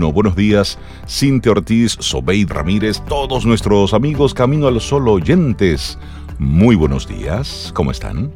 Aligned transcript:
No, 0.00 0.12
buenos 0.12 0.36
días, 0.36 0.78
Cintia 1.08 1.50
Ortiz, 1.50 1.96
Sobeid 1.98 2.48
Ramírez, 2.52 3.02
todos 3.08 3.44
nuestros 3.44 3.92
amigos 3.92 4.32
Camino 4.32 4.68
al 4.68 4.80
Sol 4.80 5.08
oyentes. 5.08 5.98
Muy 6.38 6.76
buenos 6.76 7.08
días, 7.08 7.72
¿cómo 7.74 7.90
están? 7.90 8.32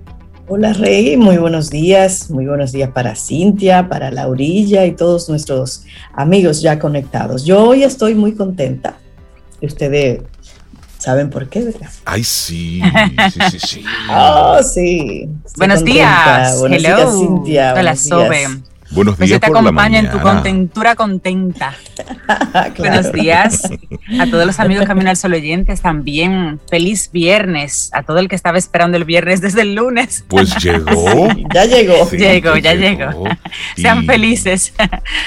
Hola 0.48 0.72
Rey, 0.72 1.16
muy 1.16 1.36
buenos 1.36 1.70
días, 1.70 2.32
muy 2.32 2.46
buenos 2.46 2.72
días 2.72 2.90
para 2.90 3.14
Cintia, 3.14 3.88
para 3.88 4.10
Laurilla 4.10 4.86
y 4.86 4.96
todos 4.96 5.28
nuestros 5.28 5.84
amigos 6.14 6.62
ya 6.62 6.80
conectados. 6.80 7.44
Yo 7.44 7.62
hoy 7.62 7.84
estoy 7.84 8.16
muy 8.16 8.32
contenta. 8.34 8.98
Ustedes 9.60 10.20
saben 10.98 11.30
por 11.30 11.48
qué, 11.48 11.62
¿verdad? 11.62 11.90
Ay, 12.04 12.24
sí, 12.24 12.82
sí, 13.32 13.40
sí, 13.52 13.58
sí. 13.60 13.84
oh, 14.10 14.60
sí. 14.64 15.28
Buenos 15.56 15.84
días. 15.84 16.58
Buenos 16.58 16.82
Hello. 16.82 16.96
días, 16.96 17.12
Cintia. 17.16 17.74
Hola, 17.78 17.94
Sobe. 17.94 18.48
Días. 18.92 18.96
Buenos 18.96 19.16
Pues 19.16 19.28
días 19.28 19.36
yo 19.36 19.40
te 19.40 19.46
por 19.48 19.58
acompaño 19.58 19.98
en 19.98 20.10
tu 20.10 20.20
contentura 20.20 20.94
contenta. 20.96 21.74
Claro. 22.52 22.74
Buenos 22.78 23.12
días 23.12 23.70
a 24.18 24.26
todos 24.26 24.46
los 24.46 24.58
amigos 24.60 24.86
Camino 24.86 25.10
al 25.10 25.16
Sol 25.16 25.34
oyentes 25.34 25.80
también. 25.82 26.60
Feliz 26.70 27.10
viernes 27.12 27.90
a 27.92 28.02
todo 28.02 28.18
el 28.18 28.28
que 28.28 28.36
estaba 28.36 28.58
esperando 28.58 28.96
el 28.96 29.04
viernes 29.04 29.40
desde 29.40 29.62
el 29.62 29.74
lunes. 29.74 30.24
Pues 30.28 30.56
llegó. 30.62 31.28
Ya 31.54 31.64
llegó. 31.64 32.06
Sí, 32.08 32.16
Llegó, 32.18 32.54
que 32.54 32.62
ya 32.62 32.74
llegó. 32.74 33.24
Y- 33.76 33.82
Sean 33.82 34.04
felices. 34.06 34.72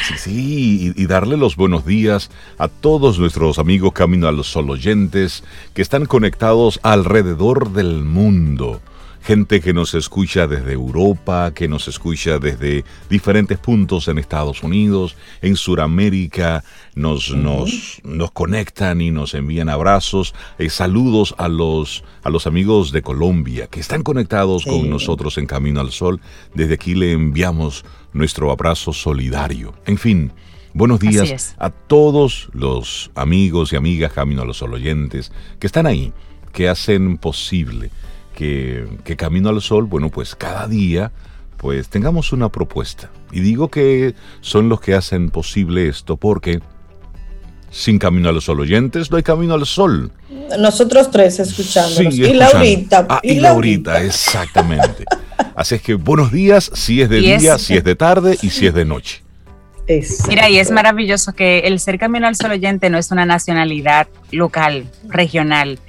Sí, 0.07 0.13
sí, 0.17 0.93
y, 0.97 1.01
y 1.03 1.07
darle 1.07 1.37
los 1.37 1.55
buenos 1.55 1.85
días 1.85 2.29
a 2.57 2.67
todos 2.67 3.19
nuestros 3.19 3.59
amigos 3.59 3.93
Camino 3.93 4.27
al 4.27 4.43
Sol 4.43 4.69
oyentes 4.69 5.43
que 5.73 5.81
están 5.81 6.05
conectados 6.05 6.79
alrededor 6.83 7.71
del 7.73 8.03
mundo. 8.03 8.81
Gente 9.25 9.59
que 9.59 9.73
nos 9.73 9.95
escucha 9.95 10.45
desde 10.45 10.73
Europa, 10.73 11.51
que 11.55 11.67
nos 11.67 11.87
escucha 11.87 12.37
desde 12.37 12.85
diferentes 13.09 13.57
puntos 13.57 14.07
en 14.07 14.19
Estados 14.19 14.61
Unidos, 14.61 15.17
en 15.41 15.55
Sudamérica, 15.55 16.63
nos, 16.93 17.33
nos, 17.33 18.01
nos 18.03 18.29
conectan 18.29 19.01
y 19.01 19.09
nos 19.09 19.33
envían 19.33 19.67
abrazos, 19.67 20.35
eh, 20.59 20.69
saludos 20.69 21.33
a 21.39 21.47
los, 21.47 22.03
a 22.21 22.29
los 22.29 22.45
amigos 22.45 22.91
de 22.91 23.01
Colombia 23.01 23.65
que 23.65 23.79
están 23.79 24.03
conectados 24.03 24.61
Sí. 24.61 24.69
con 24.69 24.91
nosotros 24.91 25.39
en 25.39 25.47
Camino 25.47 25.79
al 25.81 25.91
Sol. 25.91 26.21
Desde 26.53 26.75
aquí 26.75 26.93
le 26.93 27.13
enviamos 27.13 27.83
nuestro 28.13 28.51
abrazo 28.51 28.93
solidario. 28.93 29.73
En 29.87 29.97
fin, 29.97 30.33
buenos 30.75 30.99
días 30.99 31.55
a 31.57 31.71
todos 31.71 32.49
los 32.53 33.09
amigos 33.15 33.73
y 33.73 33.75
amigas 33.75 34.13
Camino 34.13 34.43
a 34.43 34.45
los 34.45 34.57
Sol 34.57 34.75
oyentes 34.75 35.31
que 35.59 35.65
están 35.65 35.87
ahí, 35.87 36.13
que 36.53 36.69
hacen 36.69 37.17
posible 37.17 37.89
que, 38.35 38.85
que 39.03 39.15
Camino 39.15 39.49
al 39.49 39.61
Sol, 39.61 39.85
bueno, 39.85 40.09
pues 40.09 40.35
cada 40.35 40.67
día 40.67 41.11
pues 41.57 41.87
tengamos 41.89 42.31
una 42.33 42.49
propuesta. 42.49 43.09
Y 43.31 43.39
digo 43.39 43.69
que 43.71 44.13
son 44.41 44.69
los 44.69 44.79
que 44.81 44.93
hacen 44.93 45.29
posible 45.31 45.87
esto 45.87 46.17
porque 46.17 46.59
sin 47.71 47.97
Camino 47.97 48.29
a 48.29 48.31
los 48.31 48.43
Sol 48.45 48.59
oyentes 48.59 49.09
no 49.09 49.17
hay 49.17 49.23
Camino 49.23 49.53
al 49.55 49.65
Sol. 49.65 50.11
Nosotros 50.59 51.09
tres 51.11 51.39
escuchándonos. 51.39 52.13
Sí, 52.13 52.21
y 52.21 52.25
escuchando. 52.25 52.53
Laurita. 52.53 53.05
Ah, 53.09 53.19
y, 53.23 53.39
Laurita, 53.39 54.03
exactamente. 54.03 55.05
Así 55.55 55.75
es 55.75 55.81
que 55.81 55.95
buenos 55.95 56.31
días 56.31 56.69
si 56.73 57.01
es 57.01 57.09
de 57.09 57.19
Y 57.21 57.31
es- 57.31 57.41
día, 57.41 57.57
si 57.57 57.75
es 57.75 57.83
de 57.83 57.95
tarde 57.95 58.37
y 58.41 58.49
si 58.51 58.67
es 58.67 58.73
de 58.73 58.85
noche. 58.85 59.23
Exacto. 59.87 60.29
Mira, 60.29 60.49
y 60.49 60.57
es 60.57 60.71
maravilloso 60.71 61.33
que 61.33 61.59
el 61.59 61.79
ser 61.79 61.99
Camino 61.99 62.27
al 62.27 62.35
Sol 62.35 62.51
oyente 62.51 62.89
no 62.89 62.97
es 62.97 63.11
una 63.11 63.25
nacionalidad 63.25 64.07
local, 64.31 64.89
regional. 65.07 65.79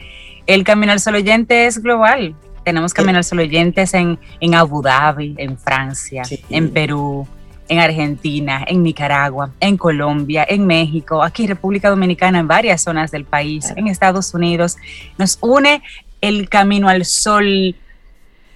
El 0.46 0.64
Camino 0.64 0.92
al 0.92 1.00
Sol 1.00 1.14
oyente 1.16 1.66
es 1.66 1.82
global. 1.82 2.34
Tenemos 2.64 2.92
Camino 2.94 3.18
al 3.18 3.24
Sol 3.24 3.40
oyentes 3.40 3.94
en, 3.94 4.18
en 4.40 4.54
Abu 4.54 4.82
Dhabi, 4.82 5.34
en 5.38 5.56
Francia, 5.58 6.24
Sí. 6.24 6.40
en 6.50 6.70
Perú, 6.70 7.26
en 7.68 7.78
Argentina, 7.80 8.64
en 8.66 8.82
Nicaragua, 8.82 9.50
en 9.60 9.76
Colombia, 9.76 10.46
en 10.48 10.66
México, 10.66 11.22
aquí 11.22 11.42
en 11.44 11.48
República 11.50 11.90
Dominicana, 11.90 12.38
en 12.38 12.46
varias 12.48 12.82
zonas 12.82 13.10
del 13.10 13.24
país, 13.24 13.64
Claro. 13.66 13.80
en 13.80 13.88
Estados 13.88 14.34
Unidos. 14.34 14.76
Nos 15.18 15.38
une 15.40 15.82
el 16.20 16.48
Camino 16.48 16.88
al 16.88 17.04
Sol 17.04 17.74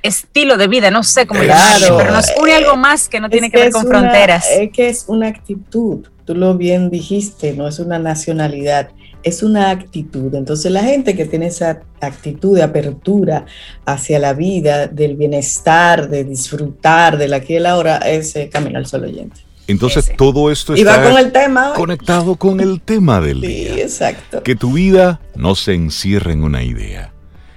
estilo 0.03 0.57
de 0.57 0.67
vida, 0.69 0.91
no 0.91 1.03
sé 1.03 1.27
cómo 1.27 1.41
Claro. 1.43 1.59
llamarlo, 1.79 1.99
pero 1.99 2.13
nos 2.13 2.27
une 2.41 2.55
algo 2.55 2.77
más 2.77 3.09
que 3.09 3.21
no 3.21 3.29
tiene 3.29 3.51
que 3.51 3.59
ver 3.59 3.71
con 3.73 3.87
una- 3.87 3.99
fronteras. 4.01 4.47
Es 4.51 4.71
que 4.73 4.89
es 4.89 5.05
una 5.09 5.29
actitud, 5.29 6.07
tú 6.25 6.35
lo 6.35 6.57
bien 6.57 6.89
dijiste, 6.91 7.53
no 7.53 7.69
es 7.69 7.79
una 7.81 7.99
nacionalidad, 7.99 8.89
es 9.23 9.43
una 9.43 9.71
actitud. 9.71 10.35
Entonces 10.35 10.71
la 10.73 10.83
gente 10.83 11.15
que 11.17 11.25
tiene 11.27 11.47
esa 11.47 11.83
actitud 12.01 12.57
de 12.57 12.63
apertura 12.63 13.45
hacia 13.87 14.19
la 14.19 14.33
vida, 14.33 14.87
del 14.87 15.17
bienestar, 15.17 16.09
de 16.09 16.25
disfrutar 16.25 17.19
de 17.19 17.29
la 17.29 17.41
que 17.41 17.59
el 17.59 17.67
ahora, 17.67 17.99
es 17.99 18.35
eh, 18.37 18.49
Camino 18.53 18.79
al 18.79 18.87
Sol 18.87 19.05
oyente. 19.05 19.41
Entonces 19.67 20.05
Ese. 20.09 20.15
todo 20.17 20.51
esto 20.51 20.75
Y 20.77 20.83
va 20.83 20.97
está 20.97 21.11
con 21.11 21.19
el 21.19 21.31
tema. 21.33 21.73
conectado 21.75 22.35
con 22.37 22.61
el 22.61 22.81
tema 22.81 23.21
del 23.21 23.41
Sí, 23.41 23.47
día. 23.47 23.75
exacto. 23.83 24.43
Que 24.43 24.57
tu 24.57 24.73
vida 24.73 25.21
no 25.37 25.55
se 25.55 25.75
encierre 25.75 26.33
en 26.33 26.43
una 26.43 26.63
idea 26.65 27.13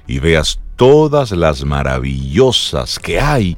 y 0.05 0.19
veas 0.19 0.59
todas 0.75 1.31
las 1.31 1.63
maravillosas 1.65 2.99
que 2.99 3.19
hay 3.19 3.57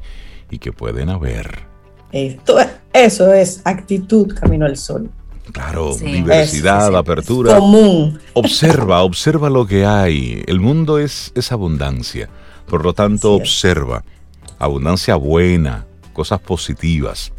y 0.50 0.58
que 0.58 0.72
pueden 0.72 1.08
haber. 1.10 1.66
Esto- 2.12 2.56
eso 2.92 3.32
es 3.34 3.60
actitud 3.64 4.32
Camino 4.34 4.64
al 4.64 4.76
Sol. 4.76 5.10
Claro, 5.56 5.94
Sí. 5.94 6.04
diversidad, 6.04 6.90
Es- 6.90 6.94
apertura. 6.94 7.56
Común. 7.58 8.20
Observa, 8.34 9.02
observa 9.02 9.48
lo 9.48 9.66
que 9.66 9.86
hay. 9.86 10.42
El 10.46 10.60
mundo 10.60 10.98
es, 10.98 11.32
es 11.34 11.50
abundancia. 11.50 12.28
Por 12.68 12.84
lo 12.84 12.92
tanto, 12.92 13.32
observa. 13.32 14.04
Abundancia 14.58 15.14
buena, 15.16 15.86
cosas 16.12 16.40
positivas. 16.40 17.32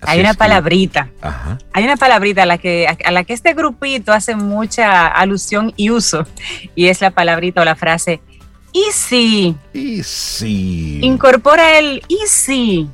Así 0.00 0.12
Hay 0.14 0.20
una 0.20 0.32
que- 0.32 0.38
palabrita, 0.38 1.10
Ajá. 1.20 1.58
hay 1.72 1.84
una 1.84 1.96
palabrita 1.96 2.42
a 2.42 2.46
la 2.46 2.58
que 2.58 2.88
a 2.88 3.10
la 3.12 3.22
que 3.22 3.34
este 3.34 3.54
grupito 3.54 4.12
hace 4.12 4.34
mucha 4.34 5.06
alusión 5.06 5.72
y 5.76 5.90
uso 5.90 6.26
y 6.74 6.88
es 6.88 7.00
la 7.00 7.12
palabrita 7.12 7.60
o 7.60 7.64
la 7.64 7.76
frase 7.76 8.20
y 8.72 8.82
si 8.90 9.54
Y 9.72 10.98
incorpora 11.06 11.78
el 11.78 12.02
y 12.08 12.18
si 12.26 12.88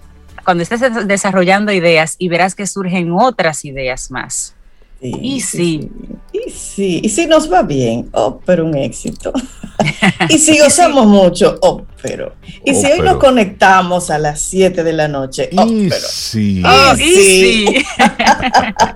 cuando 0.48 0.62
estés 0.62 0.80
des- 0.80 1.06
desarrollando 1.06 1.72
ideas 1.72 2.16
y 2.18 2.28
verás 2.28 2.54
que 2.54 2.66
surgen 2.66 3.12
otras 3.12 3.66
ideas 3.66 4.10
más. 4.10 4.54
Sí, 4.98 5.12
Y 5.20 5.40
sí. 5.42 5.90
Y 6.32 6.50
sí, 6.50 7.00
y 7.04 7.08
si 7.10 7.26
nos 7.26 7.52
va 7.52 7.62
bien, 7.62 8.08
oh, 8.12 8.40
pero 8.46 8.64
un 8.64 8.74
éxito. 8.78 9.30
y 10.30 10.38
si 10.38 10.58
gozamos 10.58 11.06
mucho, 11.06 11.58
oh, 11.60 11.82
pero. 12.00 12.34
Y 12.64 12.70
Oh, 12.70 12.80
si 12.80 12.86
hoy 12.86 12.92
pero. 12.98 13.04
nos 13.04 13.16
conectamos 13.18 14.08
a 14.10 14.18
las 14.18 14.40
7 14.40 14.82
de 14.82 14.92
la 14.94 15.06
noche, 15.06 15.50
oh, 15.54 15.66
Y 15.66 15.90
pero. 15.90 16.06
sí. 16.08 16.62
Ah, 16.64 16.94
y 16.98 17.02
sí. 17.02 17.66
sí. 17.66 17.84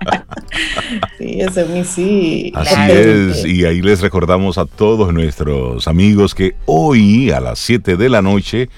Sí, 1.19 1.41
ese 1.41 1.63
es 1.63 1.69
un 1.69 1.85
sí. 1.85 2.53
Así 2.55 2.75
Claro. 2.75 2.95
es, 3.31 3.45
y 3.45 3.65
ahí 3.65 3.81
les 3.81 4.01
recordamos 4.01 4.59
a 4.59 4.67
todos 4.67 5.13
nuestros 5.13 5.87
amigos 5.89 6.35
que 6.35 6.55
hoy 6.67 7.31
a 7.31 7.41
las 7.41 7.59
7 7.59 7.97
de 7.97 8.09
la 8.09 8.23
noche, 8.23 8.69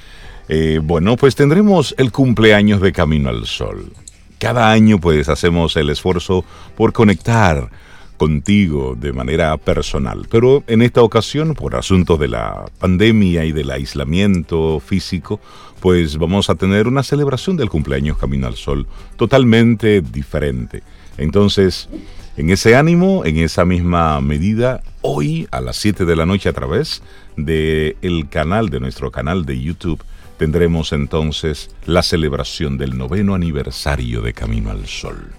eh, 0.49 0.81
bueno, 0.83 1.17
pues 1.17 1.35
tendremos 1.35 1.95
el 1.99 2.13
cumpleaños 2.13 2.81
de 2.81 2.93
Camino 2.93 3.31
al 3.31 3.47
Sol. 3.47 3.93
Cada 4.39 4.71
año 4.71 5.01
pues 5.01 5.29
hacemos 5.29 5.77
el 5.77 5.91
esfuerzo 5.91 6.45
por 6.77 6.93
conectar 6.93 7.71
contigo 8.17 8.97
de 8.99 9.13
manera 9.13 9.57
personal, 9.57 10.27
pero 10.31 10.63
en 10.67 10.83
esta 10.83 11.03
ocasión 11.03 11.55
por 11.55 11.77
asuntos 11.77 12.19
de 12.21 12.29
la 12.29 12.65
pandemia 12.79 13.45
y 13.45 13.53
del 13.53 13.71
aislamiento 13.71 14.81
físico, 14.81 15.41
pues 15.81 16.19
vamos 16.19 16.49
a 16.51 16.55
tener 16.55 16.87
una 16.87 17.03
celebración 17.03 17.57
del 17.57 17.71
cumpleaños 17.71 18.19
Camino 18.19 18.47
al 18.47 18.57
Sol 18.57 18.87
totalmente 19.17 20.01
diferente. 20.01 20.83
Entonces, 21.17 21.89
en 22.37 22.51
ese 22.51 22.77
ánimo, 22.77 23.25
en 23.25 23.39
esa 23.39 23.65
misma 23.65 24.21
medida, 24.21 24.83
hoy 25.03 25.49
a 25.51 25.61
las 25.61 25.77
7 25.77 26.05
de 26.05 26.17
la 26.17 26.27
noche 26.27 26.49
a 26.49 26.53
través 26.53 27.03
de 27.37 27.97
el 28.03 28.29
canal 28.29 28.71
de 28.71 28.81
nuestro 28.81 29.11
canal 29.11 29.45
de 29.45 29.61
YouTube 29.61 30.03
tendremos 30.37 30.93
entonces 30.93 31.71
la 31.87 32.03
celebración 32.03 32.79
del 32.79 32.97
noveno 32.97 33.35
aniversario 33.35 34.21
de 34.23 34.33
Camino 34.33 34.71
al 34.71 34.87
Sol. 34.87 35.33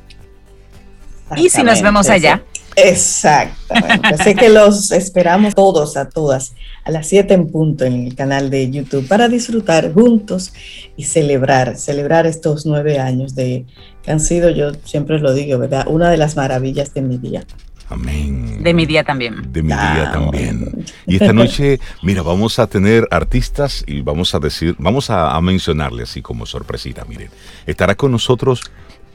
Y 1.35 1.49
si 1.49 1.63
nos 1.63 1.81
vemos 1.81 2.09
allá. 2.09 2.43
Exactamente. 2.75 4.07
Así 4.19 4.35
que 4.35 4.49
los 4.49 4.91
esperamos 4.91 5.55
todos, 5.55 5.95
a 5.95 6.09
todas, 6.09 6.53
a 6.83 6.91
las 6.91 7.07
7 7.07 7.33
en 7.33 7.47
punto 7.47 7.85
en 7.85 8.05
el 8.05 8.15
canal 8.15 8.49
de 8.49 8.69
YouTube 8.69 9.07
para 9.07 9.29
disfrutar 9.29 9.93
juntos 9.93 10.53
y 10.97 11.05
celebrar, 11.05 11.77
celebrar 11.77 12.25
estos 12.25 12.65
nueve 12.65 12.99
años 12.99 13.33
de 13.33 13.65
que 14.03 14.11
han 14.11 14.19
sido, 14.19 14.49
yo 14.49 14.73
siempre 14.83 15.19
lo 15.19 15.33
digo, 15.33 15.57
¿verdad? 15.57 15.85
Una 15.87 16.09
de 16.09 16.17
las 16.17 16.35
maravillas 16.35 16.93
de 16.93 17.01
mi 17.01 17.17
día. 17.17 17.45
Amén. 17.89 18.63
De 18.63 18.73
mi 18.73 18.85
día 18.85 19.03
también. 19.03 19.51
De 19.53 19.61
mi 19.61 19.67
día 19.69 20.09
Ah, 20.09 20.11
también. 20.11 20.85
Y 21.05 21.15
esta 21.15 21.33
noche, 21.33 21.79
mira, 22.01 22.23
vamos 22.23 22.57
a 22.59 22.65
tener 22.67 23.07
artistas 23.11 23.83
y 23.87 24.01
vamos 24.01 24.33
a 24.33 24.39
decir, 24.39 24.75
vamos 24.79 25.09
a, 25.11 25.35
a 25.35 25.41
mencionarle 25.41 26.03
así 26.03 26.21
como 26.21 26.45
sorpresita, 26.47 27.05
miren. 27.05 27.29
Estará 27.67 27.93
con 27.95 28.11
nosotros 28.11 28.61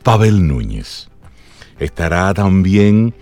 Pavel 0.05 0.47
Núñez. 0.47 1.09
Estará 1.81 2.33
también 2.33 3.13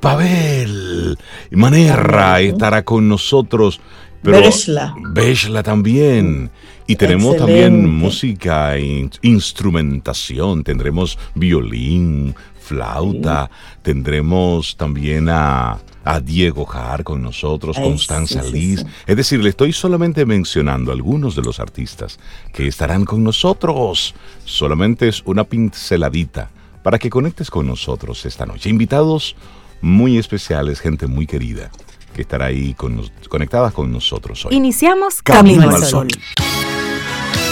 Pavel 0.00 1.18
Manerra, 1.50 2.40
estará 2.40 2.84
con 2.84 3.08
nosotros. 3.08 3.80
Pero 4.22 4.38
Beshla. 4.40 4.94
Beshla 5.12 5.62
también. 5.62 6.50
Y 6.86 6.96
tenemos 6.96 7.36
también 7.36 7.88
música 7.94 8.76
e 8.76 8.80
in- 8.82 9.10
instrumentación. 9.22 10.64
Tendremos 10.64 11.18
violín, 11.34 12.34
flauta, 12.64 13.50
tendremos 13.82 14.76
también 14.76 15.28
a, 15.28 15.78
Diego 16.22 16.66
Jar 16.66 17.02
con 17.02 17.22
nosotros, 17.22 17.78
Constanza 17.78 18.42
Liz. 18.42 18.84
Es 19.06 19.16
decir, 19.16 19.42
le 19.42 19.48
estoy 19.48 19.72
solamente 19.72 20.26
mencionando 20.26 20.92
algunos 20.92 21.34
de 21.34 21.40
los 21.40 21.60
artistas 21.60 22.18
que 22.52 22.66
estarán 22.66 23.06
con 23.06 23.24
nosotros. 23.24 24.14
Solamente 24.44 25.08
es 25.08 25.22
una 25.24 25.44
pinceladita 25.44 26.50
para 26.82 26.98
que 26.98 27.08
conectes 27.08 27.50
con 27.50 27.66
nosotros 27.66 28.26
esta 28.26 28.44
noche. 28.44 28.68
Invitados 28.68 29.34
muy 29.80 30.18
especiales, 30.18 30.80
gente 30.80 31.06
muy 31.06 31.26
querida 31.26 31.70
que 32.14 32.22
estará 32.22 32.46
ahí 32.46 32.74
con, 32.74 33.10
conectadas 33.28 33.72
con 33.72 33.90
nosotros 33.92 34.44
hoy. 34.46 34.54
Iniciamos 34.54 35.20
Camino, 35.22 35.68
al 35.68 35.84
Sol. 35.84 36.08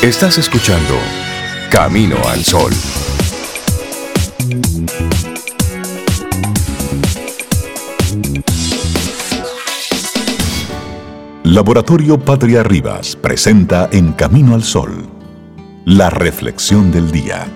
Estás 0.02 0.38
escuchando 0.38 0.98
Camino 1.70 2.16
al 2.28 2.44
Sol. 2.44 2.72
Laboratorio 11.52 12.18
Patria 12.18 12.62
Rivas 12.62 13.14
presenta 13.14 13.90
En 13.92 14.12
Camino 14.12 14.54
al 14.54 14.62
Sol, 14.62 15.04
la 15.84 16.08
reflexión 16.08 16.90
del 16.90 17.10
día. 17.10 17.46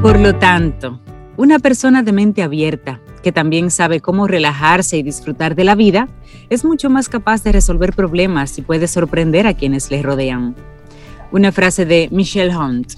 Por 0.00 0.20
lo 0.20 0.36
tanto, 0.36 1.00
una 1.36 1.58
persona 1.58 2.04
de 2.04 2.12
mente 2.12 2.44
abierta, 2.44 3.00
que 3.24 3.32
también 3.32 3.72
sabe 3.72 4.00
cómo 4.00 4.28
relajarse 4.28 4.96
y 4.96 5.02
disfrutar 5.02 5.56
de 5.56 5.64
la 5.64 5.74
vida, 5.74 6.06
es 6.50 6.64
mucho 6.64 6.88
más 6.88 7.08
capaz 7.08 7.42
de 7.42 7.50
resolver 7.50 7.94
problemas 7.94 8.56
y 8.58 8.62
puede 8.62 8.86
sorprender 8.86 9.48
a 9.48 9.54
quienes 9.54 9.90
le 9.90 10.02
rodean. 10.02 10.54
Una 11.36 11.52
frase 11.52 11.84
de 11.84 12.08
Michelle 12.12 12.56
Hunt. 12.56 12.94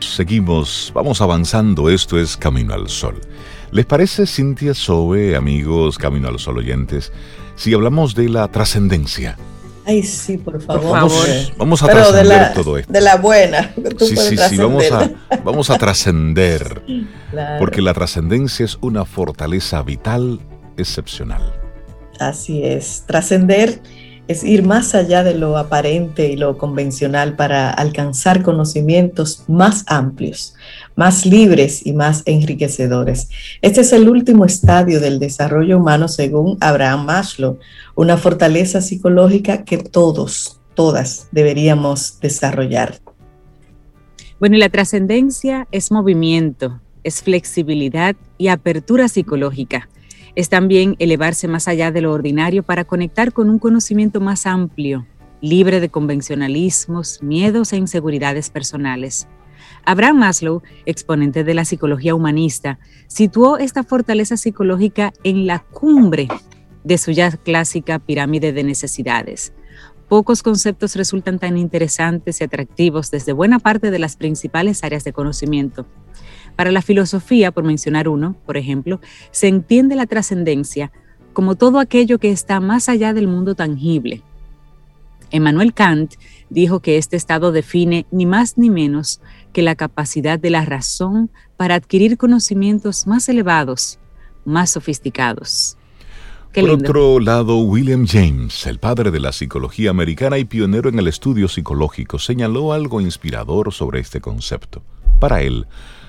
Seguimos, 0.00 0.90
vamos 0.92 1.20
avanzando, 1.20 1.88
esto 1.88 2.18
es 2.18 2.36
Camino 2.36 2.74
al 2.74 2.88
Sol. 2.88 3.20
¿Les 3.70 3.86
parece, 3.86 4.26
Cintia 4.26 4.74
Sobe, 4.74 5.36
amigos 5.36 5.96
Camino 5.96 6.26
al 6.26 6.40
Sol 6.40 6.58
oyentes, 6.58 7.12
si 7.54 7.72
hablamos 7.72 8.16
de 8.16 8.30
la 8.30 8.48
trascendencia? 8.48 9.36
Ay, 9.84 10.02
sí, 10.02 10.38
por 10.38 10.60
favor. 10.60 10.90
Vamos, 11.56 11.84
a 11.84 11.86
trascender 11.86 12.52
todo 12.52 12.78
esto. 12.78 12.92
De 12.92 13.00
la 13.00 13.14
buena. 13.14 13.72
sí, 14.00 14.16
sí, 14.16 14.36
sí, 14.36 14.56
vamos 14.56 14.90
a, 14.90 15.08
vamos 15.44 15.70
a 15.70 15.78
trascender. 15.78 16.82
Porque 17.60 17.80
la 17.80 17.94
trascendencia 17.94 18.64
es 18.64 18.76
una 18.80 19.04
fortaleza 19.04 19.84
vital 19.84 20.40
excepcional. 20.76 21.54
Así 22.18 22.64
es. 22.64 23.04
Trascender 23.06 23.80
es 24.28 24.42
ir 24.42 24.64
más 24.64 24.94
allá 24.94 25.22
de 25.22 25.34
lo 25.34 25.56
aparente 25.56 26.28
y 26.28 26.36
lo 26.36 26.58
convencional 26.58 27.36
para 27.36 27.70
alcanzar 27.70 28.42
conocimientos 28.42 29.44
más 29.48 29.84
amplios, 29.86 30.54
más 30.96 31.26
libres 31.26 31.86
y 31.86 31.92
más 31.92 32.22
enriquecedores. 32.26 33.28
Este 33.62 33.82
es 33.82 33.92
el 33.92 34.08
último 34.08 34.44
estadio 34.44 35.00
del 35.00 35.18
desarrollo 35.18 35.78
humano 35.78 36.08
según 36.08 36.56
Abraham 36.60 37.04
Maslow, 37.06 37.58
una 37.94 38.16
fortaleza 38.16 38.80
psicológica 38.80 39.64
que 39.64 39.78
todos, 39.78 40.60
todas 40.74 41.28
deberíamos 41.30 42.18
desarrollar. 42.20 42.98
Bueno, 44.40 44.56
y 44.56 44.58
la 44.58 44.68
trascendencia 44.68 45.66
es 45.70 45.90
movimiento, 45.90 46.80
es 47.04 47.22
flexibilidad 47.22 48.16
y 48.38 48.48
apertura 48.48 49.08
psicológica 49.08 49.88
es 50.36 50.50
también 50.50 50.94
elevarse 50.98 51.48
más 51.48 51.66
allá 51.66 51.90
de 51.90 52.02
lo 52.02 52.12
ordinario 52.12 52.62
para 52.62 52.84
conectar 52.84 53.32
con 53.32 53.50
un 53.50 53.58
conocimiento 53.58 54.20
más 54.20 54.46
amplio, 54.46 55.06
libre 55.40 55.80
de 55.80 55.88
convencionalismos, 55.88 57.22
miedos 57.22 57.72
e 57.72 57.78
inseguridades 57.78 58.50
personales. 58.50 59.26
Abraham 59.84 60.18
Maslow, 60.18 60.62
exponente 60.84 61.42
de 61.42 61.54
la 61.54 61.64
psicología 61.64 62.14
humanista, 62.14 62.78
situó 63.06 63.56
esta 63.56 63.82
fortaleza 63.82 64.36
psicológica 64.36 65.12
en 65.24 65.46
la 65.46 65.60
cumbre 65.60 66.28
de 66.84 66.98
su 66.98 67.12
ya 67.12 67.30
clásica 67.30 67.98
pirámide 67.98 68.52
de 68.52 68.62
necesidades. 68.62 69.54
Pocos 70.08 70.42
conceptos 70.42 70.96
resultan 70.96 71.38
tan 71.38 71.56
interesantes 71.56 72.40
y 72.40 72.44
atractivos 72.44 73.10
desde 73.10 73.32
buena 73.32 73.58
parte 73.58 73.90
de 73.90 73.98
las 73.98 74.16
principales 74.16 74.84
áreas 74.84 75.02
de 75.02 75.12
conocimiento. 75.12 75.86
Para 76.56 76.72
la 76.72 76.82
filosofía, 76.82 77.52
por 77.52 77.64
mencionar 77.64 78.08
uno, 78.08 78.34
por 78.46 78.56
ejemplo, 78.56 79.00
se 79.30 79.48
entiende 79.48 79.94
la 79.94 80.06
trascendencia 80.06 80.90
como 81.32 81.54
todo 81.54 81.78
aquello 81.78 82.18
que 82.18 82.30
está 82.30 82.60
más 82.60 82.88
allá 82.88 83.12
del 83.12 83.28
mundo 83.28 83.54
tangible. 83.54 84.22
Emmanuel 85.30 85.74
Kant 85.74 86.14
dijo 86.48 86.80
que 86.80 86.96
este 86.96 87.16
estado 87.16 87.52
define 87.52 88.06
ni 88.10 88.24
más 88.24 88.56
ni 88.56 88.70
menos 88.70 89.20
que 89.52 89.60
la 89.60 89.74
capacidad 89.74 90.38
de 90.38 90.50
la 90.50 90.64
razón 90.64 91.30
para 91.58 91.74
adquirir 91.74 92.16
conocimientos 92.16 93.06
más 93.06 93.28
elevados, 93.28 93.98
más 94.46 94.70
sofisticados. 94.70 95.76
Por 96.54 96.70
otro 96.70 97.20
lado, 97.20 97.58
William 97.58 98.06
James, 98.06 98.66
el 98.66 98.78
padre 98.78 99.10
de 99.10 99.20
la 99.20 99.32
psicología 99.32 99.90
americana 99.90 100.38
y 100.38 100.46
pionero 100.46 100.88
en 100.88 100.98
el 100.98 101.06
estudio 101.06 101.48
psicológico, 101.48 102.18
señaló 102.18 102.72
algo 102.72 103.02
inspirador 103.02 103.74
sobre 103.74 104.00
este 104.00 104.22
concepto. 104.22 104.82
Para 105.20 105.42
él, 105.42 105.66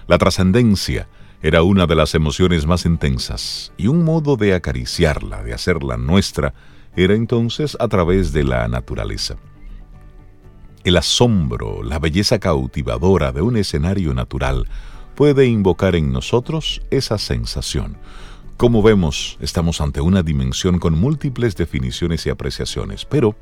la 0.07 0.17
trascendencia 0.17 1.07
era 1.41 1.61
una 1.61 1.85
de 1.85 1.95
las 1.95 2.15
emociones 2.15 2.65
más 2.65 2.85
intensas 2.85 3.71
y 3.77 3.87
un 3.87 4.03
modo 4.03 4.37
de 4.37 4.53
acariciarla, 4.53 5.43
de 5.43 5.53
hacerla 5.53 5.97
nuestra, 5.97 6.53
era 6.95 7.13
entonces 7.13 7.77
a 7.79 7.87
través 7.87 8.33
de 8.33 8.43
la 8.43 8.67
naturaleza. 8.67 9.35
El 10.83 10.97
asombro, 10.97 11.83
la 11.83 11.99
belleza 11.99 12.39
cautivadora 12.39 13.31
de 13.31 13.41
un 13.41 13.57
escenario 13.57 14.13
natural 14.13 14.67
puede 15.15 15.45
invocar 15.45 15.95
en 15.95 16.11
nosotros 16.11 16.81
esa 16.89 17.17
sensación. 17.17 17.97
Como 18.55 18.81
vemos, 18.81 19.37
estamos 19.41 19.81
ante 19.81 20.01
una 20.01 20.23
dimensión 20.23 20.79
con 20.79 20.97
múltiples 20.97 21.55
definiciones 21.55 22.25
y 22.25 22.29
apreciaciones, 22.29 23.05
pero 23.05 23.35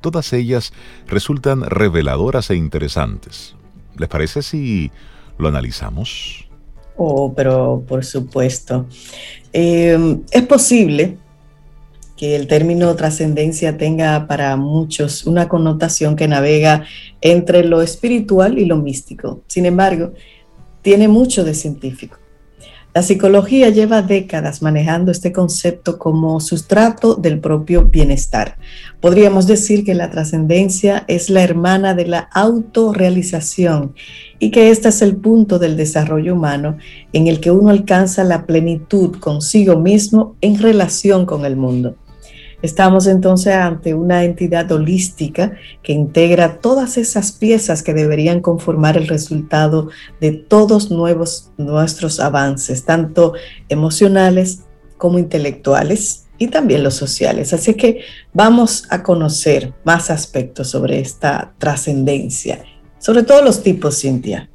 todas 0.00 0.32
ellas 0.32 0.72
resultan 1.06 1.62
reveladoras 1.62 2.50
e 2.50 2.54
interesantes. 2.54 3.56
¿Les 3.96 4.08
parece 4.08 4.42
si 4.42 4.90
¿Lo 5.40 5.48
analizamos? 5.48 6.44
Oh, 6.96 7.32
pero 7.34 7.82
por 7.88 8.04
supuesto. 8.04 8.86
Em, 9.52 10.22
es 10.30 10.42
posible 10.42 11.16
que 12.16 12.36
el 12.36 12.46
término 12.46 12.94
trascendencia 12.94 13.78
tenga 13.78 14.26
para 14.26 14.54
muchos 14.56 15.26
una 15.26 15.48
connotación 15.48 16.14
que 16.14 16.28
navega 16.28 16.84
entre 17.22 17.64
lo 17.64 17.80
espiritual 17.80 18.58
y 18.58 18.66
lo 18.66 18.76
místico. 18.76 19.40
Sin 19.46 19.64
embargo, 19.64 20.12
tiene 20.82 21.08
mucho 21.08 21.42
de 21.42 21.54
científico. 21.54 22.18
La 22.92 23.02
psicología 23.04 23.68
lleva 23.68 24.02
décadas 24.02 24.62
manejando 24.62 25.12
este 25.12 25.30
concepto 25.30 25.96
como 25.96 26.40
sustrato 26.40 27.14
del 27.14 27.38
propio 27.38 27.84
bienestar. 27.84 28.56
Podríamos 29.00 29.46
decir 29.46 29.84
que 29.84 29.94
la 29.94 30.10
trascendencia 30.10 31.04
es 31.06 31.30
la 31.30 31.44
hermana 31.44 31.94
de 31.94 32.08
la 32.08 32.28
autorrealización 32.32 33.94
y 34.40 34.50
que 34.50 34.70
este 34.70 34.88
es 34.88 35.02
el 35.02 35.14
punto 35.14 35.60
del 35.60 35.76
desarrollo 35.76 36.34
humano 36.34 36.78
en 37.12 37.28
el 37.28 37.38
que 37.38 37.52
uno 37.52 37.70
alcanza 37.70 38.24
la 38.24 38.44
plenitud 38.44 39.20
consigo 39.20 39.76
mismo 39.76 40.34
en 40.40 40.58
relación 40.58 41.26
con 41.26 41.44
el 41.44 41.54
mundo. 41.54 41.94
Estamos 42.62 43.06
entonces 43.06 43.54
ante 43.54 43.94
una 43.94 44.24
entidad 44.24 44.70
holística 44.70 45.52
que 45.82 45.92
integra 45.92 46.58
todas 46.58 46.98
esas 46.98 47.32
piezas 47.32 47.82
que 47.82 47.94
deberían 47.94 48.40
conformar 48.40 48.98
el 48.98 49.08
resultado 49.08 49.88
de 50.20 50.32
todos 50.32 50.90
nuevos, 50.90 51.52
nuestros 51.56 52.20
avances, 52.20 52.84
tanto 52.84 53.32
emocionales 53.68 54.60
como 54.98 55.18
intelectuales 55.18 56.26
y 56.36 56.48
también 56.48 56.82
los 56.82 56.94
sociales. 56.94 57.52
Así 57.54 57.74
que 57.74 58.02
vamos 58.34 58.86
a 58.90 59.02
conocer 59.02 59.72
más 59.84 60.10
aspectos 60.10 60.68
sobre 60.68 61.00
esta 61.00 61.54
trascendencia, 61.58 62.62
sobre 62.98 63.22
todo 63.22 63.42
los 63.42 63.62
tipos, 63.62 64.00
Cintia. 64.00 64.50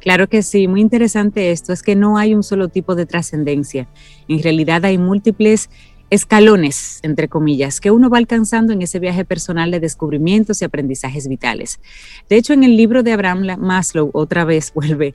Claro 0.00 0.28
que 0.28 0.42
sí, 0.42 0.68
muy 0.68 0.82
interesante 0.82 1.50
esto, 1.50 1.72
es 1.72 1.82
que 1.82 1.96
no 1.96 2.18
hay 2.18 2.34
un 2.34 2.42
solo 2.42 2.68
tipo 2.68 2.94
de 2.94 3.06
trascendencia. 3.06 3.88
En 4.28 4.42
realidad 4.42 4.84
hay 4.84 4.98
múltiples 4.98 5.70
escalones, 6.14 7.00
entre 7.02 7.28
comillas, 7.28 7.80
que 7.80 7.90
uno 7.90 8.08
va 8.08 8.18
alcanzando 8.18 8.72
en 8.72 8.82
ese 8.82 8.98
viaje 8.98 9.24
personal 9.24 9.70
de 9.70 9.80
descubrimientos 9.80 10.62
y 10.62 10.64
aprendizajes 10.64 11.28
vitales. 11.28 11.80
De 12.28 12.36
hecho, 12.36 12.52
en 12.52 12.64
el 12.64 12.76
libro 12.76 13.02
de 13.02 13.12
Abraham 13.12 13.58
Maslow, 13.58 14.10
otra 14.12 14.44
vez 14.44 14.72
vuelve, 14.74 15.14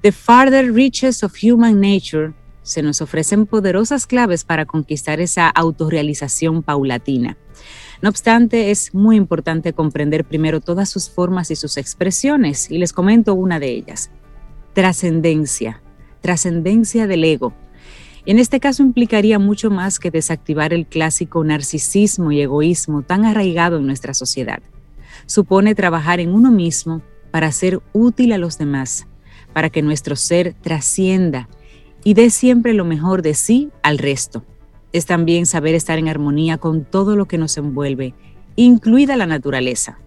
The 0.00 0.12
Farther 0.12 0.72
Reaches 0.72 1.22
of 1.22 1.34
Human 1.42 1.80
Nature, 1.80 2.32
se 2.62 2.82
nos 2.82 3.00
ofrecen 3.00 3.46
poderosas 3.46 4.06
claves 4.06 4.44
para 4.44 4.66
conquistar 4.66 5.20
esa 5.20 5.48
autorrealización 5.48 6.62
paulatina. 6.62 7.38
No 8.02 8.10
obstante, 8.10 8.70
es 8.70 8.94
muy 8.94 9.16
importante 9.16 9.72
comprender 9.72 10.24
primero 10.24 10.60
todas 10.60 10.88
sus 10.88 11.08
formas 11.08 11.50
y 11.50 11.56
sus 11.56 11.76
expresiones, 11.76 12.70
y 12.70 12.78
les 12.78 12.92
comento 12.92 13.34
una 13.34 13.58
de 13.58 13.70
ellas. 13.70 14.10
Trascendencia, 14.74 15.82
trascendencia 16.20 17.06
del 17.06 17.24
ego 17.24 17.54
En 18.28 18.38
este 18.38 18.60
caso 18.60 18.82
implicaría 18.82 19.38
mucho 19.38 19.70
más 19.70 19.98
que 19.98 20.10
desactivar 20.10 20.74
el 20.74 20.84
clásico 20.84 21.42
narcisismo 21.44 22.30
y 22.30 22.42
egoísmo 22.42 23.00
tan 23.00 23.24
arraigado 23.24 23.78
en 23.78 23.86
nuestra 23.86 24.12
sociedad. 24.12 24.60
Supone 25.24 25.74
trabajar 25.74 26.20
en 26.20 26.34
uno 26.34 26.50
mismo 26.50 27.00
para 27.30 27.50
ser 27.52 27.80
útil 27.94 28.32
a 28.32 28.38
los 28.38 28.58
demás, 28.58 29.06
para 29.54 29.70
que 29.70 29.80
nuestro 29.80 30.14
ser 30.14 30.52
trascienda 30.60 31.48
y 32.04 32.12
dé 32.12 32.28
siempre 32.28 32.74
lo 32.74 32.84
mejor 32.84 33.22
de 33.22 33.32
sí 33.32 33.70
al 33.82 33.96
resto. 33.96 34.44
Es 34.92 35.06
también 35.06 35.46
saber 35.46 35.74
estar 35.74 35.98
en 35.98 36.08
armonía 36.08 36.58
con 36.58 36.84
todo 36.84 37.16
lo 37.16 37.24
que 37.24 37.38
nos 37.38 37.56
envuelve, 37.56 38.12
incluida 38.56 39.16
la 39.16 39.24
naturaleza. 39.24 40.00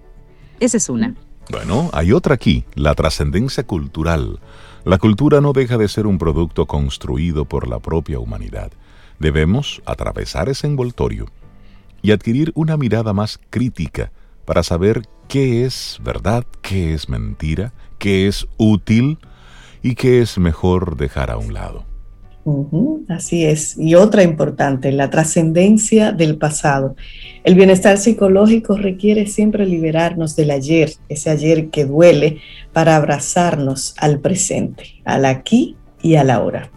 Esa 0.59 0.77
es 0.77 0.89
una. 0.89 1.15
Bueno, 1.49 1.89
hay 1.91 2.13
otra 2.13 2.35
aquí, 2.35 2.65
la 2.75 2.93
trascendencia 2.93 3.63
cultural. 3.63 4.39
La 4.83 4.97
cultura 4.97 5.41
no 5.41 5.53
deja 5.53 5.77
de 5.77 5.87
ser 5.87 6.07
un 6.07 6.17
producto 6.17 6.65
construido 6.65 7.45
por 7.45 7.67
la 7.67 7.79
propia 7.79 8.19
humanidad. 8.19 8.71
Debemos 9.19 9.81
atravesar 9.85 10.49
ese 10.49 10.65
envoltorio 10.65 11.27
y 12.01 12.11
adquirir 12.11 12.51
una 12.55 12.77
mirada 12.77 13.13
más 13.13 13.39
crítica 13.51 14.11
para 14.45 14.63
saber 14.63 15.03
qué 15.27 15.65
es 15.65 15.99
verdad, 16.03 16.45
qué 16.63 16.93
es 16.95 17.09
mentira, 17.09 17.73
qué 17.99 18.27
es 18.27 18.47
útil 18.57 19.19
y 19.83 19.93
qué 19.93 20.21
es 20.21 20.39
mejor 20.39 20.97
dejar 20.97 21.29
a 21.29 21.37
un 21.37 21.53
lado 21.53 21.90
así 23.07 23.45
es. 23.45 23.77
Y 23.77 23.95
otra 23.95 24.23
importante, 24.23 24.91
la 24.91 25.09
trascendencia 25.09 26.11
del 26.11 26.37
pasado. 26.37 26.95
El 27.43 27.55
bienestar 27.55 27.97
psicológico 27.97 28.77
requiere 28.77 29.27
siempre 29.27 29.65
liberarnos 29.65 30.35
del 30.35 30.51
ayer, 30.51 30.91
ese 31.09 31.29
ayer 31.29 31.69
que 31.69 31.85
duele, 31.85 32.39
para 32.73 32.95
abrazarnos 32.95 33.93
al 33.97 34.19
presente, 34.19 35.01
al 35.05 35.25
aquí 35.25 35.75
y 36.01 36.15
al 36.15 36.29
ahora. 36.29 36.71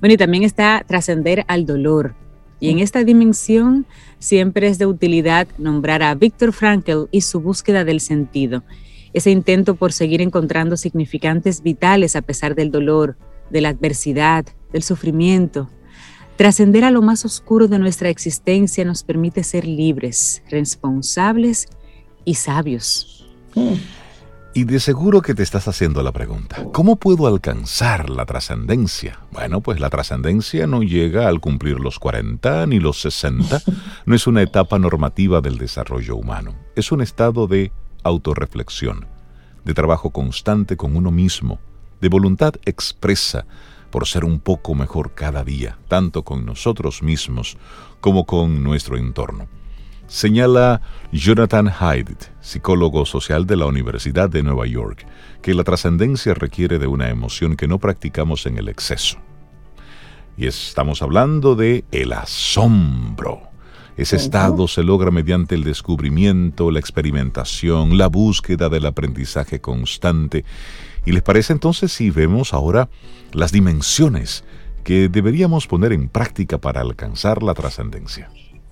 Bueno, 0.00 0.14
y 0.14 0.16
también 0.16 0.44
está 0.44 0.84
trascender 0.86 1.44
al 1.48 1.66
dolor. 1.66 2.14
Y 2.60 2.70
en 2.70 2.78
esta 2.80 3.04
dimensión 3.04 3.86
siempre 4.18 4.68
es 4.68 4.78
de 4.78 4.86
utilidad 4.86 5.48
nombrar 5.58 6.02
a 6.02 6.14
Viktor 6.14 6.52
Frankl 6.52 7.04
y 7.10 7.20
su 7.20 7.40
búsqueda 7.40 7.84
del 7.84 8.00
sentido. 8.00 8.64
Ese 9.12 9.30
intento 9.30 9.74
por 9.74 9.92
seguir 9.92 10.20
encontrando 10.20 10.76
significantes 10.76 11.62
vitales 11.62 12.14
a 12.14 12.22
pesar 12.22 12.54
del 12.54 12.70
dolor, 12.70 13.16
de 13.50 13.60
la 13.60 13.70
adversidad, 13.70 14.46
del 14.72 14.82
sufrimiento. 14.82 15.68
Trascender 16.36 16.84
a 16.84 16.90
lo 16.90 17.02
más 17.02 17.24
oscuro 17.24 17.66
de 17.66 17.78
nuestra 17.78 18.10
existencia 18.10 18.84
nos 18.84 19.02
permite 19.02 19.42
ser 19.42 19.66
libres, 19.66 20.42
responsables 20.50 21.66
y 22.24 22.34
sabios. 22.34 23.26
Y 24.54 24.64
de 24.64 24.80
seguro 24.80 25.20
que 25.20 25.34
te 25.34 25.42
estás 25.42 25.68
haciendo 25.68 26.02
la 26.02 26.12
pregunta, 26.12 26.64
¿cómo 26.72 26.96
puedo 26.96 27.26
alcanzar 27.26 28.10
la 28.10 28.24
trascendencia? 28.24 29.20
Bueno, 29.30 29.60
pues 29.60 29.78
la 29.78 29.90
trascendencia 29.90 30.66
no 30.66 30.82
llega 30.82 31.28
al 31.28 31.40
cumplir 31.40 31.78
los 31.80 31.98
40 31.98 32.66
ni 32.66 32.80
los 32.80 33.00
60, 33.00 33.62
no 34.06 34.14
es 34.14 34.26
una 34.26 34.42
etapa 34.42 34.78
normativa 34.78 35.40
del 35.40 35.58
desarrollo 35.58 36.16
humano, 36.16 36.54
es 36.74 36.90
un 36.92 37.02
estado 37.02 37.46
de 37.46 37.72
autorreflexión, 38.02 39.06
de 39.64 39.74
trabajo 39.74 40.10
constante 40.10 40.76
con 40.76 40.96
uno 40.96 41.10
mismo, 41.10 41.60
de 42.00 42.08
voluntad 42.08 42.54
expresa 42.64 43.46
por 43.90 44.06
ser 44.06 44.24
un 44.24 44.40
poco 44.40 44.74
mejor 44.74 45.14
cada 45.14 45.44
día, 45.44 45.78
tanto 45.88 46.22
con 46.22 46.44
nosotros 46.44 47.02
mismos 47.02 47.56
como 48.00 48.26
con 48.26 48.62
nuestro 48.62 48.96
entorno. 48.96 49.48
Señala 50.06 50.80
Jonathan 51.12 51.70
Haidt, 51.78 52.30
psicólogo 52.40 53.04
social 53.04 53.46
de 53.46 53.56
la 53.56 53.66
Universidad 53.66 54.30
de 54.30 54.42
Nueva 54.42 54.66
York, 54.66 55.06
que 55.42 55.52
la 55.52 55.64
trascendencia 55.64 56.32
requiere 56.32 56.78
de 56.78 56.86
una 56.86 57.10
emoción 57.10 57.56
que 57.56 57.68
no 57.68 57.78
practicamos 57.78 58.46
en 58.46 58.56
el 58.56 58.68
exceso. 58.68 59.18
Y 60.38 60.46
estamos 60.46 61.02
hablando 61.02 61.56
de 61.56 61.84
el 61.90 62.12
asombro. 62.12 63.42
Ese 63.98 64.16
estado 64.16 64.68
se 64.68 64.84
logra 64.84 65.10
mediante 65.10 65.56
el 65.56 65.64
descubrimiento, 65.64 66.70
la 66.70 66.78
experimentación, 66.78 67.98
la 67.98 68.06
búsqueda 68.06 68.68
del 68.68 68.86
aprendizaje 68.86 69.60
constante 69.60 70.44
¿Y 71.08 71.12
les 71.12 71.22
parece 71.22 71.54
entonces 71.54 71.90
si 71.90 72.10
vemos 72.10 72.52
ahora 72.52 72.90
las 73.32 73.50
dimensiones 73.50 74.44
que 74.84 75.08
deberíamos 75.08 75.66
poner 75.66 75.94
en 75.94 76.10
práctica 76.10 76.58
para 76.58 76.82
alcanzar 76.82 77.42
la 77.42 77.54
trascendencia? 77.54 78.28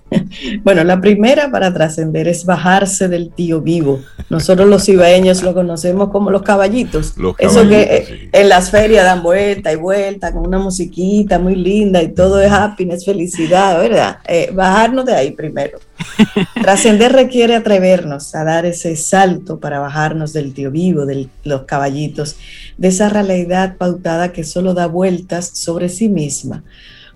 Bueno, 0.63 0.83
la 0.83 0.99
primera 0.99 1.49
para 1.51 1.73
trascender 1.73 2.27
es 2.27 2.45
bajarse 2.45 3.07
del 3.07 3.31
tío 3.31 3.61
vivo. 3.61 4.01
Nosotros 4.29 4.67
los 4.67 4.87
ibaeños 4.89 5.43
lo 5.43 5.53
conocemos 5.53 6.09
como 6.09 6.31
los 6.31 6.41
caballitos. 6.41 7.13
Eso 7.37 7.67
que 7.67 7.81
eh, 7.81 8.29
en 8.31 8.49
las 8.49 8.71
ferias 8.71 9.05
dan 9.05 9.23
vuelta 9.23 9.71
y 9.71 9.75
vuelta 9.75 10.31
con 10.31 10.45
una 10.45 10.59
musiquita 10.59 11.39
muy 11.39 11.55
linda 11.55 12.01
y 12.01 12.09
todo 12.09 12.41
es 12.41 12.51
happiness, 12.51 13.05
felicidad, 13.05 13.79
¿verdad? 13.79 14.19
Eh, 14.27 14.51
bajarnos 14.53 15.05
de 15.05 15.15
ahí 15.15 15.31
primero. 15.31 15.79
Trascender 16.61 17.11
requiere 17.11 17.55
atrevernos 17.55 18.35
a 18.35 18.43
dar 18.43 18.65
ese 18.65 18.95
salto 18.95 19.59
para 19.59 19.79
bajarnos 19.79 20.33
del 20.33 20.53
tío 20.53 20.71
vivo, 20.71 21.05
de 21.05 21.27
los 21.43 21.63
caballitos, 21.63 22.37
de 22.77 22.89
esa 22.89 23.09
realidad 23.09 23.77
pautada 23.77 24.31
que 24.31 24.43
solo 24.43 24.73
da 24.73 24.87
vueltas 24.87 25.49
sobre 25.53 25.89
sí 25.89 26.09
misma 26.09 26.63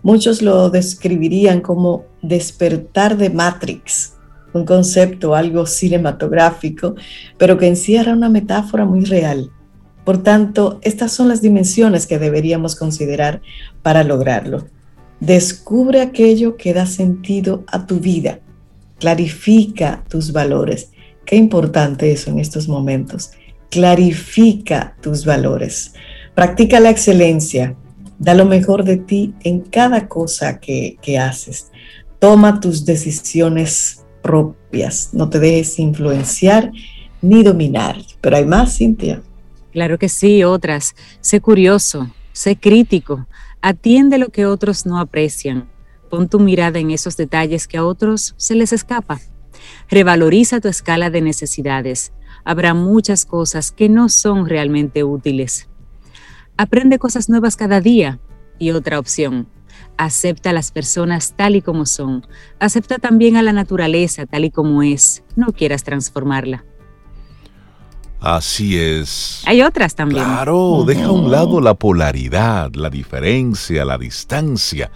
Muchos 0.03 0.41
lo 0.41 0.69
describirían 0.69 1.61
como 1.61 2.05
despertar 2.21 3.17
de 3.17 3.29
Matrix, 3.29 4.13
un 4.53 4.65
concepto 4.65 5.35
algo 5.35 5.65
cinematográfico, 5.65 6.95
pero 7.37 7.57
que 7.57 7.67
encierra 7.67 8.13
una 8.13 8.29
metáfora 8.29 8.85
muy 8.85 9.05
real. 9.05 9.51
Por 10.03 10.23
tanto, 10.23 10.79
estas 10.81 11.11
son 11.11 11.27
las 11.27 11.41
dimensiones 11.41 12.07
que 12.07 12.17
deberíamos 12.17 12.75
considerar 12.75 13.41
para 13.83 14.03
lograrlo. 14.03 14.65
Descubre 15.19 16.01
aquello 16.01 16.57
que 16.57 16.73
da 16.73 16.87
sentido 16.87 17.63
a 17.67 17.85
tu 17.85 17.99
vida. 17.99 18.39
Clarifica 18.99 20.03
tus 20.09 20.31
valores. 20.31 20.89
Qué 21.25 21.35
importante 21.35 22.11
eso 22.11 22.31
en 22.31 22.39
estos 22.39 22.67
momentos. 22.67 23.31
Clarifica 23.69 24.95
tus 25.01 25.25
valores. 25.25 25.93
Practica 26.33 26.79
la 26.79 26.89
excelencia. 26.89 27.75
Da 28.21 28.35
lo 28.35 28.45
mejor 28.45 28.83
de 28.83 28.97
ti 28.97 29.33
en 29.43 29.61
cada 29.61 30.07
cosa 30.07 30.59
que, 30.59 30.95
haces. 31.19 31.71
Toma 32.19 32.59
tus 32.59 32.85
decisiones 32.85 34.05
propias. 34.21 35.09
No 35.11 35.27
te 35.27 35.39
dejes 35.39 35.79
influenciar 35.79 36.71
ni 37.23 37.41
dominar. 37.41 37.97
Pero 38.21 38.35
hay 38.35 38.45
más, 38.45 38.77
Cintia. 38.77 39.23
Claro 39.71 39.97
que 39.97 40.07
sí, 40.07 40.43
otras. 40.43 40.93
Sé 41.19 41.41
curioso, 41.41 42.13
sé 42.31 42.57
crítico, 42.57 43.25
atiende 43.59 44.19
lo 44.19 44.29
que 44.29 44.45
otros 44.45 44.85
no 44.85 44.99
aprecian. 44.99 45.67
Pon 46.11 46.29
tu 46.29 46.39
mirada 46.39 46.77
en 46.77 46.91
esos 46.91 47.17
detalles 47.17 47.67
que 47.67 47.77
a 47.77 47.83
otros 47.83 48.35
se 48.37 48.53
les 48.53 48.71
escapa. 48.71 49.19
Revaloriza 49.89 50.61
tu 50.61 50.67
escala 50.67 51.09
de 51.09 51.21
necesidades. 51.21 52.13
Habrá 52.45 52.75
muchas 52.75 53.25
cosas 53.25 53.71
que 53.71 53.89
no 53.89 54.09
son 54.09 54.45
realmente 54.47 55.03
útiles. 55.03 55.70
Aprende 56.61 56.99
cosas 56.99 57.27
nuevas 57.27 57.55
cada 57.55 57.81
día. 57.81 58.19
Y 58.59 58.69
otra 58.69 58.99
opción, 58.99 59.47
acepta 59.97 60.51
a 60.51 60.53
las 60.53 60.71
personas 60.71 61.33
tal 61.35 61.55
y 61.55 61.63
como 61.63 61.87
son. 61.87 62.23
Acepta 62.59 62.99
también 62.99 63.35
a 63.35 63.41
la 63.41 63.51
naturaleza 63.51 64.27
tal 64.27 64.45
y 64.45 64.51
como 64.51 64.83
es. 64.83 65.23
No 65.35 65.47
quieras 65.47 65.83
transformarla. 65.83 66.63
Así 68.19 68.77
es. 68.77 69.41
Hay 69.47 69.63
otras 69.63 69.95
también. 69.95 70.23
Claro, 70.23 70.83
deja 70.85 71.05
a 71.05 71.11
un 71.11 71.31
lado 71.31 71.61
la 71.61 71.73
polaridad, 71.73 72.71
la 72.75 72.91
diferencia, 72.91 73.83
la 73.83 73.97
distancia. 73.97 74.91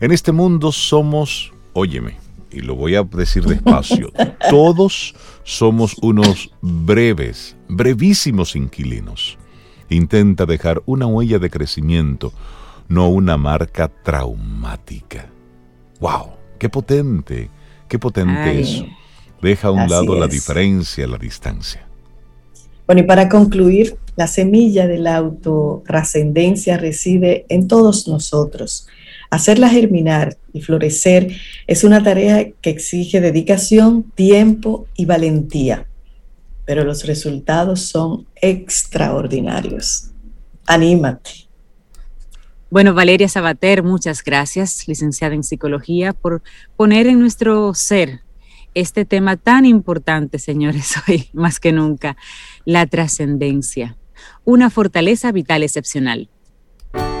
En 0.00 0.12
este 0.12 0.32
mundo 0.32 0.72
somos, 0.72 1.54
óyeme, 1.72 2.18
y 2.50 2.60
lo 2.60 2.74
voy 2.74 2.96
a 2.96 3.02
decir 3.04 3.46
despacio, 3.46 4.12
todos 4.50 5.14
somos 5.42 5.96
unos 6.02 6.50
breves, 6.60 7.56
brevísimos 7.66 8.54
inquilinos. 8.54 9.37
Intenta 9.90 10.44
dejar 10.44 10.82
una 10.86 11.06
huella 11.06 11.38
de 11.38 11.50
crecimiento, 11.50 12.32
no 12.88 13.08
una 13.08 13.36
marca 13.36 13.88
traumática. 13.88 15.26
¡Wow! 16.00 16.32
¡Qué 16.58 16.68
potente! 16.68 17.48
¡Qué 17.88 17.98
potente 17.98 18.60
eso! 18.60 18.86
Deja 19.40 19.68
a 19.68 19.70
un 19.70 19.88
lado 19.88 20.18
la 20.18 20.26
diferencia, 20.26 21.06
la 21.06 21.16
distancia. 21.16 21.86
Bueno, 22.86 23.02
y 23.02 23.04
para 23.04 23.28
concluir, 23.28 23.96
la 24.16 24.26
semilla 24.26 24.86
de 24.86 24.98
la 24.98 25.16
autotrascendencia 25.16 26.76
reside 26.76 27.46
en 27.48 27.68
todos 27.68 28.08
nosotros. 28.08 28.88
Hacerla 29.30 29.68
germinar 29.68 30.38
y 30.52 30.60
florecer 30.62 31.32
es 31.66 31.84
una 31.84 32.02
tarea 32.02 32.50
que 32.62 32.70
exige 32.70 33.20
dedicación, 33.20 34.04
tiempo 34.14 34.86
y 34.96 35.04
valentía 35.04 35.87
pero 36.68 36.84
los 36.84 37.06
resultados 37.06 37.80
son 37.80 38.26
extraordinarios. 38.42 40.10
Anímate. 40.66 41.48
Bueno, 42.68 42.92
Valeria 42.92 43.26
Sabater, 43.26 43.82
muchas 43.82 44.22
gracias, 44.22 44.86
licenciada 44.86 45.34
en 45.34 45.44
psicología, 45.44 46.12
por 46.12 46.42
poner 46.76 47.06
en 47.06 47.20
nuestro 47.20 47.72
ser 47.72 48.20
este 48.74 49.06
tema 49.06 49.38
tan 49.38 49.64
importante, 49.64 50.38
señores, 50.38 50.92
hoy 51.08 51.30
más 51.32 51.58
que 51.58 51.72
nunca, 51.72 52.18
la 52.66 52.84
trascendencia, 52.84 53.96
una 54.44 54.68
fortaleza 54.68 55.32
vital 55.32 55.62
excepcional. 55.62 56.28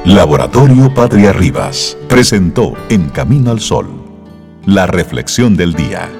Laboratorio 0.04 0.92
Patria 0.92 1.32
Rivas 1.32 1.96
presentó 2.06 2.74
En 2.90 3.08
Camino 3.08 3.50
al 3.50 3.60
Sol, 3.60 3.88
la 4.66 4.86
reflexión 4.86 5.56
del 5.56 5.72
día. 5.72 6.10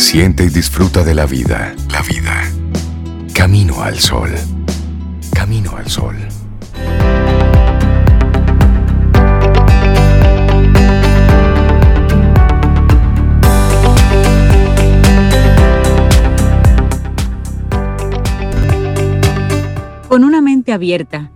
Siente 0.00 0.44
y 0.44 0.48
disfruta 0.48 1.04
de 1.04 1.14
la 1.14 1.26
vida, 1.26 1.72
la 1.92 2.02
vida. 2.02 2.50
Camino 3.32 3.82
al 3.82 3.98
Sol. 3.98 4.30
Camino 5.32 5.76
al 5.76 5.88
Sol. 5.88 6.16
Con 20.08 20.24
una 20.24 20.40
mente 20.40 20.72
abierta, 20.72 21.30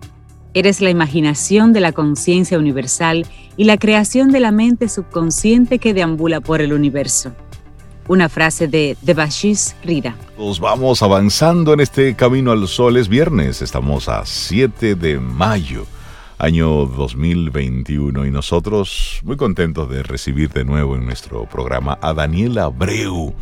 eres 0.53 0.81
la 0.81 0.89
imaginación 0.89 1.71
de 1.71 1.79
la 1.79 1.93
conciencia 1.93 2.57
universal 2.57 3.25
y 3.55 3.65
la 3.65 3.77
creación 3.77 4.31
de 4.31 4.39
la 4.41 4.51
mente 4.51 4.89
subconsciente 4.89 5.79
que 5.79 5.93
deambula 5.93 6.41
por 6.41 6.61
el 6.61 6.73
universo. 6.73 7.31
Una 8.07 8.29
frase 8.29 8.67
de 8.67 8.95
Devashish 9.01 9.73
Rira. 9.83 10.15
Nos 10.37 10.59
vamos 10.59 11.01
avanzando 11.01 11.73
en 11.73 11.79
este 11.79 12.15
camino 12.15 12.51
al 12.51 12.67
sol. 12.67 12.97
Es 12.97 13.07
viernes, 13.07 13.63
estamos 13.63 14.09
a 14.09 14.23
7 14.25 14.93
de 14.93 15.19
mayo, 15.19 15.87
año 16.37 16.85
2021, 16.85 18.27
y 18.27 18.31
nosotros 18.31 19.21
muy 19.23 19.37
contentos 19.37 19.89
de 19.89 20.03
recibir 20.03 20.51
de 20.51 20.63
nuevo 20.65 20.95
en 20.95 21.05
nuestro 21.05 21.45
programa 21.45 21.97
a 21.99 22.13
Daniela 22.13 22.65
Abreu 22.65 23.33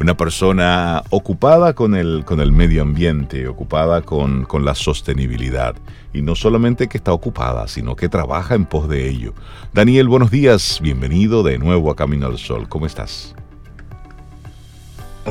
una 0.00 0.16
persona 0.16 1.02
ocupada 1.10 1.74
con 1.74 1.94
el, 1.94 2.22
con 2.24 2.40
el 2.40 2.52
medio 2.52 2.82
ambiente, 2.82 3.48
ocupada 3.48 4.02
con, 4.02 4.44
con 4.44 4.64
la 4.64 4.74
sostenibilidad. 4.74 5.74
Y 6.12 6.22
no 6.22 6.34
solamente 6.34 6.88
que 6.88 6.98
está 6.98 7.12
ocupada, 7.12 7.68
sino 7.68 7.96
que 7.96 8.08
trabaja 8.08 8.54
en 8.54 8.64
pos 8.64 8.88
de 8.88 9.08
ello. 9.08 9.34
Daniel, 9.72 10.08
buenos 10.08 10.30
días, 10.30 10.78
bienvenido 10.80 11.42
de 11.42 11.58
nuevo 11.58 11.90
a 11.90 11.96
Camino 11.96 12.26
al 12.26 12.38
Sol. 12.38 12.68
¿Cómo 12.68 12.86
estás? 12.86 13.34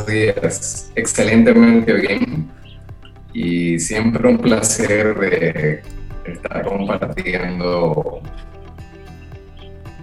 Días, 0.06 0.92
excelentemente 0.96 1.94
bien. 1.94 2.50
Y 3.34 3.80
siempre 3.80 4.27
un 4.27 4.38
placer 4.38 5.18
de 5.20 5.82
estar 6.25 6.63
compartiendo 6.63 8.22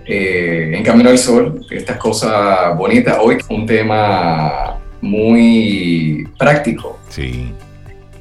eh, 0.06 0.72
en 0.74 0.82
Camino 0.82 1.10
al 1.10 1.18
Sol, 1.18 1.66
estas 1.70 1.96
cosas 1.96 2.76
bonitas. 2.76 3.16
Hoy 3.20 3.38
un 3.48 3.66
tema 3.66 4.78
muy 5.00 6.28
práctico. 6.38 6.98
Sí. 7.08 7.52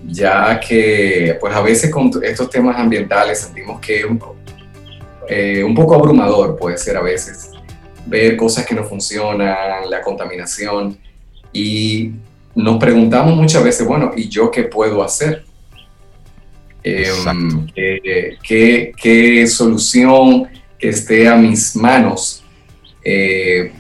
Ya 0.06 0.60
que, 0.60 1.38
pues 1.39 1.56
a 1.56 1.62
veces 1.62 1.89
con 1.89 2.12
estos 2.22 2.50
temas 2.50 2.77
ambientales 2.77 3.39
sentimos 3.39 3.80
que 3.80 4.06
un, 4.06 4.20
eh, 5.27 5.63
un 5.63 5.74
poco 5.74 5.96
abrumador 5.96 6.58
puede 6.58 6.77
ser 6.77 6.98
a 6.98 7.01
veces 7.01 7.51
ver 8.06 8.36
cosas 8.36 8.65
que 8.65 8.75
no 8.75 8.84
funcionan, 8.84 9.89
la 9.89 10.01
contaminación, 10.01 10.98
y 11.54 12.12
nos 12.56 12.78
preguntamos 12.78 13.36
muchas 13.36 13.64
veces, 13.64 13.88
bueno, 13.88 14.12
¿y 14.16 14.28
yo 14.28 14.52
qué 14.52 14.64
puedo 14.64 15.04
hacer? 15.04 15.46
Eh, 16.84 18.38
¿qué, 18.44 18.92
¿qué, 19.02 19.48
solución 19.48 20.50
que 20.78 20.90
esté 20.90 21.30
a 21.30 21.38
mis 21.38 21.78
manos 21.78 22.44
eh, 23.04 23.72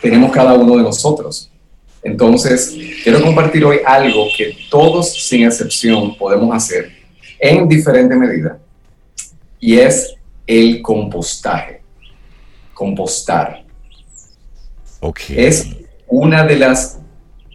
tenemos 0.00 0.30
cada 0.32 0.54
uno 0.54 0.76
de 0.76 0.82
nosotros. 0.82 1.50
Entonces, 2.02 2.76
quiero 3.02 3.22
compartir 3.22 3.64
hoy 3.64 3.80
algo 3.84 4.26
que 4.36 4.56
todos, 4.70 5.12
sin 5.12 5.44
excepción, 5.44 6.16
podemos 6.16 6.54
hacer 6.54 6.90
en 7.38 7.68
diferente 7.68 8.14
medida, 8.14 8.58
y 9.60 9.78
es 9.78 10.14
el 10.46 10.80
compostaje. 10.82 11.82
Compostar. 12.74 13.64
Okay. 15.00 15.36
Es 15.38 15.68
una 16.06 16.44
de 16.44 16.56
las 16.56 16.97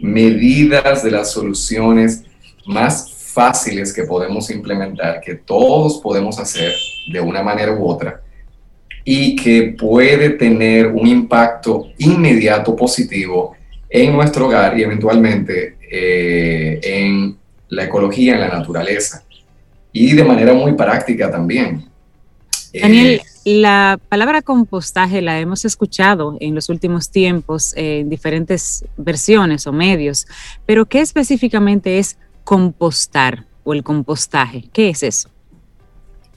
medidas, 0.03 1.01
de 1.01 1.11
las 1.11 1.31
soluciones 1.31 2.23
más 2.65 3.09
fáciles 3.33 3.93
que 3.93 4.03
podemos 4.03 4.49
implementar, 4.49 5.21
que 5.21 5.35
todos 5.35 5.99
podemos 6.01 6.37
hacer 6.39 6.73
de 7.11 7.21
una 7.21 7.41
manera 7.41 7.71
u 7.71 7.87
otra, 7.87 8.21
y 9.05 9.35
que 9.35 9.75
puede 9.79 10.31
tener 10.31 10.87
un 10.87 11.07
impacto 11.07 11.87
inmediato 11.97 12.75
positivo 12.75 13.55
en 13.89 14.11
nuestro 14.11 14.47
hogar 14.47 14.77
y 14.77 14.83
eventualmente 14.83 15.77
eh, 15.89 16.79
en 16.83 17.37
la 17.69 17.85
ecología, 17.85 18.33
en 18.33 18.41
la 18.41 18.49
naturaleza 18.49 19.23
y 19.93 20.13
de 20.13 20.23
manera 20.23 20.53
muy 20.53 20.73
práctica 20.73 21.31
también. 21.31 21.85
Daniel, 22.73 23.13
eh, 23.13 23.21
la 23.45 23.99
palabra 24.09 24.41
compostaje 24.41 25.21
la 25.21 25.39
hemos 25.39 25.65
escuchado 25.65 26.37
en 26.39 26.55
los 26.55 26.69
últimos 26.69 27.09
tiempos 27.09 27.73
en 27.75 28.09
diferentes 28.09 28.85
versiones 28.95 29.67
o 29.67 29.73
medios, 29.73 30.25
pero 30.65 30.85
¿qué 30.85 31.01
específicamente 31.01 31.99
es 31.99 32.17
compostar 32.43 33.45
o 33.63 33.73
el 33.73 33.83
compostaje? 33.83 34.65
¿Qué 34.71 34.89
es 34.89 35.03
eso? 35.03 35.29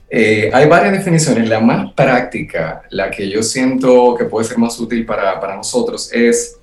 Eh, 0.09 0.49
hay 0.53 0.67
varias 0.67 0.93
definiciones. 0.93 1.49
La 1.49 1.59
más 1.59 1.93
práctica, 1.93 2.83
la 2.89 3.11
que 3.11 3.29
yo 3.29 3.43
siento 3.43 4.15
que 4.15 4.25
puede 4.25 4.47
ser 4.47 4.57
más 4.57 4.79
útil 4.79 5.05
para, 5.05 5.39
para 5.39 5.55
nosotros, 5.55 6.11
es 6.13 6.57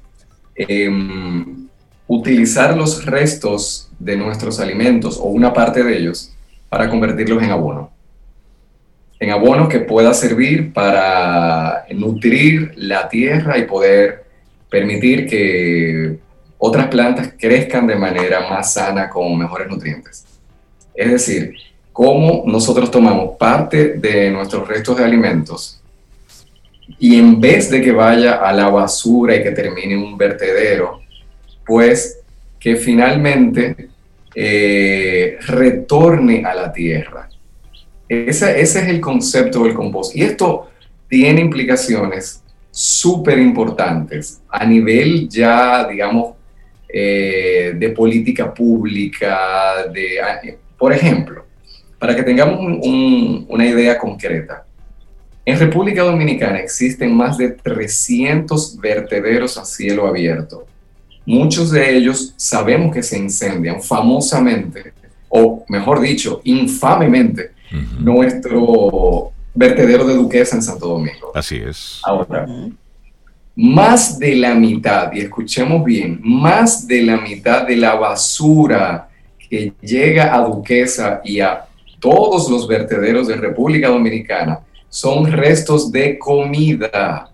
em, 0.56 1.68
utilizar 2.06 2.76
los 2.76 3.04
restos 3.04 3.90
de 3.98 4.16
nuestros 4.16 4.60
alimentos 4.60 5.18
o 5.18 5.24
una 5.24 5.52
parte 5.52 5.82
de 5.82 5.96
ellos 5.96 6.32
para 6.68 6.88
convertirlos 6.88 7.42
en 7.42 7.50
abono. 7.50 7.93
En 9.24 9.30
abono 9.30 9.70
que 9.70 9.80
pueda 9.80 10.12
servir 10.12 10.74
para 10.74 11.86
nutrir 11.92 12.72
la 12.76 13.08
tierra 13.08 13.56
y 13.56 13.62
poder 13.62 14.24
permitir 14.68 15.26
que 15.26 16.18
otras 16.58 16.88
plantas 16.88 17.32
crezcan 17.38 17.86
de 17.86 17.96
manera 17.96 18.46
más 18.50 18.74
sana 18.74 19.08
con 19.08 19.38
mejores 19.38 19.66
nutrientes. 19.66 20.26
Es 20.94 21.10
decir, 21.10 21.54
cómo 21.90 22.44
nosotros 22.46 22.90
tomamos 22.90 23.38
parte 23.38 23.94
de 23.94 24.30
nuestros 24.30 24.68
restos 24.68 24.98
de 24.98 25.04
alimentos 25.04 25.80
y 26.98 27.18
en 27.18 27.40
vez 27.40 27.70
de 27.70 27.80
que 27.80 27.92
vaya 27.92 28.34
a 28.34 28.52
la 28.52 28.68
basura 28.68 29.36
y 29.36 29.42
que 29.42 29.52
termine 29.52 29.94
en 29.94 30.00
un 30.00 30.18
vertedero, 30.18 31.00
pues 31.64 32.20
que 32.60 32.76
finalmente 32.76 33.88
eh, 34.34 35.38
retorne 35.46 36.44
a 36.44 36.54
la 36.54 36.70
tierra. 36.70 37.30
Ese, 38.26 38.60
es 38.60 38.76
el 38.76 39.00
concepto 39.00 39.64
del 39.64 39.74
compost. 39.74 40.14
Y 40.16 40.22
esto 40.22 40.68
tiene 41.08 41.40
implicaciones 41.40 42.42
súper 42.70 43.38
importantes 43.38 44.40
a 44.48 44.64
nivel 44.64 45.28
ya, 45.28 45.86
digamos, 45.86 46.34
eh, 46.88 47.74
de 47.76 47.88
política 47.90 48.52
pública, 48.52 49.86
de, 49.92 50.58
por 50.76 50.92
ejemplo, 50.92 51.44
para 51.98 52.14
que 52.14 52.22
tengamos 52.22 52.58
una 52.60 53.66
idea 53.66 53.98
concreta, 53.98 54.64
en 55.46 55.58
República 55.58 56.02
Dominicana 56.02 56.58
existen 56.58 57.14
más 57.14 57.36
de 57.36 57.50
300 57.50 58.78
vertederos 58.80 59.58
a 59.58 59.64
cielo 59.64 60.06
abierto. 60.06 60.66
Muchos 61.26 61.70
de 61.70 61.96
ellos 61.96 62.32
sabemos 62.36 62.94
que 62.94 63.02
se 63.02 63.18
incendian 63.18 63.82
famosamente, 63.82 64.92
o 65.28 65.64
mejor 65.68 66.00
dicho, 66.00 66.40
infamemente, 66.44 67.50
nuestro 67.98 69.32
vertedero 69.54 70.06
de 70.06 70.14
Duquesa 70.14 70.56
en 70.56 70.62
Santo 70.62 70.88
Domingo. 70.88 71.32
Así 71.34 71.56
es. 71.56 72.00
Ahora, 72.04 72.46
más 73.56 74.18
de 74.18 74.34
la 74.34 74.54
mitad, 74.54 75.12
y 75.12 75.20
escuchemos 75.20 75.84
bien, 75.84 76.20
más 76.22 76.86
de 76.86 77.02
la 77.02 77.16
mitad 77.16 77.66
de 77.66 77.76
la 77.76 77.94
basura 77.94 79.08
que 79.38 79.72
llega 79.80 80.34
a 80.34 80.40
Duquesa 80.40 81.20
y 81.24 81.40
a 81.40 81.64
todos 82.00 82.50
los 82.50 82.66
vertederos 82.66 83.28
de 83.28 83.36
República 83.36 83.88
Dominicana 83.88 84.60
son 84.88 85.30
restos 85.30 85.90
de 85.90 86.18
comida. 86.18 87.30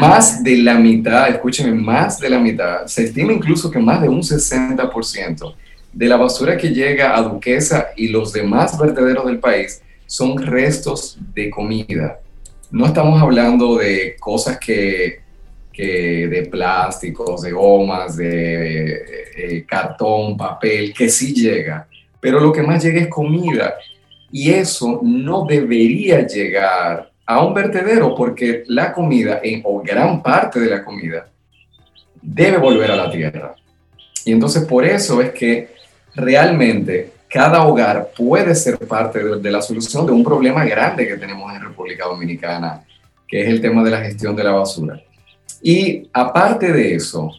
Más 0.00 0.42
de 0.42 0.58
la 0.58 0.74
mitad, 0.74 1.28
escúcheme, 1.28 1.72
más 1.72 2.18
de 2.18 2.28
la 2.28 2.38
mitad, 2.38 2.86
se 2.86 3.04
estima 3.04 3.32
incluso 3.32 3.70
que 3.70 3.78
más 3.78 4.02
de 4.02 4.08
un 4.08 4.20
60% 4.20 5.54
de 5.92 6.06
la 6.06 6.16
basura 6.16 6.56
que 6.56 6.68
llega 6.68 7.16
a 7.16 7.22
Duquesa 7.22 7.88
y 7.96 8.08
los 8.08 8.32
demás 8.32 8.78
vertederos 8.78 9.26
del 9.26 9.38
país 9.38 9.82
son 10.06 10.38
restos 10.38 11.18
de 11.34 11.50
comida. 11.50 12.20
No 12.70 12.86
estamos 12.86 13.20
hablando 13.20 13.76
de 13.76 14.16
cosas 14.18 14.58
que, 14.58 15.20
de 15.76 16.48
plásticos, 16.50 17.42
de 17.42 17.52
gomas, 17.52 18.16
de 18.16 19.02
eh, 19.36 19.64
cartón, 19.66 20.36
papel, 20.36 20.92
que 20.92 21.08
sí 21.08 21.32
llega, 21.32 21.86
pero 22.20 22.40
lo 22.40 22.52
que 22.52 22.62
más 22.62 22.82
llega 22.82 23.00
es 23.00 23.08
comida. 23.08 23.74
Y 24.30 24.50
eso 24.50 25.00
no 25.02 25.46
debería 25.46 26.26
llegar 26.26 27.10
a 27.24 27.44
un 27.44 27.54
vertedero 27.54 28.14
porque 28.14 28.64
la 28.66 28.92
comida, 28.92 29.40
o 29.64 29.82
gran 29.82 30.22
parte 30.22 30.58
de 30.60 30.70
la 30.70 30.84
comida, 30.84 31.28
debe 32.20 32.58
volver 32.58 32.90
a 32.90 32.96
la 32.96 33.10
tierra. 33.10 33.54
Y 34.24 34.32
entonces 34.32 34.64
por 34.64 34.84
eso 34.84 35.22
es 35.22 35.30
que 35.30 35.77
realmente 36.18 37.12
cada 37.28 37.66
hogar 37.66 38.10
puede 38.16 38.54
ser 38.54 38.78
parte 38.78 39.22
de, 39.22 39.50
la 39.50 39.62
solución 39.62 40.06
de 40.06 40.12
un 40.12 40.24
problema 40.24 40.64
grande 40.64 41.06
que 41.06 41.16
tenemos 41.16 41.54
en 41.54 41.62
República 41.62 42.06
Dominicana, 42.06 42.84
que 43.26 43.42
es 43.42 43.48
el 43.48 43.60
tema 43.60 43.84
de 43.84 43.90
la 43.90 44.00
gestión 44.00 44.34
de 44.34 44.44
la 44.44 44.52
basura. 44.52 45.00
Y 45.62 46.08
aparte 46.12 46.72
de 46.72 46.94
eso, 46.94 47.30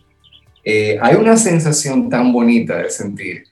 eh, 0.63 0.97
hay 1.01 1.15
una 1.15 1.37
sensación 1.37 2.09
tan 2.09 2.31
bonita 2.31 2.77
de 2.77 2.89
sentir 2.89 3.43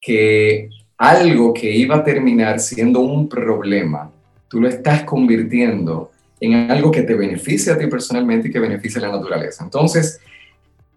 que 0.00 0.70
algo 0.96 1.52
que 1.52 1.70
iba 1.70 1.96
a 1.96 2.04
terminar 2.04 2.60
siendo 2.60 3.00
un 3.00 3.28
problema, 3.28 4.10
tú 4.48 4.60
lo 4.60 4.68
estás 4.68 5.04
convirtiendo 5.04 6.10
en 6.40 6.70
algo 6.70 6.90
que 6.90 7.02
te 7.02 7.14
beneficia 7.14 7.74
a 7.74 7.78
ti 7.78 7.86
personalmente 7.86 8.48
y 8.48 8.50
que 8.50 8.58
beneficia 8.58 9.00
a 9.00 9.08
la 9.08 9.16
naturaleza. 9.16 9.62
Entonces, 9.62 10.20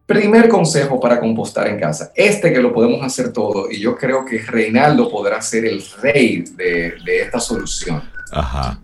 primer 0.06 0.48
consejo 0.48 1.00
para 1.00 1.20
compostar 1.20 1.68
en 1.68 1.80
casa, 1.80 2.12
este 2.16 2.54
que 2.54 2.60
lo 2.60 2.74
podemos 2.74 3.04
hacer 3.04 3.34
todo, 3.34 3.70
y 3.72 3.80
yo 3.80 3.96
creo 3.96 4.24
que 4.24 4.40
Reinaldo 4.40 5.10
podrá 5.10 5.42
ser 5.42 5.66
el 5.66 5.84
rey 6.02 6.46
de, 6.56 6.96
esta 7.06 7.40
solución. 7.40 8.04
Ajá. 8.32 8.80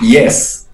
Y 0.00 0.16
es 0.16 0.66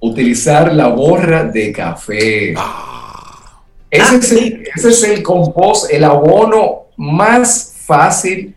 utilizar 0.00 0.72
la 0.74 0.88
borra 0.88 1.44
de 1.44 1.72
café. 1.72 2.54
Ah. 2.56 3.62
Ese, 3.90 4.16
es 4.16 4.32
el, 4.32 4.68
ese 4.74 4.88
es 4.88 5.02
el 5.04 5.22
compost, 5.22 5.90
el 5.90 6.02
abono 6.02 6.88
más 6.96 7.74
fácil, 7.86 8.54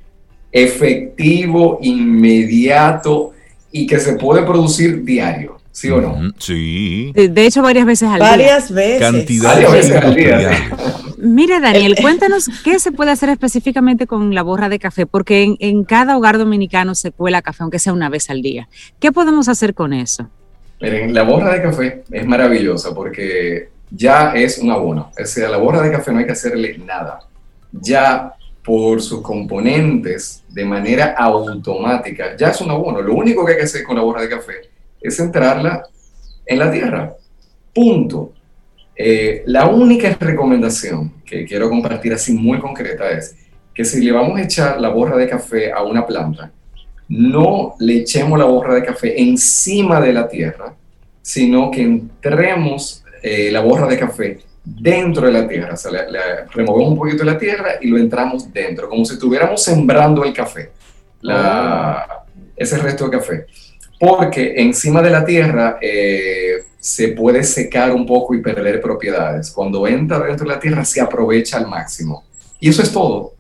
efectivo, 0.52 1.78
inmediato 1.82 3.34
y 3.72 3.86
que 3.86 4.00
se 4.00 4.14
puede 4.14 4.44
producir 4.44 5.04
diario, 5.04 5.57
¿sí 5.78 5.92
o 5.92 6.02
no? 6.02 6.34
Sí. 6.40 7.12
De, 7.14 7.46
hecho, 7.46 7.62
varias 7.62 7.86
veces 7.86 8.10
al 8.10 8.18
día. 8.18 8.30
Varias 8.32 8.72
veces. 8.72 9.00
Cantidad 9.00 9.72
veces 9.72 9.96
al 9.96 10.16
día. 10.16 10.72
Mire, 11.20 11.60
Daniel, 11.60 11.96
cuéntanos 12.02 12.50
qué 12.64 12.80
se 12.80 12.92
puede 12.92 13.12
hacer 13.12 13.30
específicamente 13.30 14.08
con 14.08 14.34
la 14.34 14.42
borra 14.42 14.70
de 14.70 14.80
café, 14.80 15.06
porque 15.06 15.56
en, 15.60 15.84
cada 15.84 16.18
hogar 16.18 16.40
dominicano 16.40 16.96
se 16.96 17.12
cuela 17.12 17.44
café, 17.44 17.62
aunque 17.62 17.78
sea 17.78 17.94
una 17.94 18.10
vez 18.10 18.32
al 18.32 18.42
día. 18.42 18.68
¿Qué 19.00 19.12
podemos 19.12 19.50
hacer 19.50 19.76
con 19.76 19.94
eso? 19.94 20.28
Miren, 20.82 21.14
la 21.14 21.22
borra 21.22 21.54
de 21.54 21.62
café 21.62 22.04
es 22.10 22.26
maravillosa 22.26 22.96
porque 22.96 23.70
ya 23.92 24.34
es 24.34 24.58
un 24.58 24.72
abono. 24.72 25.12
O 25.20 25.26
sea, 25.26 25.48
la 25.48 25.58
borra 25.58 25.84
de 25.84 25.92
café 25.92 26.12
no 26.12 26.18
hay 26.18 26.26
que 26.26 26.32
hacerle 26.32 26.80
nada. 26.80 27.20
Ya 27.72 28.34
por 28.64 29.00
sus 29.00 29.22
componentes 29.22 30.44
de 30.50 30.66
manera 30.66 31.14
automática, 31.16 32.36
ya 32.36 32.50
es 32.50 32.62
un 32.62 32.72
abono. 32.72 33.00
Lo 33.00 33.14
único 33.14 33.46
que 33.46 33.52
hay 33.52 33.58
que 33.60 33.66
hacer 33.66 33.84
con 33.84 33.96
la 33.96 34.02
borra 34.02 34.22
de 34.22 34.30
café 34.30 34.77
es 35.02 35.18
centrarla 35.18 35.84
en 36.46 36.60
la 36.60 36.72
tierra. 36.72 37.16
Punto. 37.74 38.34
Eh, 38.96 39.44
la 39.46 39.68
única 39.68 40.16
recomendación 40.20 41.22
que 41.24 41.46
quiero 41.46 41.70
compartir 41.70 42.14
así 42.14 42.34
muy 42.34 42.60
concreta 42.60 43.12
es 43.12 43.36
que 43.74 43.86
si 43.86 44.04
le 44.04 44.12
vamos 44.12 44.40
a 44.40 44.44
echar 44.44 44.82
la 44.82 44.90
borra 44.90 45.18
de 45.18 45.30
café 45.30 45.72
a 45.72 45.84
una 45.84 46.06
planta, 46.06 46.52
no 47.10 47.76
le 47.80 47.98
echemos 47.98 48.40
la 48.40 48.46
borra 48.46 48.74
de 48.76 48.84
café 48.84 49.22
encima 49.22 50.02
de 50.02 50.14
la 50.14 50.28
tierra, 50.28 50.74
sino 51.22 51.70
que 51.70 51.84
entremos 51.84 53.04
eh, 53.22 53.52
la 53.52 53.62
borra 53.62 53.88
de 53.88 54.00
café 54.00 54.40
dentro 54.64 55.28
de 55.28 55.34
la 55.34 55.48
tierra. 55.48 55.74
O 55.74 55.78
sea, 55.78 55.92
le, 55.92 56.46
removemos 56.52 56.92
un 56.94 56.98
poquito 56.98 57.20
de 57.20 57.32
la 57.32 57.38
tierra 57.38 57.74
y 57.80 57.88
lo 57.88 57.98
entramos 57.98 58.52
dentro, 58.52 58.90
como 58.90 59.06
si 59.06 59.14
estuviéramos 59.14 59.64
sembrando 59.64 60.24
el 60.24 60.34
café, 60.34 60.72
la, 61.22 62.26
ese 62.56 62.78
resto 62.78 63.06
de 63.06 63.18
café. 63.18 63.46
Porque 64.00 64.54
encima 64.58 65.02
de 65.02 65.10
la 65.10 65.26
tierra 65.26 65.80
eh, 65.82 66.64
se 66.80 67.10
puede 67.10 67.44
secar 67.44 67.92
un 67.92 68.06
poco 68.06 68.36
y 68.36 68.42
perder 68.42 68.80
propiedades. 68.80 69.52
Cuando 69.52 69.88
entra 69.88 70.20
dentro 70.20 70.48
de 70.48 70.54
la 70.54 70.60
tierra 70.60 70.86
se 70.86 71.02
aprovecha 71.02 71.58
al 71.58 71.68
máximo. 71.68 72.24
Y 72.60 72.70
eso 72.70 72.82
es 72.82 72.92
todo. 72.92 73.34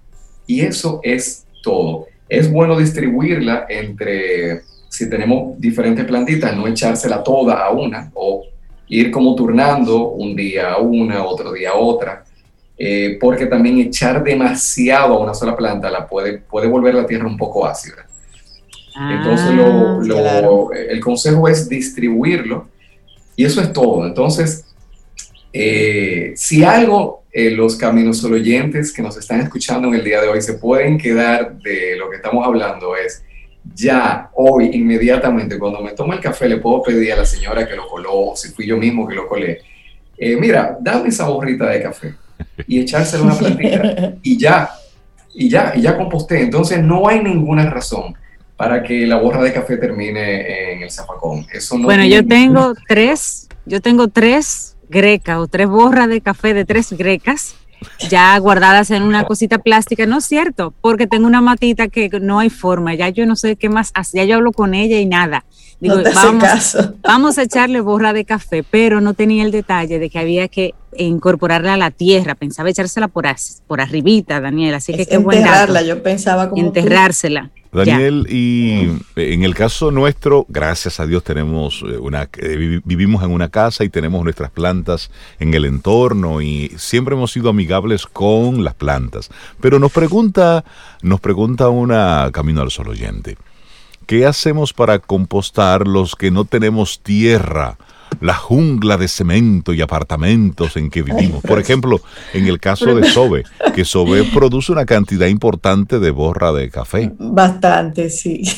Y 0.45 0.61
eso 0.61 0.99
es 1.03 1.45
todo. 1.61 2.07
Es 2.27 2.51
bueno 2.51 2.77
distribuirla 2.77 3.65
entre, 3.69 4.63
si 4.89 5.09
tenemos 5.09 5.59
diferentes 5.59 6.05
plantitas, 6.05 6.55
no 6.55 6.67
echársela 6.67 7.23
toda 7.23 7.63
a 7.63 7.69
una 7.71 8.11
o 8.15 8.43
ir 8.89 9.11
como 9.11 9.35
turnando 9.35 10.09
un 10.09 10.35
día 10.35 10.77
una, 10.77 11.23
otro 11.23 11.53
día 11.53 11.73
otra, 11.75 12.23
eh, 12.77 13.17
porque 13.19 13.45
también 13.45 13.79
echar 13.79 14.23
demasiado 14.23 15.15
a 15.15 15.19
una 15.19 15.33
sola 15.33 15.55
planta 15.55 15.89
la 15.89 16.07
puede, 16.07 16.39
puede 16.39 16.67
volver 16.67 16.95
la 16.95 17.05
tierra 17.05 17.27
un 17.27 17.37
poco 17.37 17.65
ácida. 17.65 18.06
Entonces 18.99 19.47
ah, 19.59 19.99
el 20.89 20.99
consejo 20.99 21.47
es 21.47 21.69
distribuirlo 21.69 22.67
y 23.35 23.45
eso 23.45 23.61
es 23.61 23.71
todo. 23.71 24.05
Entonces, 24.05 24.65
eh, 25.53 26.33
si 26.35 26.63
algo 26.63 27.23
eh, 27.31 27.51
los 27.51 27.75
caminos 27.75 28.23
oyentes 28.23 28.91
que 28.91 29.03
nos 29.03 29.15
están 29.17 29.41
escuchando 29.41 29.87
en 29.89 29.95
el 29.95 30.03
día 30.03 30.21
de 30.21 30.27
hoy 30.27 30.41
se 30.41 30.55
pueden 30.55 30.97
quedar 30.97 31.57
de 31.59 31.95
lo 31.95 32.09
que 32.09 32.15
estamos 32.15 32.45
hablando 32.45 32.95
es 32.95 33.23
ya, 33.75 34.31
hoy, 34.33 34.69
inmediatamente, 34.73 35.59
cuando 35.59 35.81
me 35.81 35.91
tomo 35.91 36.13
el 36.13 36.21
café, 36.21 36.47
le 36.47 36.57
puedo 36.57 36.81
pedir 36.81 37.11
a 37.13 37.17
la 37.17 37.25
señora 37.25 37.67
que 37.67 37.75
lo 37.75 37.85
coló, 37.85 38.31
si 38.33 38.49
fui 38.49 38.65
yo 38.65 38.77
mismo 38.77 39.05
que 39.05 39.13
lo 39.13 39.27
colé, 39.27 39.59
eh, 40.17 40.37
mira, 40.37 40.77
dame 40.79 41.09
esa 41.09 41.27
borrita 41.27 41.69
de 41.69 41.83
café 41.83 42.15
y 42.65 42.79
echársela 42.79 43.23
una 43.23 43.35
plantita 43.37 44.15
y 44.23 44.37
ya, 44.37 44.69
y 45.33 45.49
ya, 45.49 45.73
y 45.75 45.81
ya 45.81 45.97
composté. 45.97 46.41
Entonces 46.41 46.81
no 46.81 47.07
hay 47.07 47.21
ninguna 47.21 47.69
razón 47.69 48.15
para 48.57 48.83
que 48.83 49.05
la 49.05 49.17
borra 49.17 49.43
de 49.43 49.53
café 49.53 49.77
termine 49.77 50.73
en 50.73 50.81
el. 50.81 50.87
Eso 50.87 51.77
no 51.77 51.83
bueno, 51.83 52.03
yo 52.05 52.25
tengo 52.25 52.73
tres, 52.87 53.47
yo 53.65 53.81
tengo 53.81 54.07
tres 54.07 54.75
grecas 54.89 55.37
o 55.37 55.47
tres 55.47 55.67
borras 55.67 56.09
de 56.09 56.21
café 56.21 56.53
de 56.53 56.65
tres 56.65 56.91
grecas 56.93 57.55
ya 58.09 58.37
guardadas 58.39 58.91
en 58.91 59.03
una 59.03 59.25
cosita 59.25 59.59
plástica. 59.59 60.05
No 60.05 60.17
es 60.17 60.25
cierto, 60.25 60.73
porque 60.81 61.07
tengo 61.07 61.27
una 61.27 61.41
matita 61.41 61.87
que 61.87 62.09
no 62.21 62.39
hay 62.39 62.49
forma, 62.49 62.95
ya 62.95 63.09
yo 63.09 63.25
no 63.25 63.35
sé 63.35 63.55
qué 63.55 63.69
más 63.69 63.91
hacer, 63.93 64.21
ya 64.21 64.25
yo 64.25 64.35
hablo 64.35 64.51
con 64.51 64.73
ella 64.73 64.99
y 64.99 65.05
nada. 65.05 65.45
Digo, 65.79 65.97
vamos, 66.15 66.77
vamos 67.01 67.37
a 67.37 67.43
echarle 67.43 67.81
borra 67.81 68.13
de 68.13 68.25
café, 68.25 68.63
pero 68.63 68.99
no 68.99 69.13
tenía 69.13 69.43
el 69.43 69.51
detalle 69.51 69.99
de 69.99 70.09
que 70.09 70.17
había 70.17 70.47
que 70.47 70.73
incorporarla 70.97 71.75
a 71.75 71.77
la 71.77 71.91
tierra, 71.91 72.33
pensaba 72.33 72.69
echársela 72.69 73.07
por, 73.07 73.25
por 73.67 73.81
arribita, 73.81 74.41
Daniel, 74.41 74.73
así 74.73 74.93
que 74.93 75.05
qué 75.05 75.15
Enterrarla, 75.15 75.83
yo 75.83 76.01
pensaba 76.01 76.49
como 76.49 76.61
Enterrársela. 76.61 77.51
Daniel, 77.71 78.27
y 78.29 78.89
en 79.15 79.43
el 79.43 79.53
caso 79.53 79.91
nuestro, 79.91 80.45
gracias 80.49 80.99
a 80.99 81.05
Dios 81.05 81.23
tenemos 81.23 81.83
eh, 81.87 81.97
una, 81.97 82.29
eh, 82.37 82.81
vivimos 82.83 83.23
en 83.23 83.31
una 83.31 83.49
casa 83.49 83.83
y 83.83 83.89
tenemos 83.89 84.23
nuestras 84.23 84.51
plantas 84.51 85.11
en 85.39 85.53
el 85.53 85.65
entorno 85.65 86.41
y 86.41 86.71
siempre 86.77 87.15
hemos 87.15 87.31
sido 87.31 87.49
amigables 87.49 88.05
con 88.05 88.63
las 88.63 88.73
plantas. 88.73 89.29
Pero 89.61 89.79
nos 89.79 89.91
pregunta, 89.91 90.63
nos 91.01 91.19
pregunta 91.19 91.69
una 91.69 92.29
Camino 92.31 92.61
al 92.61 92.71
Sol 92.71 92.89
oyente, 92.89 93.37
¿qué 94.05 94.25
hacemos 94.25 94.73
para 94.73 94.99
compostar 94.99 95.87
los 95.87 96.15
que 96.15 96.31
no 96.31 96.45
tenemos 96.45 97.01
tierra? 97.01 97.77
La 98.21 98.33
jungla 98.33 98.97
de 98.97 99.07
cemento 99.07 99.73
y 99.73 99.81
apartamentos 99.81 100.77
en 100.77 100.89
que 100.89 101.03
vivimos. 101.03 101.43
Por 101.43 101.59
ejemplo, 101.59 102.01
en 102.33 102.47
el 102.47 102.59
caso 102.59 102.95
de 102.95 103.09
Sobe, 103.09 103.43
que 103.75 103.85
Sobe 103.85 104.23
produce 104.23 104.71
una 104.71 104.85
cantidad 104.85 105.27
importante 105.27 105.99
de 105.99 106.11
borra 106.11 106.51
de 106.51 106.69
café. 106.69 107.11
Bastante, 107.17 108.09
sí. 108.09 108.43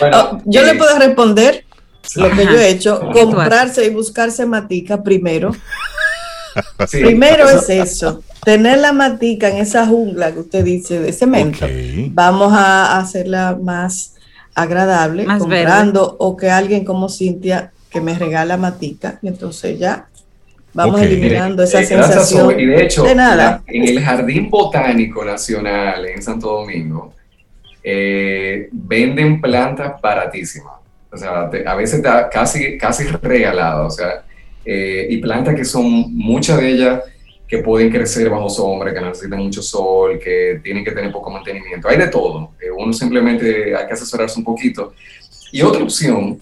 Oh, 0.00 0.40
yo 0.46 0.62
le 0.62 0.70
eh, 0.70 0.74
puedo 0.76 0.98
responder 0.98 1.66
lo 2.14 2.30
que 2.30 2.44
yo 2.44 2.52
he 2.52 2.70
hecho, 2.70 3.00
comprarse 3.12 3.84
y 3.84 3.90
buscarse 3.90 4.46
matica 4.46 5.02
primero. 5.02 5.52
Primero 6.90 7.48
es 7.48 7.68
eso, 7.68 8.22
tener 8.44 8.78
la 8.78 8.92
matica 8.92 9.48
en 9.48 9.58
esa 9.58 9.86
jungla 9.86 10.32
que 10.32 10.40
usted 10.40 10.64
dice 10.64 10.98
de 10.98 11.12
cemento. 11.12 11.66
Vamos 12.10 12.52
a 12.52 12.98
hacerla 12.98 13.58
más 13.60 14.14
agradable, 14.54 15.24
comprando 15.24 16.16
o 16.18 16.36
que 16.36 16.50
alguien 16.50 16.84
como 16.84 17.08
Cintia 17.08 17.72
que 17.90 18.00
me 18.00 18.18
regala 18.18 18.56
matica 18.56 19.18
y 19.22 19.28
entonces 19.28 19.78
ya 19.78 20.08
vamos 20.74 21.00
eliminando 21.00 21.62
esa 21.62 21.80
eh, 21.80 21.86
sensación 21.86 22.58
y 22.58 22.66
de 22.66 22.84
hecho 22.84 23.14
nada. 23.14 23.62
en 23.66 23.88
el 23.88 24.00
Jardín 24.00 24.50
Botánico 24.50 25.24
Nacional 25.24 26.06
en 26.06 26.22
Santo 26.22 26.48
Domingo 26.48 27.14
eh, 27.82 28.68
venden 28.70 29.40
plantas 29.40 30.00
baratísimas 30.00 30.74
o 31.10 31.16
sea 31.16 31.50
a 31.66 31.74
veces 31.74 31.96
está 31.96 32.28
casi 32.28 32.76
casi 32.76 33.04
regalado 33.04 33.86
o 33.86 33.90
sea 33.90 34.24
eh, 34.64 35.06
y 35.08 35.16
plantas 35.18 35.54
que 35.54 35.64
son 35.64 36.14
muchas 36.14 36.60
de 36.60 36.68
ellas 36.68 37.02
que 37.48 37.58
pueden 37.58 37.90
crecer 37.90 38.28
bajo 38.28 38.50
sombra, 38.50 38.92
que 38.92 39.00
necesitan 39.00 39.38
mucho 39.38 39.62
sol, 39.62 40.18
que 40.22 40.60
tienen 40.62 40.84
que 40.84 40.92
tener 40.92 41.10
poco 41.10 41.30
mantenimiento. 41.30 41.88
Hay 41.88 41.96
de 41.96 42.08
todo. 42.08 42.50
uno 42.76 42.92
simplemente 42.92 43.74
hay 43.74 43.86
que 43.86 43.94
asesorarse 43.94 44.38
un 44.38 44.44
poquito. 44.44 44.92
Y 45.50 45.62
otra 45.62 45.82
opción 45.82 46.38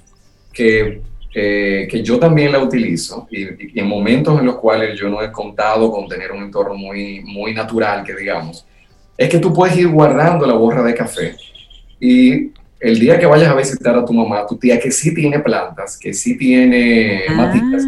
que 0.53 1.01
que 1.37 2.03
yo 2.03 2.19
también 2.19 2.51
la 2.51 2.61
utilizo 2.61 3.29
y, 3.31 3.79
en 3.79 3.87
momentos 3.87 4.41
en 4.41 4.47
los 4.47 4.57
cuales 4.57 4.99
yo 4.99 5.11
no 5.11 5.21
he 5.21 5.31
contado 5.31 5.91
con 5.91 6.09
tener 6.09 6.33
un 6.33 6.43
entorno 6.43 6.75
muy, 6.75 7.21
muy 7.25 7.53
natural, 7.53 8.05
que 8.05 8.15
digamos, 8.15 8.65
es 9.19 9.29
que 9.29 9.39
tú 9.39 9.53
puedes 9.53 9.77
ir 9.77 9.89
guardando 9.89 10.47
la 10.47 10.55
borra 10.55 10.83
de 10.83 10.95
café 10.95 11.37
y 12.01 12.53
el 12.81 12.99
día 12.99 13.19
que 13.19 13.27
vayas 13.27 13.51
a 13.51 13.55
visitar 13.55 13.97
a 13.97 14.05
tu 14.05 14.15
mamá, 14.15 14.47
tu 14.47 14.57
tía 14.57 14.81
que 14.81 14.91
sí 14.91 15.13
tiene 15.15 15.41
plantas, 15.41 15.99
que 15.99 16.15
sí 16.15 16.39
tiene 16.39 17.25
ah. 17.29 17.33
matitas, 17.35 17.85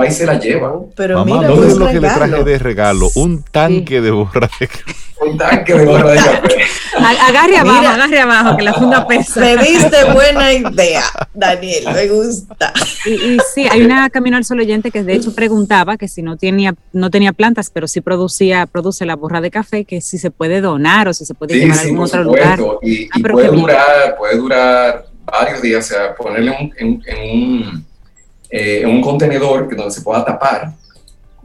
ahí 0.00 0.10
se 0.10 0.26
la 0.26 0.36
lleva. 0.36 0.80
Pero 0.96 1.24
mamá, 1.24 1.42
mira, 1.42 1.54
no 1.54 1.64
es 1.64 1.76
lo 1.76 1.86
que 1.86 2.00
le 2.00 2.08
traje 2.08 2.44
de 2.44 2.58
regalo, 2.58 3.10
un 3.14 3.44
tanque 3.44 4.00
de 4.00 4.10
borra 4.10 4.50
de 4.58 4.66
café. 4.66 5.07
Un 5.20 5.36
tanque 5.36 5.74
de 5.74 5.84
borra 5.84 6.10
de 6.12 6.16
café. 6.16 6.56
Agarre 6.96 7.56
abajo, 7.56 7.86
agarre 7.86 8.20
abajo, 8.20 8.56
que 8.56 8.62
la 8.64 8.74
funda 8.74 9.06
pesa. 9.06 9.40
Me 9.40 9.56
diste 9.56 10.04
buena 10.12 10.52
idea, 10.52 11.02
Daniel, 11.34 11.84
me 11.94 12.08
gusta. 12.08 12.72
Y, 13.06 13.38
sí, 13.54 13.66
hay 13.70 13.82
una 13.82 14.10
Camino 14.10 14.36
al 14.36 14.44
Sol 14.44 14.60
oyente 14.60 14.90
que 14.90 15.02
de 15.02 15.14
hecho 15.14 15.34
preguntaba 15.34 15.96
que 15.96 16.08
si 16.08 16.22
no 16.22 16.36
tenía, 16.36 16.74
no 16.92 17.10
tenía 17.10 17.32
plantas, 17.32 17.70
pero 17.70 17.86
sí 17.88 18.00
producía, 18.00 18.66
produce 18.66 19.06
la 19.06 19.16
borra 19.16 19.40
de 19.40 19.50
café, 19.50 19.84
que 19.84 20.00
si 20.00 20.18
se 20.18 20.30
puede 20.30 20.60
donar 20.60 21.08
o 21.08 21.14
si 21.14 21.24
se 21.24 21.34
puede 21.34 21.58
llevar 21.58 21.78
a 21.78 21.82
algún 21.82 21.98
otro 22.00 22.24
lugar. 22.24 22.60
Y, 22.82 23.06
ah, 23.06 23.18
puede 23.30 23.48
durar, 23.48 24.16
puede 24.16 24.36
durar 24.36 25.06
varios 25.24 25.62
días, 25.62 25.84
o 25.86 25.88
sea, 25.88 26.14
ponerle 26.14 26.72
en, 26.78 27.02
un, 27.06 27.86
eh, 28.50 28.80
en 28.82 28.88
un 28.88 29.00
contenedor 29.00 29.68
que 29.68 29.76
donde 29.76 29.92
se 29.92 30.00
pueda 30.00 30.24
tapar 30.24 30.72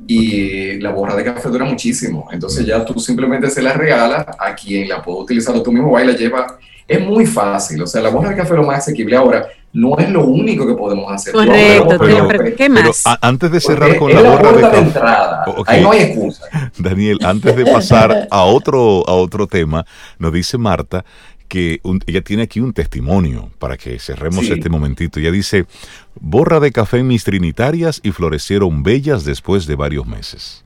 y 0.08 0.80
la 0.80 0.92
borra 0.92 1.16
de 1.16 1.24
café 1.24 1.50
dura 1.50 1.66
muchísimo. 1.66 2.28
Entonces 2.32 2.66
ya 2.66 2.84
tú 2.84 3.00
simplemente 3.00 3.50
se 3.50 3.62
la 3.62 3.74
regalas 3.74 4.26
a 4.40 4.54
quien 4.56 4.88
la 4.88 5.02
puede 5.02 5.20
utilizar 5.20 5.62
tú 5.62 5.72
mismo 5.72 5.92
va 5.92 6.04
y 6.04 6.08
la 6.08 6.14
lleva. 6.14 6.58
Es 6.88 7.00
muy 7.00 7.26
fácil, 7.26 7.82
o 7.82 7.88
sea, 7.88 8.02
la 8.02 8.10
borra 8.10 8.30
de 8.30 8.36
café 8.36 8.54
es 8.54 8.60
lo 8.60 8.66
más 8.66 8.80
asequible. 8.80 9.16
Ahora, 9.16 9.48
no 9.74 9.98
es 9.98 10.10
lo 10.10 10.26
único 10.26 10.68
que 10.68 10.74
podemos 10.74 11.12
hacer. 11.12 11.34
Correcto, 11.34 11.98
pero, 12.00 12.56
¿qué 12.56 12.70
más? 12.70 13.04
antes 13.22 13.52
de 13.52 13.60
cerrar 13.60 13.98
con 13.98 14.14
la, 14.14 14.22
borra 14.22 14.52
de 14.52 14.62
café. 14.62 14.78
entrada. 14.78 15.46
Ahí 15.66 15.82
no 15.82 15.92
hay 15.92 16.02
excusa. 16.02 16.46
Daniel, 16.78 17.18
antes 17.24 17.56
de 17.56 17.66
pasar 17.66 18.28
a 18.32 18.44
otro, 18.44 19.04
a 19.08 19.14
otro 19.14 19.48
tema, 19.48 19.86
nos 20.20 20.32
dice 20.32 20.60
Marta 20.60 21.04
que 21.48 21.82
ella 22.08 22.22
tiene 22.22 22.44
aquí 22.44 22.60
un 22.60 22.74
testimonio 22.74 23.52
para 23.60 23.78
que 23.78 24.00
cerremos 24.00 24.50
este 24.50 24.70
momentito. 24.70 25.20
Ella 25.20 25.32
dice, 25.32 25.66
borra 26.20 26.60
de 26.60 26.72
café 26.72 27.04
mis 27.04 27.24
trinitarias 27.24 28.00
y 28.04 28.12
florecieron 28.12 28.84
bellas 28.84 29.24
después 29.24 29.66
de 29.66 29.76
varios 29.76 30.06
meses. 30.06 30.64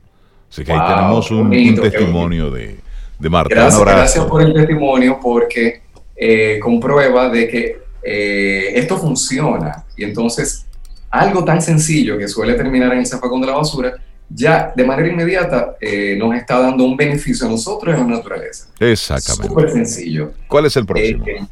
Así 0.50 0.64
que 0.64 0.72
ahí 0.72 0.80
tenemos 0.88 1.30
un, 1.30 1.50
testimonio 1.80 2.50
de, 2.50 2.78
Marta. 3.18 3.54
Gracias, 3.54 4.24
por 4.24 4.42
el 4.42 4.54
testimonio 4.54 5.18
porque 5.22 5.82
eh, 6.16 6.58
comprueba 6.62 7.28
de 7.28 7.48
que 7.48 7.78
eh, 8.02 8.72
esto 8.74 8.96
funciona 8.96 9.84
y 9.96 10.04
entonces 10.04 10.66
algo 11.10 11.44
tan 11.44 11.60
sencillo 11.60 12.16
que 12.16 12.28
suele 12.28 12.54
terminar 12.54 12.92
en 12.92 13.00
el 13.00 13.06
zafacón 13.06 13.40
de 13.40 13.46
la 13.46 13.54
basura 13.54 13.94
ya 14.28 14.72
de 14.74 14.84
manera 14.84 15.08
inmediata 15.08 15.76
eh, 15.80 16.16
nos 16.18 16.34
está 16.34 16.60
dando 16.60 16.84
un 16.84 16.96
beneficio 16.96 17.46
a 17.46 17.50
nosotros 17.50 17.94
y 17.94 18.00
a 18.00 18.04
la 18.04 18.16
naturaleza. 18.16 18.68
Exactamente. 18.78 19.48
Súper 19.48 19.70
sencillo. 19.70 20.32
¿Cuál 20.46 20.66
es 20.66 20.76
el 20.76 20.86
próximo? 20.86 21.24
Eh, 21.26 21.46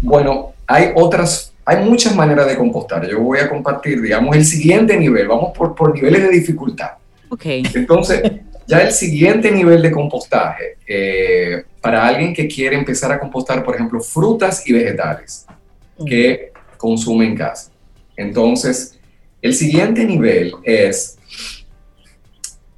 bueno, 0.00 0.52
hay 0.66 0.90
otras, 0.94 1.52
hay 1.64 1.84
muchas 1.84 2.14
maneras 2.14 2.46
de 2.46 2.56
compostar. 2.56 3.08
Yo 3.08 3.20
voy 3.20 3.38
a 3.38 3.48
compartir, 3.48 4.00
digamos, 4.00 4.36
el 4.36 4.44
siguiente 4.44 4.96
nivel. 4.96 5.28
Vamos 5.28 5.56
por, 5.56 5.74
por 5.74 5.94
niveles 5.94 6.22
de 6.22 6.30
dificultad. 6.30 6.92
Ok. 7.28 7.44
Entonces, 7.46 8.22
ya 8.66 8.80
el 8.80 8.92
siguiente 8.92 9.50
nivel 9.50 9.82
de 9.82 9.90
compostaje, 9.90 10.76
eh, 10.86 11.64
para 11.80 12.06
alguien 12.06 12.32
que 12.32 12.46
quiere 12.46 12.76
empezar 12.76 13.10
a 13.12 13.18
compostar, 13.18 13.64
por 13.64 13.74
ejemplo, 13.74 14.00
frutas 14.00 14.66
y 14.66 14.72
vegetales 14.72 15.46
que 16.06 16.52
consume 16.76 17.26
en 17.26 17.36
casa. 17.36 17.70
Entonces, 18.16 18.98
el 19.40 19.54
siguiente 19.54 20.04
nivel 20.04 20.54
es 20.62 21.18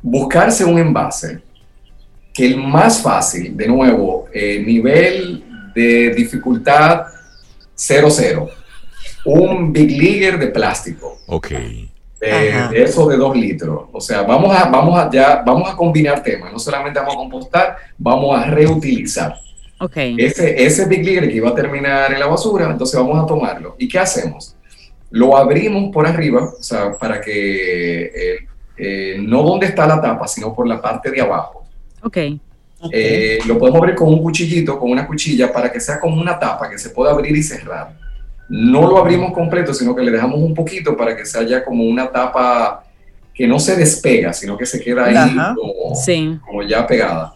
buscarse 0.04 0.66
un 0.66 0.78
envase 0.78 1.40
que 2.34 2.44
el 2.44 2.58
más 2.58 3.00
fácil, 3.00 3.56
de 3.56 3.66
nuevo, 3.66 4.26
eh, 4.32 4.62
nivel 4.64 5.72
de 5.74 6.10
dificultad 6.10 7.06
0-0, 7.74 8.50
un 9.24 9.72
Big 9.72 9.98
Leaguer 9.98 10.38
de 10.38 10.48
plástico. 10.48 11.18
Ok. 11.26 11.52
De, 12.20 12.82
eso 12.82 13.08
de 13.08 13.16
2 13.16 13.36
litros. 13.36 13.88
O 13.92 14.00
sea, 14.00 14.22
vamos 14.22 14.54
a, 14.54 14.68
vamos, 14.68 14.98
a, 14.98 15.10
ya, 15.10 15.42
vamos 15.44 15.70
a 15.70 15.76
combinar 15.76 16.22
temas. 16.22 16.52
No 16.52 16.58
solamente 16.58 16.98
vamos 16.98 17.14
a 17.14 17.18
compostar, 17.18 17.76
vamos 17.96 18.36
a 18.38 18.44
reutilizar. 18.46 19.36
Okay. 19.78 20.16
Ese, 20.18 20.64
ese 20.64 20.86
Big 20.86 21.04
Leaguer 21.04 21.28
que 21.28 21.36
iba 21.36 21.50
a 21.50 21.54
terminar 21.54 22.12
en 22.12 22.20
la 22.20 22.26
basura, 22.26 22.70
entonces 22.70 22.98
vamos 22.98 23.22
a 23.22 23.26
tomarlo. 23.26 23.74
¿Y 23.78 23.88
qué 23.88 23.98
hacemos? 23.98 24.54
Lo 25.10 25.36
abrimos 25.36 25.92
por 25.92 26.06
arriba, 26.06 26.52
o 26.58 26.62
sea, 26.62 26.92
para 26.92 27.20
que 27.20 28.06
el 28.06 28.48
eh, 28.76 29.16
no 29.20 29.42
donde 29.42 29.66
está 29.66 29.86
la 29.86 30.00
tapa, 30.00 30.26
sino 30.26 30.54
por 30.54 30.66
la 30.66 30.80
parte 30.80 31.10
de 31.10 31.20
abajo. 31.20 31.64
Ok. 32.02 32.18
Eh, 32.92 33.38
lo 33.46 33.58
podemos 33.58 33.80
abrir 33.80 33.94
con 33.94 34.08
un 34.08 34.22
cuchillito, 34.22 34.78
con 34.78 34.90
una 34.90 35.06
cuchilla, 35.06 35.52
para 35.52 35.72
que 35.72 35.80
sea 35.80 35.98
como 35.98 36.20
una 36.20 36.38
tapa 36.38 36.68
que 36.68 36.78
se 36.78 36.90
pueda 36.90 37.12
abrir 37.12 37.36
y 37.36 37.42
cerrar. 37.42 37.96
No 38.48 38.82
lo 38.82 38.98
abrimos 38.98 39.32
completo, 39.32 39.72
sino 39.72 39.94
que 39.94 40.02
le 40.02 40.10
dejamos 40.10 40.38
un 40.38 40.54
poquito 40.54 40.96
para 40.96 41.16
que 41.16 41.24
sea 41.24 41.42
ya 41.42 41.64
como 41.64 41.84
una 41.84 42.10
tapa 42.10 42.84
que 43.32 43.48
no 43.48 43.58
se 43.58 43.74
despega, 43.76 44.32
sino 44.32 44.56
que 44.56 44.66
se 44.66 44.80
queda 44.80 45.06
ahí 45.06 45.36
como, 46.46 46.62
ya 46.62 46.86
pegada. 46.86 47.34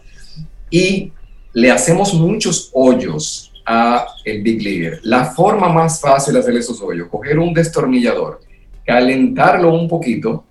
Y 0.69 1.11
le 1.53 1.71
hacemos 1.71 2.13
muchos 2.13 2.69
hoyos 2.73 3.51
a 3.65 4.07
el 4.23 4.41
Big 4.41 4.61
Leader. 4.61 4.99
La 5.03 5.25
forma 5.25 5.67
más 5.69 5.99
fácil 5.99 6.35
de 6.35 6.39
hacer 6.39 6.55
esos 6.55 6.81
hoyos, 6.81 7.09
coger 7.09 7.39
un 7.39 7.53
destornillador, 7.53 8.39
calentarlo 8.85 9.73
un 9.73 9.87
poquito, 9.87 10.45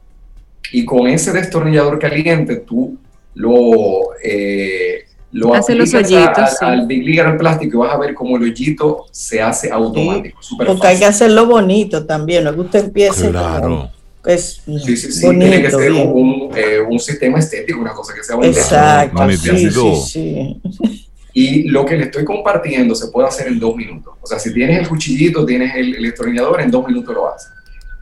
y 0.73 0.85
con 0.85 1.07
ese 1.07 1.33
destornillador 1.33 1.99
caliente 1.99 2.57
tú 2.57 2.97
lo, 3.35 4.15
eh, 4.23 5.05
lo 5.33 5.55
hace 5.55 5.75
los 5.75 5.93
hoyitos, 5.95 6.63
al, 6.63 6.87
League 6.89 7.21
al 7.21 7.37
plástico 7.37 7.77
y 7.77 7.79
vas 7.81 7.95
a 7.95 7.99
ver 7.99 8.15
cómo 8.15 8.37
el 8.37 8.45
hoyito 8.45 9.07
se 9.11 9.41
hace 9.41 9.71
automático. 9.71 10.39
porque 10.65 10.87
hay 10.87 10.99
que 10.99 11.05
hacerlo 11.05 11.47
bonito 11.47 12.05
también, 12.05 12.45
no 12.45 12.55
que 12.55 12.61
usted 12.61 12.85
empiece 12.87 13.31
claro. 13.31 13.91
es 14.25 14.63
sí, 14.65 14.97
sí, 14.97 15.13
sí. 15.13 15.29
tiene 15.29 15.63
que 15.63 15.71
ser 15.71 15.93
un, 15.93 16.51
eh, 16.55 16.81
un, 16.81 16.99
sistema 16.99 17.39
estético, 17.39 17.81
una 17.81 17.93
cosa 17.93 18.15
que 18.15 18.23
sea 18.23 18.37
bonita. 18.37 18.59
Exacto, 18.59 19.31
sí, 19.31 19.71
sí, 19.71 20.61
sí. 20.81 21.05
Y 21.35 21.69
lo 21.69 21.85
que 21.85 21.97
le 21.97 22.05
estoy 22.05 22.25
compartiendo 22.25 22.97
se 22.97 23.09
puede 23.09 23.29
hacer 23.29 23.47
en 23.47 23.61
dos 23.61 23.77
minutos. 23.77 24.15
O 24.21 24.27
sea, 24.27 24.41
si 24.41 24.53
tienes 24.53 24.79
el 24.81 24.89
cuchillito, 24.89 25.47
tienes 25.47 25.73
el, 25.77 25.95
el 25.95 26.03
destornillador, 26.03 26.61
en 26.61 26.71
dos 26.71 26.85
minutos 26.85 27.15
lo 27.15 27.33
haces. 27.33 27.53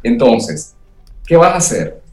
Entonces, 0.02 0.74
¿qué 1.26 1.36
vas 1.36 1.52
a 1.52 1.56
hacer? 1.56 2.05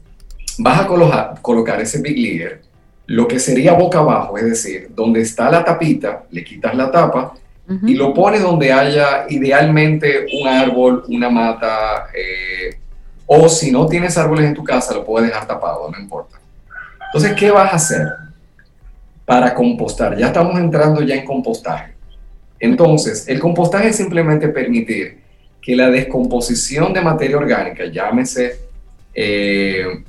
Vas 0.58 0.80
a 0.80 0.86
colocar, 0.86 1.34
colocar 1.42 1.80
ese 1.80 2.00
Big 2.00 2.18
Leaguer, 2.18 2.62
lo 3.06 3.28
que 3.28 3.38
sería 3.38 3.74
boca 3.74 3.98
abajo, 3.98 4.38
es 4.38 4.44
decir, 4.44 4.88
donde 4.94 5.20
está 5.20 5.50
la 5.50 5.64
tapita, 5.64 6.24
le 6.30 6.42
quitas 6.42 6.74
la 6.74 6.90
tapa 6.90 7.34
y 7.86 7.94
lo 7.94 8.12
pones 8.12 8.42
donde 8.42 8.70
haya 8.70 9.24
idealmente 9.30 10.26
un 10.38 10.46
árbol, 10.46 11.02
una 11.08 11.30
mata, 11.30 12.08
eh, 12.14 12.76
o 13.26 13.48
si 13.48 13.70
no 13.70 13.86
tienes 13.86 14.18
árboles 14.18 14.44
en 14.46 14.54
tu 14.54 14.62
casa, 14.62 14.92
lo 14.92 15.04
puedes 15.04 15.30
dejar 15.30 15.46
tapado, 15.46 15.90
no 15.90 15.98
importa. 15.98 16.38
Entonces, 17.06 17.32
¿qué 17.38 17.50
vas 17.50 17.72
a 17.72 17.76
hacer 17.76 18.06
para 19.24 19.54
compostar? 19.54 20.16
Ya 20.18 20.26
estamos 20.26 20.58
entrando 20.60 21.00
ya 21.00 21.14
en 21.14 21.24
compostaje. 21.24 21.94
Entonces, 22.60 23.26
el 23.28 23.40
compostaje 23.40 23.88
es 23.88 23.96
simplemente 23.96 24.48
permitir 24.48 25.20
que 25.62 25.74
la 25.74 25.88
descomposición 25.88 26.92
de 26.92 27.00
materia 27.00 27.38
orgánica, 27.38 27.86
llámese 27.86 28.58
eh, 29.14 30.04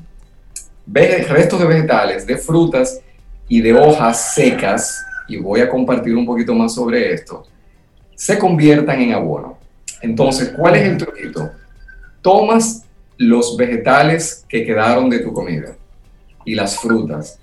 restos 0.88 1.60
de 1.60 1.66
vegetales, 1.66 2.26
de 2.26 2.38
frutas 2.38 3.00
y 3.48 3.62
de 3.62 3.74
hojas 3.74 4.34
secas, 4.34 5.04
y 5.28 5.38
voy 5.38 5.62
a 5.62 5.70
compartir 5.70 6.16
un 6.16 6.26
poquito 6.26 6.54
más 6.54 6.74
sobre 6.74 7.14
esto, 7.14 7.46
se 8.16 8.38
conviertan 8.38 9.02
en 9.02 9.14
abono. 9.14 9.58
Entonces, 10.02 10.54
¿cuál 10.56 10.76
es 10.76 10.84
el 10.84 10.98
truquito? 10.98 11.52
Tomas 12.22 12.84
los 13.18 13.56
vegetales 13.58 14.46
que 14.48 14.66
quedaron 14.66 15.10
de 15.10 15.20
tu 15.20 15.34
comida 15.34 15.76
y 16.44 16.54
las 16.54 16.78
frutas 16.78 17.40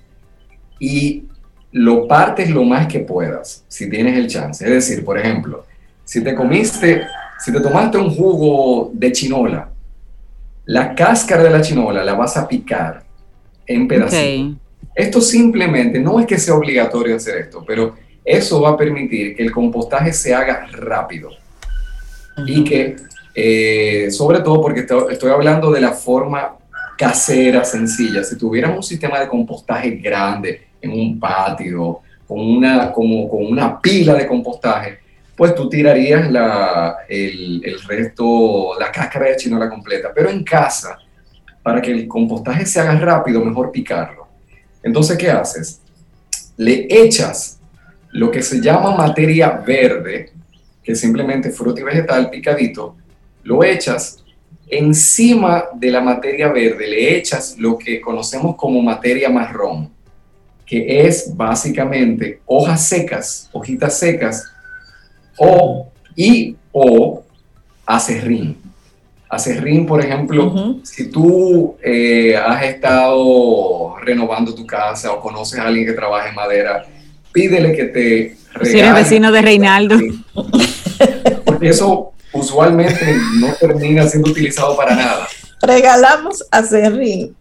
y 0.79 1.25
lo 1.71 2.07
partes 2.07 2.49
lo 2.49 2.63
más 2.63 2.87
que 2.87 2.99
puedas, 2.99 3.65
si 3.67 3.89
tienes 3.89 4.17
el 4.17 4.27
chance. 4.27 4.63
Es 4.63 4.71
decir, 4.71 5.03
por 5.03 5.17
ejemplo, 5.17 5.65
si 6.03 6.23
te 6.23 6.35
comiste, 6.35 7.03
si 7.39 7.51
te 7.51 7.59
tomaste 7.59 7.97
un 7.97 8.13
jugo 8.15 8.91
de 8.93 9.11
chinola, 9.11 9.69
la 10.65 10.95
cáscara 10.95 11.43
de 11.43 11.49
la 11.49 11.61
chinola 11.61 12.03
la 12.03 12.13
vas 12.13 12.37
a 12.37 12.47
picar 12.47 13.03
en 13.67 13.87
pedacitos. 13.87 14.57
Esto 14.95 15.21
simplemente 15.21 15.99
no 15.99 16.19
es 16.19 16.27
que 16.27 16.37
sea 16.37 16.55
obligatorio 16.55 17.15
hacer 17.15 17.37
esto, 17.37 17.63
pero 17.65 17.95
eso 18.23 18.61
va 18.61 18.71
a 18.71 18.77
permitir 18.77 19.35
que 19.35 19.43
el 19.43 19.51
compostaje 19.51 20.13
se 20.13 20.33
haga 20.33 20.67
rápido 20.71 21.29
y 22.45 22.63
que, 22.63 22.95
eh, 23.35 24.09
sobre 24.11 24.39
todo 24.39 24.61
porque 24.61 24.81
estoy 24.81 25.31
hablando 25.31 25.71
de 25.71 25.81
la 25.81 25.91
forma 25.91 26.55
casera, 26.97 27.65
sencilla, 27.65 28.23
si 28.23 28.37
tuvieras 28.37 28.75
un 28.75 28.83
sistema 28.83 29.19
de 29.19 29.27
compostaje 29.27 29.91
grande 29.91 30.67
en 30.81 30.91
un 30.91 31.19
patio, 31.19 32.01
con 32.27 32.39
una, 32.39 32.91
como, 32.91 33.27
con 33.27 33.45
una 33.45 33.81
pila 33.81 34.13
de 34.13 34.27
compostaje, 34.27 34.99
pues 35.35 35.55
tú 35.55 35.67
tirarías 35.67 36.31
la, 36.31 36.97
el, 37.09 37.61
el 37.65 37.81
resto, 37.81 38.79
la 38.79 38.91
cáscara 38.91 39.29
de 39.29 39.35
chinola 39.35 39.69
completa. 39.69 40.11
Pero 40.13 40.29
en 40.29 40.43
casa, 40.43 40.97
para 41.63 41.81
que 41.81 41.91
el 41.91 42.07
compostaje 42.07 42.65
se 42.65 42.79
haga 42.79 42.99
rápido, 42.99 43.43
mejor 43.43 43.71
picarlo. 43.71 44.27
Entonces, 44.83 45.17
¿qué 45.17 45.31
haces? 45.31 45.81
Le 46.57 46.85
echas 46.89 47.59
lo 48.11 48.29
que 48.29 48.41
se 48.43 48.61
llama 48.61 48.95
materia 48.95 49.49
verde, 49.51 50.31
que 50.83 50.91
es 50.91 50.99
simplemente 50.99 51.49
fruta 51.49 51.81
y 51.81 51.83
vegetal 51.83 52.29
picadito, 52.29 52.95
lo 53.43 53.63
echas 53.63 54.23
encima 54.67 55.65
de 55.73 55.91
la 55.91 56.01
materia 56.01 56.51
verde, 56.51 56.87
le 56.87 57.17
echas 57.17 57.55
lo 57.57 57.77
que 57.77 58.01
conocemos 58.01 58.55
como 58.55 58.81
materia 58.81 59.29
marrón. 59.29 59.91
que 60.65 61.05
es 61.05 61.35
básicamente 61.35 62.39
hojas 62.45 62.87
secas, 62.87 63.49
hojitas 63.51 63.99
secas, 63.99 64.45
o 65.37 65.91
y 66.15 66.55
o 66.71 67.21
acerrín. 67.85 68.62
Acerrín, 69.35 69.85
por 69.85 70.03
ejemplo, 70.03 70.79
si 70.83 71.09
tú 71.09 71.75
eh, 71.81 72.35
has 72.35 72.63
estado 72.63 73.95
renovando 73.99 74.53
tu 74.53 74.65
casa 74.65 75.11
o 75.11 75.19
conoces 75.19 75.59
a 75.59 75.67
alguien 75.67 75.85
que 75.85 75.93
trabaja 75.93 76.29
en 76.29 76.35
madera, 76.35 76.85
pídele 77.31 77.73
que 77.73 77.85
te 77.85 78.37
regale. 78.53 78.71
Si 78.71 78.79
eres 78.79 78.93
vecino 78.93 79.31
de 79.31 79.41
Reinaldo. 79.41 79.97
Porque 81.45 81.69
eso 81.69 82.13
usualmente 82.33 83.15
no 83.39 83.53
termina 83.59 84.07
siendo 84.07 84.31
utilizado 84.31 84.75
para 84.75 84.95
nada. 84.95 85.27
Regalamos 85.61 86.43
acerrín. 86.51 87.35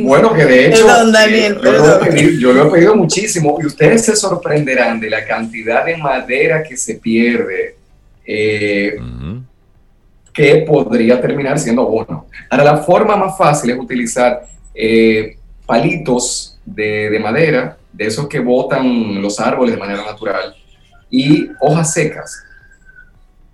Bueno, 0.00 0.34
que 0.34 0.44
de 0.44 0.66
hecho 0.66 0.86
eh, 0.86 2.38
yo, 2.38 2.52
lo 2.52 2.66
he 2.66 2.70
pedido, 2.70 2.94
muchísimo 2.94 3.58
y 3.60 3.66
ustedes 3.66 4.04
se 4.04 4.14
sorprenderán 4.14 5.00
de 5.00 5.08
la 5.08 5.24
cantidad 5.24 5.86
de 5.86 5.96
madera 5.96 6.62
que 6.62 6.76
se 6.76 6.96
pierde 6.96 7.76
eh, 8.26 8.98
que 10.38 10.58
podría 10.58 11.20
terminar 11.20 11.58
siendo 11.58 11.82
abono. 11.82 12.26
Ahora, 12.48 12.62
la 12.62 12.76
forma 12.76 13.16
más 13.16 13.36
fácil 13.36 13.70
es 13.70 13.76
utilizar 13.76 14.46
eh, 14.72 15.36
palitos 15.66 16.60
de, 16.64 17.10
de, 17.10 17.18
madera, 17.18 17.76
de 17.92 18.06
esos 18.06 18.28
que 18.28 18.38
botan 18.38 19.20
los 19.20 19.40
árboles 19.40 19.74
de 19.74 19.80
manera 19.80 20.04
natural, 20.04 20.54
y 21.10 21.48
hojas 21.60 21.92
secas. 21.92 22.40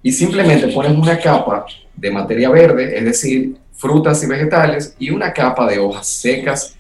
Y 0.03 0.12
simplemente 0.12 0.68
pones 0.68 0.92
una 0.92 1.18
capa 1.18 1.64
de 1.97 2.11
materia 2.11 2.51
verde, 2.51 2.99
es 2.99 3.05
decir, 3.07 3.57
frutas 3.73 4.23
y 4.23 4.27
vegetales, 4.27 4.94
y 4.99 5.09
una 5.09 5.33
capa 5.33 5.66
de 5.66 5.79
hojas 5.79 6.07
secas 6.07 6.77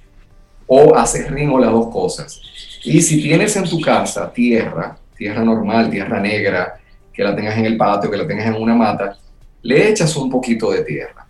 o 0.66 0.94
acerrín 0.94 1.48
o 1.48 1.58
las 1.58 1.70
dos 1.70 1.88
cosas. 1.90 2.42
Y 2.84 3.00
si 3.00 3.22
tienes 3.22 3.56
en 3.56 3.64
tu 3.64 3.80
casa 3.80 4.30
tierra, 4.30 4.98
tierra 5.16 5.42
normal, 5.42 5.88
tierra 5.88 6.20
negra, 6.20 6.74
que 7.10 7.24
la 7.24 7.34
tengas 7.34 7.56
en 7.56 7.64
el 7.64 7.78
patio, 7.78 8.10
que 8.10 8.18
la 8.18 8.26
tengas 8.26 8.48
en 8.48 8.60
una 8.60 8.74
mata, 8.74 9.16
le 9.64 9.88
echas 9.88 10.14
un 10.16 10.30
poquito 10.30 10.70
de 10.70 10.82
tierra. 10.82 11.26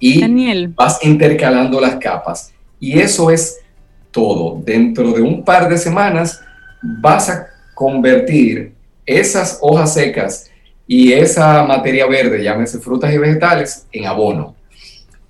Y 0.00 0.66
vas 0.68 0.98
intercalando 1.04 1.80
las 1.80 1.96
capas. 1.96 2.52
Y 2.80 2.98
eso 2.98 3.30
es 3.30 3.58
todo. 4.10 4.60
Dentro 4.64 5.12
de 5.12 5.22
un 5.22 5.44
par 5.44 5.68
de 5.68 5.76
semanas 5.76 6.40
vas 6.82 7.28
a 7.28 7.46
convertir 7.74 8.72
esas 9.04 9.58
hojas 9.60 9.94
secas 9.94 10.50
y 10.86 11.12
esa 11.12 11.64
materia 11.64 12.06
verde, 12.06 12.42
llámese 12.42 12.78
frutas 12.78 13.12
y 13.12 13.18
vegetales, 13.18 13.86
en 13.92 14.06
abono. 14.06 14.54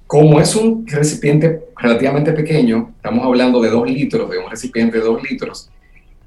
Como 0.07 0.41
es 0.41 0.55
un 0.55 0.87
recipiente 0.87 1.65
relativamente 1.77 2.33
pequeño, 2.33 2.93
estamos 2.97 3.25
hablando 3.25 3.61
de 3.61 3.71
dos 3.71 3.91
litros, 3.91 4.31
de 4.31 4.39
un 4.39 4.51
recipiente 4.51 4.99
de 4.99 5.05
dos 5.05 5.23
litros, 5.29 5.69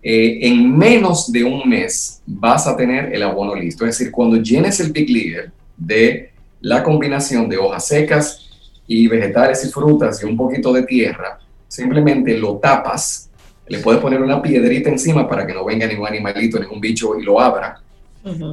eh, 0.03 0.39
en 0.41 0.77
menos 0.77 1.31
de 1.31 1.43
un 1.43 1.67
mes 1.69 2.21
vas 2.25 2.67
a 2.67 2.75
tener 2.75 3.13
el 3.13 3.23
abono 3.23 3.55
listo. 3.55 3.85
Es 3.85 3.97
decir, 3.97 4.11
cuando 4.11 4.37
llenes 4.37 4.79
el 4.79 4.91
Big 4.91 5.09
Leader 5.09 5.51
de 5.81 6.31
la 6.61 6.83
combinación 6.83 7.49
de 7.49 7.57
hojas 7.57 7.87
secas 7.87 8.49
y 8.87 9.07
vegetales 9.07 9.65
y 9.65 9.69
frutas 9.69 10.21
y 10.21 10.25
un 10.25 10.37
poquito 10.37 10.71
de 10.71 10.83
tierra, 10.83 11.39
simplemente 11.67 12.37
lo 12.37 12.57
tapas, 12.57 13.29
le 13.67 13.79
puedes 13.79 14.01
poner 14.01 14.21
una 14.21 14.41
piedrita 14.41 14.89
encima 14.89 15.27
para 15.27 15.45
que 15.45 15.53
no 15.53 15.65
venga 15.65 15.87
ningún 15.87 16.07
animalito, 16.07 16.59
ningún 16.59 16.79
bicho 16.79 17.17
y 17.17 17.23
lo 17.23 17.39
abra 17.39 17.81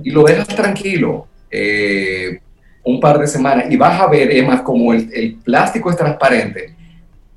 y 0.02 0.10
lo 0.10 0.22
dejas 0.22 0.48
tranquilo 0.48 1.26
eh, 1.50 2.40
un 2.84 3.00
par 3.00 3.18
de 3.18 3.26
semanas 3.26 3.66
y 3.68 3.76
vas 3.76 4.00
a 4.00 4.06
ver, 4.06 4.34
Emma, 4.34 4.62
como 4.62 4.92
el, 4.94 5.10
el, 5.12 5.34
plástico 5.34 5.90
es 5.90 5.96
transparente, 5.96 6.74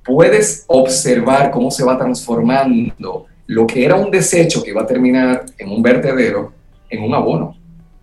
puedes 0.03 0.63
observar 0.67 1.51
cómo 1.51 1.69
se 1.71 1.83
va 1.83 1.97
transformando 1.97 3.25
lo 3.47 3.67
que 3.67 3.83
era 3.83 3.95
un 3.95 4.09
desecho 4.09 4.63
que 4.63 4.69
iba 4.69 4.83
a 4.83 4.87
terminar 4.87 5.43
en 5.57 5.69
un 5.69 5.81
vertedero, 5.81 6.53
en 6.89 7.03
un 7.03 7.13
abono. 7.13 7.57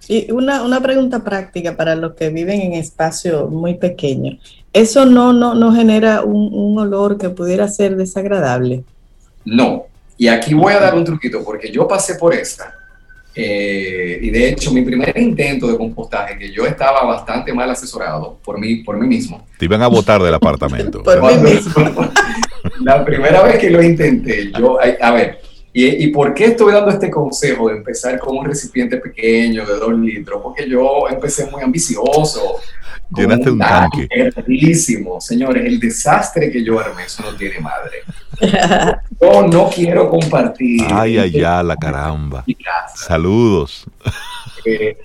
Y 0.08 0.30
una, 0.32 0.62
una 0.62 0.80
pregunta 0.80 1.22
práctica 1.22 1.76
para 1.76 1.94
los 1.94 2.14
que 2.14 2.30
viven 2.30 2.60
en 2.60 2.72
espacios 2.72 3.50
muy 3.50 3.74
pequeños. 3.74 4.38
¿Eso 4.72 5.04
no, 5.04 5.32
no, 5.32 5.54
no 5.54 5.72
genera 5.72 6.22
un, 6.22 6.52
un 6.52 6.78
olor 6.78 7.18
que 7.18 7.28
pudiera 7.28 7.68
ser 7.68 7.96
desagradable? 7.96 8.84
No. 9.44 9.84
Y 10.16 10.28
aquí 10.28 10.54
voy 10.54 10.72
a 10.72 10.80
dar 10.80 10.94
un 10.94 11.04
truquito 11.04 11.44
porque 11.44 11.70
yo 11.70 11.86
pasé 11.86 12.14
por 12.16 12.34
esta 12.34 12.74
eh, 13.40 14.18
y 14.20 14.30
de 14.30 14.48
hecho, 14.48 14.72
mi 14.72 14.82
primer 14.82 15.16
intento 15.16 15.68
de 15.68 15.76
compostaje, 15.76 16.36
que 16.36 16.50
yo 16.50 16.66
estaba 16.66 17.04
bastante 17.04 17.52
mal 17.52 17.70
asesorado 17.70 18.36
por 18.44 18.58
mí, 18.58 18.82
por 18.82 18.98
mí 18.98 19.06
mismo. 19.06 19.46
Te 19.56 19.66
iban 19.66 19.80
a 19.80 19.86
botar 19.86 20.20
del 20.20 20.34
apartamento. 20.34 21.02
por 21.04 21.22
mí 21.22 21.52
mismo. 21.52 21.72
La 22.82 23.04
primera 23.04 23.44
vez 23.44 23.60
que 23.60 23.70
lo 23.70 23.80
intenté, 23.80 24.50
yo, 24.58 24.78
a, 25.00 25.10
ver, 25.12 25.40
y, 25.86 26.04
y, 26.04 26.08
por 26.08 26.34
qué 26.34 26.46
estoy 26.46 26.72
dando 26.72 26.90
este 26.90 27.10
consejo 27.10 27.68
de 27.68 27.76
empezar 27.76 28.18
con 28.18 28.36
un 28.36 28.44
recipiente 28.44 28.96
pequeño 28.96 29.64
de 29.64 29.74
dos 29.74 29.92
litros? 29.92 30.40
Porque 30.42 30.68
yo 30.68 31.08
empecé 31.08 31.46
muy 31.46 31.62
ambicioso. 31.62 32.56
Llenaste 33.14 33.50
un 33.50 33.58
tanque. 33.58 34.08
Señores, 35.20 35.64
el 35.64 35.78
desastre 35.78 36.50
que 36.50 36.64
yo 36.64 36.80
armé, 36.80 37.04
eso 37.04 37.22
no 37.22 37.36
tiene 37.36 37.60
madre. 37.60 37.98
Yo 39.20 39.46
no 39.48 39.68
quiero 39.68 40.08
compartir. 40.08 40.82
Ay, 40.92 41.18
ay, 41.18 41.42
ay, 41.44 41.64
la 41.64 41.76
caramba. 41.76 42.44
Saludos. 42.94 43.84
Eh, 44.64 44.96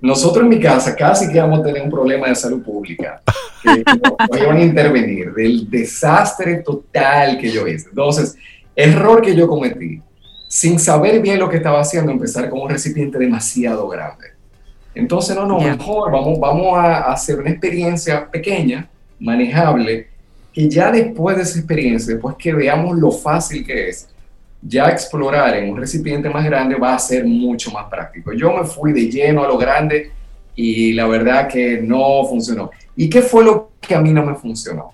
nosotros 0.00 0.44
en 0.44 0.50
mi 0.50 0.60
casa 0.60 0.94
casi 0.94 1.32
que 1.32 1.40
vamos 1.40 1.60
a 1.60 1.62
tener 1.64 1.82
un 1.82 1.90
problema 1.90 2.28
de 2.28 2.36
salud 2.36 2.62
pública. 2.62 3.20
Que 3.62 3.82
nos 4.30 4.40
iban 4.40 4.56
a 4.58 4.62
intervenir 4.62 5.32
del 5.32 5.68
desastre 5.68 6.62
total 6.62 7.38
que 7.38 7.50
yo 7.50 7.66
hice. 7.66 7.88
Entonces, 7.88 8.36
error 8.76 9.20
que 9.20 9.34
yo 9.34 9.48
cometí, 9.48 10.00
sin 10.48 10.78
saber 10.78 11.20
bien 11.20 11.38
lo 11.38 11.48
que 11.48 11.58
estaba 11.58 11.80
haciendo, 11.80 12.10
empezar 12.10 12.48
con 12.48 12.62
un 12.62 12.70
recipiente 12.70 13.18
demasiado 13.18 13.86
grande. 13.86 14.28
Entonces, 14.94 15.36
no, 15.36 15.46
no, 15.46 15.60
mejor 15.60 16.10
vamos, 16.10 16.40
vamos 16.40 16.76
a 16.76 17.12
hacer 17.12 17.38
una 17.38 17.50
experiencia 17.50 18.28
pequeña, 18.28 18.88
manejable, 19.20 20.08
y 20.52 20.68
ya 20.68 20.90
después 20.90 21.36
de 21.36 21.42
esa 21.44 21.58
experiencia, 21.58 22.14
después 22.14 22.34
que 22.36 22.52
veamos 22.52 22.98
lo 22.98 23.12
fácil 23.12 23.64
que 23.64 23.90
es, 23.90 24.08
ya 24.60 24.88
explorar 24.88 25.56
en 25.56 25.70
un 25.70 25.78
recipiente 25.78 26.28
más 26.28 26.44
grande 26.44 26.74
va 26.74 26.94
a 26.94 26.98
ser 26.98 27.24
mucho 27.24 27.70
más 27.70 27.88
práctico. 27.88 28.32
Yo 28.32 28.52
me 28.56 28.64
fui 28.64 28.92
de 28.92 29.08
lleno 29.08 29.44
a 29.44 29.46
lo 29.46 29.56
grande 29.56 30.10
y 30.56 30.94
la 30.94 31.06
verdad 31.06 31.46
que 31.46 31.80
no 31.80 32.24
funcionó. 32.28 32.70
¿Y 32.96 33.08
qué 33.08 33.22
fue 33.22 33.44
lo 33.44 33.70
que 33.80 33.94
a 33.94 34.00
mí 34.00 34.12
no 34.12 34.24
me 34.24 34.34
funcionó? 34.34 34.92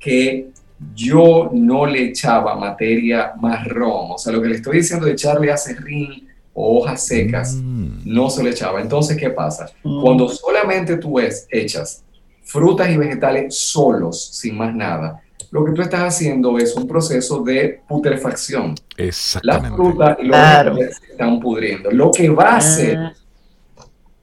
Que 0.00 0.48
yo 0.94 1.50
no 1.52 1.86
le 1.86 2.04
echaba 2.04 2.56
materia 2.56 3.32
marrón. 3.40 4.12
O 4.12 4.18
sea, 4.18 4.32
lo 4.32 4.40
que 4.40 4.48
le 4.48 4.56
estoy 4.56 4.78
diciendo 4.78 5.06
de 5.06 5.12
echarle 5.12 5.52
acerrín 5.52 6.28
o 6.52 6.78
hojas 6.78 7.06
secas, 7.06 7.54
mm. 7.54 8.02
no 8.04 8.30
se 8.30 8.42
le 8.42 8.50
echaba. 8.50 8.80
Entonces, 8.80 9.16
¿qué 9.16 9.30
pasa? 9.30 9.70
Mm. 9.82 10.02
Cuando 10.02 10.28
solamente 10.28 10.96
tú 10.96 11.18
es, 11.18 11.46
echas 11.50 12.04
frutas 12.42 12.90
y 12.90 12.96
vegetales 12.96 13.56
solos, 13.56 14.30
sin 14.32 14.56
más 14.56 14.74
nada, 14.74 15.22
lo 15.50 15.64
que 15.64 15.72
tú 15.72 15.82
estás 15.82 16.00
haciendo 16.00 16.58
es 16.58 16.74
un 16.74 16.86
proceso 16.86 17.42
de 17.42 17.80
putrefacción. 17.88 18.74
Exactamente. 18.96 19.68
Las 19.68 19.76
frutas 19.76 20.18
y 20.20 20.26
los 20.26 20.36
vegetales 20.36 20.96
se 20.96 21.12
están 21.12 21.40
pudriendo. 21.40 21.90
Lo 21.90 22.10
que 22.10 22.28
va 22.28 22.54
a 22.54 22.56
hacer 22.56 22.96
ah. 22.96 23.12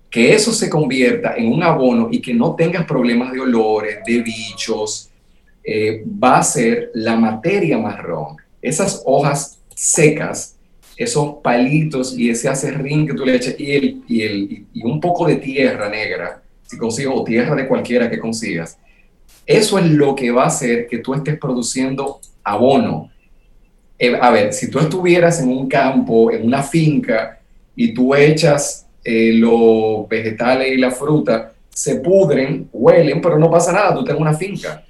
que 0.10 0.34
eso 0.34 0.52
se 0.52 0.70
convierta 0.70 1.36
en 1.36 1.52
un 1.52 1.64
abono 1.64 2.10
y 2.12 2.22
que 2.22 2.34
no 2.34 2.56
tengas 2.56 2.86
problemas 2.86 3.32
de 3.32 3.42
olores, 3.42 4.00
de 4.06 4.22
bichos, 4.22 5.10
eh, 5.70 6.02
va 6.08 6.38
a 6.38 6.44
ser 6.44 6.92
la 6.94 7.18
materia 7.18 7.78
marrón. 7.78 8.38
Esas 8.62 9.04
hojas 9.06 9.60
secas, 9.76 10.56
esos 10.96 11.36
palitos 11.44 12.18
y 12.18 12.30
ese 12.30 12.48
acerrín 12.48 13.06
que 13.06 13.14
tú 13.14 13.26
le 13.26 13.36
eches 13.36 13.60
y, 13.60 13.74
el, 13.74 14.66
y, 14.74 14.84
un 14.86 15.02
poco 15.02 15.28
de 15.28 15.36
tierra 15.36 15.90
negra, 15.90 16.42
si 16.64 16.78
consigo, 16.78 17.14
o 17.16 17.24
tierra 17.26 17.54
de 17.54 17.68
cualquiera 17.68 18.10
que 18.10 18.18
consigas, 18.18 18.78
eso 19.46 19.78
es 19.78 19.88
lo 19.88 20.16
que 20.16 20.32
va 20.32 20.44
a 20.44 20.48
hacer 20.48 20.88
que 20.88 21.00
tú 21.00 21.14
estés 21.14 21.38
produciendo 21.38 22.22
abono. 22.46 23.12
Eh, 24.00 24.18
a 24.20 24.32
ver, 24.32 24.54
si 24.54 24.72
tú 24.72 24.80
estuvieras 24.80 25.42
en 25.42 25.50
un 25.50 25.68
campo, 25.68 26.32
en 26.32 26.46
una 26.46 26.64
finca, 26.64 27.42
y 27.76 27.94
tú 27.94 28.16
echas 28.16 28.88
eh, 29.04 29.34
los 29.34 30.08
vegetales 30.08 30.72
y 30.72 30.78
la 30.78 30.92
fruta, 30.92 31.52
se 31.70 31.98
pudren, 31.98 32.70
huelen, 32.72 33.20
pero 33.20 33.38
no 33.38 33.52
pasa 33.52 33.74
nada, 33.74 33.94
tú 33.94 34.06
tienes 34.06 34.22
una 34.22 34.34
finca. 34.34 34.86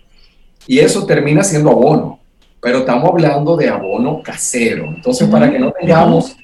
Y 0.67 0.79
eso 0.79 1.05
termina 1.05 1.43
siendo 1.43 1.71
abono. 1.71 2.19
Pero 2.61 2.79
estamos 2.79 3.09
hablando 3.09 3.55
de 3.55 3.69
abono 3.69 4.21
casero. 4.21 4.85
Entonces, 4.85 5.27
para 5.29 5.49
que 5.49 5.57
no 5.57 5.71
tengamos 5.71 6.35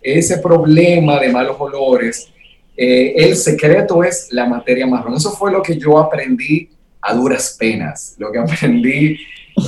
ese 0.00 0.38
problema 0.38 1.20
de 1.20 1.28
malos 1.30 1.56
olores, 1.58 2.28
eh, 2.76 3.12
el 3.16 3.36
secreto 3.36 4.02
es 4.02 4.28
la 4.30 4.46
materia 4.46 4.86
marrón. 4.86 5.14
Eso 5.14 5.32
fue 5.32 5.52
lo 5.52 5.62
que 5.62 5.76
yo 5.76 5.98
aprendí 5.98 6.68
a 7.00 7.12
duras 7.12 7.56
penas, 7.58 8.14
lo 8.18 8.30
que 8.32 8.38
aprendí 8.38 9.18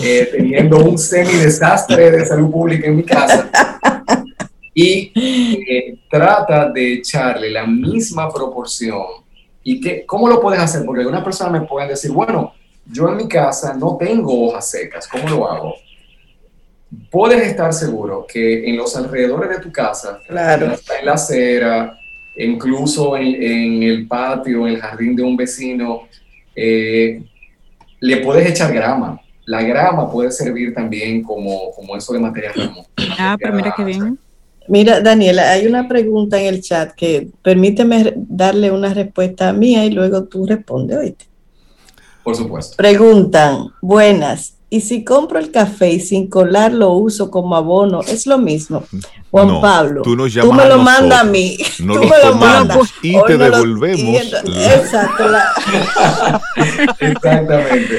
eh, 0.02 0.28
teniendo 0.30 0.78
un 0.78 0.96
semi-desastre 0.96 2.10
de 2.10 2.24
salud 2.24 2.50
pública 2.50 2.86
en 2.86 2.96
mi 2.96 3.02
casa. 3.02 3.50
Y 4.72 5.12
eh, 5.14 5.98
trata 6.08 6.70
de 6.70 6.94
echarle 6.94 7.50
la 7.50 7.66
misma 7.66 8.32
proporción. 8.32 9.02
¿Y 9.62 9.80
que, 9.80 10.06
cómo 10.06 10.28
lo 10.28 10.40
puedes 10.40 10.60
hacer? 10.60 10.86
Porque 10.86 11.00
algunas 11.00 11.24
personas 11.24 11.60
me 11.60 11.66
pueden 11.66 11.88
decir, 11.88 12.12
bueno, 12.12 12.54
yo 12.92 13.08
en 13.08 13.16
mi 13.16 13.28
casa 13.28 13.74
no 13.74 13.96
tengo 13.98 14.48
hojas 14.48 14.70
secas, 14.70 15.06
¿cómo 15.08 15.28
lo 15.28 15.50
hago? 15.50 15.74
puedes 17.10 17.46
estar 17.46 17.72
seguro 17.72 18.26
que 18.28 18.68
en 18.68 18.76
los 18.76 18.96
alrededores 18.96 19.48
de 19.50 19.60
tu 19.62 19.70
casa, 19.70 20.18
Claro. 20.26 20.66
en 20.98 21.06
la 21.06 21.12
acera, 21.12 21.96
incluso 22.36 23.16
en, 23.16 23.40
en 23.42 23.82
el 23.84 24.08
patio, 24.08 24.66
en 24.66 24.74
el 24.74 24.80
jardín 24.80 25.14
de 25.14 25.22
un 25.22 25.36
vecino, 25.36 26.08
eh, 26.54 27.22
le 28.00 28.16
puedes 28.18 28.48
echar 28.50 28.72
grama. 28.72 29.20
La 29.46 29.62
grama 29.62 30.10
puede 30.10 30.30
servir 30.32 30.74
también 30.74 31.22
como, 31.22 31.70
como 31.72 31.96
eso 31.96 32.12
de 32.12 32.18
materia 32.18 32.52
remo. 32.52 32.84
Ah, 33.18 33.36
pero 33.40 33.54
mira 33.54 33.72
qué 33.76 33.84
bien. 33.84 34.18
Mira, 34.68 35.00
Daniela, 35.00 35.50
hay 35.50 35.66
una 35.66 35.88
pregunta 35.88 36.40
en 36.40 36.46
el 36.46 36.60
chat 36.60 36.92
que 36.94 37.28
permíteme 37.42 38.14
darle 38.16 38.70
una 38.70 38.92
respuesta 38.94 39.52
mía 39.52 39.84
y 39.84 39.90
luego 39.90 40.24
tú 40.24 40.46
respondes, 40.46 40.96
oíste. 40.96 41.24
Por 42.22 42.36
supuesto. 42.36 42.76
Preguntan, 42.76 43.72
buenas, 43.80 44.54
¿y 44.70 44.80
si 44.82 45.02
compro 45.04 45.38
el 45.40 45.50
café 45.50 45.90
y 45.90 46.00
sin 46.00 46.28
colar 46.28 46.72
lo 46.72 46.92
uso 46.92 47.30
como 47.30 47.56
abono, 47.56 48.00
es 48.02 48.26
lo 48.26 48.38
mismo? 48.38 48.84
Juan 49.30 49.46
No, 49.48 49.60
Pablo, 49.60 50.02
tú 50.02 50.16
nos 50.16 50.32
tú 50.32 50.40
llamas 50.40 50.56
me 50.56 50.68
lo 50.68 50.78
mandas 50.78 51.20
a 51.20 51.24
mí, 51.24 51.56
no 51.80 51.94
tú 51.94 52.00
lo 52.00 52.08
me 52.08 52.18
lo 52.24 52.34
mandas. 52.36 52.78
y 53.02 53.14
Hoy 53.16 53.22
te 53.26 53.38
no 53.38 53.48
lo- 53.48 53.56
devolvemos 53.56 54.00
y 54.00 54.16
ento- 54.16 54.42
la- 54.44 54.74
Exacto, 54.74 55.28
la- 55.28 56.40
Exactamente. 56.98 57.98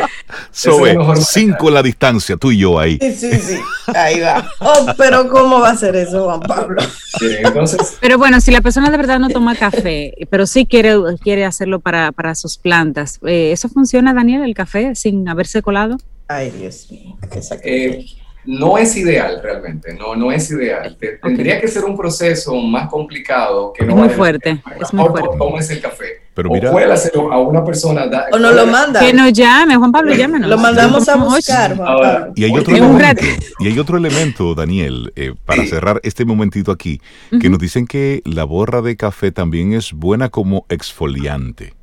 Mejor 0.82 1.18
cinco 1.24 1.70
la 1.70 1.84
distancia, 1.84 2.38
tú 2.38 2.52
y 2.52 2.58
yo 2.60 2.80
ahí. 2.80 2.98
sí, 3.02 3.12
sí, 3.14 3.38
sí, 3.40 3.60
ahí 3.94 4.20
va. 4.20 4.50
Oh, 4.60 4.86
pero 4.98 5.28
¿cómo 5.30 5.60
va 5.60 5.70
a 5.72 5.78
ser 5.78 5.96
eso, 5.96 6.26
Juan 6.26 6.40
Pablo? 6.42 6.82
Sí, 7.20 7.28
entonces, 7.44 7.98
Pero 8.02 8.18
bueno, 8.18 8.40
si 8.42 8.52
la 8.52 8.62
persona 8.62 8.90
de 8.90 8.98
verdad 8.98 9.20
no 9.20 9.30
toma 9.30 9.56
café, 9.56 10.14
pero 10.30 10.46
sí 10.46 10.66
quiere, 10.66 10.96
quiere 11.22 11.46
hacerlo 11.46 11.80
para, 11.80 12.12
para 12.12 12.36
sus 12.36 12.58
plantas, 12.58 13.20
eh, 13.26 13.52
¿eso 13.52 13.70
funciona, 13.70 14.14
Daniel, 14.14 14.44
el 14.44 14.54
café 14.54 14.96
sin 14.96 15.28
haberse 15.28 15.62
colado? 15.62 15.98
Ay, 16.36 16.52
Dios 16.52 16.88
mío, 16.92 17.18
qué 17.32 17.40
eh, 17.64 18.06
no 18.44 18.78
es 18.80 18.96
ideal 18.98 19.40
realmente, 19.44 19.94
no, 19.94 20.16
no 20.16 20.32
es 20.32 20.50
ideal. 20.50 20.98
Te- 21.00 21.18
Tendría 21.18 21.62
que 21.62 21.68
ser 21.68 21.84
un 21.86 21.96
proceso 21.96 22.56
más 22.56 22.90
complicado 22.90 23.72
que 23.72 23.86
no 23.86 23.92
Es 23.94 23.98
muy 24.00 24.10
fuerte, 24.10 24.62
es 24.82 24.94
muy 24.94 25.08
fuerte. 25.10 25.38
tomes 25.38 25.70
el 25.70 25.80
café. 25.80 26.06
Pero 26.34 26.50
o 26.50 26.54
mira- 26.54 26.72
cuélaselo 26.72 27.32
a 27.32 27.40
una 27.40 27.64
persona. 27.64 28.08
da- 28.08 28.26
O 28.32 28.40
nos 28.40 28.56
lo 28.56 28.66
manda. 28.66 29.00
Que 29.02 29.14
nos 29.14 29.32
llame, 29.34 29.76
Juan 29.76 29.92
Pablo, 29.92 30.14
llámenos. 30.16 30.50
Lo 30.50 30.58
mandamos 30.58 31.08
a 31.10 31.18
buscar, 31.18 31.76
Juan 31.76 31.88
Ahora, 31.88 32.20
Pablo. 32.20 32.34
Y 32.36 32.44
hay 32.46 32.58
otro, 32.58 32.76
elemento, 32.76 33.24
y 33.60 33.68
hay 33.68 33.80
otro 33.80 33.98
elemento, 33.98 34.56
Daniel, 34.56 35.12
eh, 35.16 35.34
para 35.46 35.64
cerrar 35.68 36.00
este 36.04 36.26
momentito 36.26 36.72
aquí, 36.72 37.00
que 37.40 37.50
nos 37.50 37.60
dicen 37.60 37.86
que 37.86 38.22
la 38.26 38.44
borra 38.46 38.82
de 38.82 38.96
café 38.96 39.32
también 39.32 39.74
es 39.74 39.92
buena 39.94 40.30
como 40.30 40.66
exfoliante. 40.70 41.74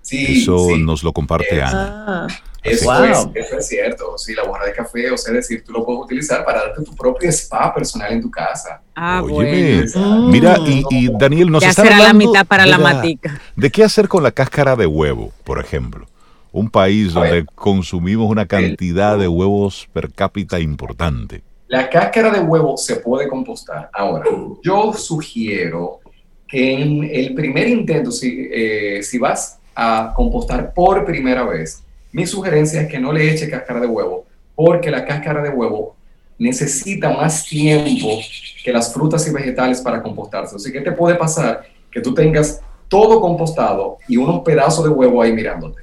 Sí, 0.00 0.40
Eso 0.42 0.68
sí. 0.74 0.82
nos 0.82 1.04
lo 1.04 1.12
comparte 1.12 1.56
Eh, 1.58 1.62
Ana. 1.62 2.04
Ah, 2.08 2.26
Eso, 2.62 2.86
Wow. 2.86 3.32
es, 3.34 3.46
eso 3.46 3.58
es 3.58 3.68
cierto. 3.68 4.18
Sí, 4.18 4.34
la 4.34 4.42
borra 4.42 4.66
de 4.66 4.72
café, 4.72 5.10
o 5.10 5.16
sea, 5.16 5.32
es 5.32 5.48
decir, 5.48 5.62
tú 5.64 5.72
lo 5.72 5.84
puedes 5.84 6.02
utilizar 6.02 6.44
para 6.44 6.60
darte 6.62 6.82
tu 6.82 6.94
propio 6.94 7.28
spa 7.30 7.72
personal 7.74 8.12
en 8.12 8.20
tu 8.20 8.30
casa. 8.30 8.82
Ah, 8.96 9.22
Óyeme, 9.22 9.84
bueno. 9.92 10.18
Mm. 10.26 10.30
mira, 10.30 10.56
y, 10.66 10.84
y 10.90 11.08
Daniel, 11.16 11.50
nos 11.50 11.62
Ya 11.62 11.70
está 11.70 11.82
será 11.84 11.96
la 11.98 12.08
hablando 12.10 12.26
mitad 12.32 12.46
para 12.46 12.64
de 12.64 12.70
la 12.70 12.78
matica. 12.78 13.40
¿De 13.56 13.70
qué 13.70 13.84
hacer 13.84 14.08
con 14.08 14.22
la 14.22 14.32
cáscara 14.32 14.74
de 14.76 14.86
huevo, 14.86 15.32
por 15.44 15.60
ejemplo? 15.60 16.06
Un 16.50 16.68
país 16.70 17.14
A 17.14 17.20
ver. 17.20 17.30
donde 17.30 17.46
consumimos 17.54 18.28
una 18.30 18.46
cantidad 18.46 19.16
de 19.18 19.28
huevos 19.28 19.88
per 19.92 20.12
cápita 20.12 20.58
importante. 20.58 21.42
La 21.68 21.88
cáscara 21.90 22.30
de 22.30 22.40
huevo 22.40 22.76
se 22.76 22.96
puede 22.96 23.28
compostar. 23.28 23.90
Ahora, 23.92 24.24
yo 24.64 24.92
sugiero 24.94 26.00
que 26.48 26.72
en 26.82 27.04
el 27.04 27.34
primer 27.34 27.68
intento, 27.68 28.10
si, 28.10 28.48
eh, 28.50 29.00
si 29.02 29.18
vas 29.18 29.58
a 29.76 30.12
compostar 30.16 30.72
por 30.72 31.04
primera 31.04 31.44
vez, 31.44 31.82
mi 32.12 32.26
sugerencia 32.26 32.82
es 32.82 32.88
que 32.88 32.98
no 32.98 33.12
le 33.12 33.30
eche 33.30 33.48
cáscara 33.48 33.80
de 33.80 33.86
huevo, 33.86 34.26
porque 34.54 34.90
la 34.90 35.04
cáscara 35.04 35.42
de 35.42 35.50
huevo 35.50 35.96
necesita 36.38 37.10
más 37.10 37.44
tiempo 37.44 38.20
que 38.62 38.72
las 38.72 38.92
frutas 38.92 39.26
y 39.26 39.32
vegetales 39.32 39.80
para 39.80 40.02
compostarse. 40.02 40.56
Así 40.56 40.72
que 40.72 40.80
te 40.80 40.92
puede 40.92 41.16
pasar 41.16 41.66
que 41.90 42.00
tú 42.00 42.14
tengas 42.14 42.60
todo 42.88 43.20
compostado 43.20 43.98
y 44.08 44.16
unos 44.16 44.40
pedazos 44.40 44.84
de 44.84 44.90
huevo 44.90 45.20
ahí 45.20 45.32
mirándote. 45.32 45.82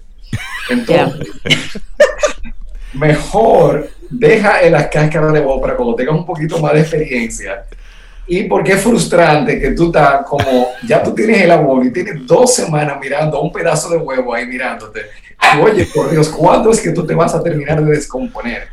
Entonces, 0.69 1.27
mejor 2.93 3.89
deja 4.09 4.61
en 4.61 4.73
las 4.73 4.87
cáscaras 4.87 5.33
de 5.33 5.39
huevo 5.39 5.61
para 5.61 5.75
cuando 5.75 5.95
tengas 5.95 6.15
un 6.15 6.25
poquito 6.25 6.59
más 6.59 6.73
de 6.73 6.81
experiencia. 6.81 7.65
Y 8.27 8.43
porque 8.45 8.71
es 8.71 8.81
frustrante 8.81 9.59
que 9.59 9.71
tú 9.71 9.87
estás 9.87 10.25
como, 10.25 10.69
ya 10.87 11.03
tú 11.03 11.13
tienes 11.13 11.41
el 11.41 11.51
abono 11.51 11.85
y 11.85 11.93
tienes 11.93 12.25
dos 12.25 12.55
semanas 12.55 12.97
mirando 12.99 13.39
un 13.39 13.51
pedazo 13.51 13.89
de 13.89 13.97
huevo 13.97 14.33
ahí 14.33 14.47
mirándote. 14.47 15.01
Oye, 15.61 15.85
por 15.93 16.09
Dios, 16.11 16.29
¿cuándo 16.29 16.71
es 16.71 16.81
que 16.81 16.91
tú 16.91 17.05
te 17.05 17.13
vas 17.15 17.33
a 17.35 17.41
terminar 17.43 17.83
de 17.83 17.91
descomponer? 17.91 18.67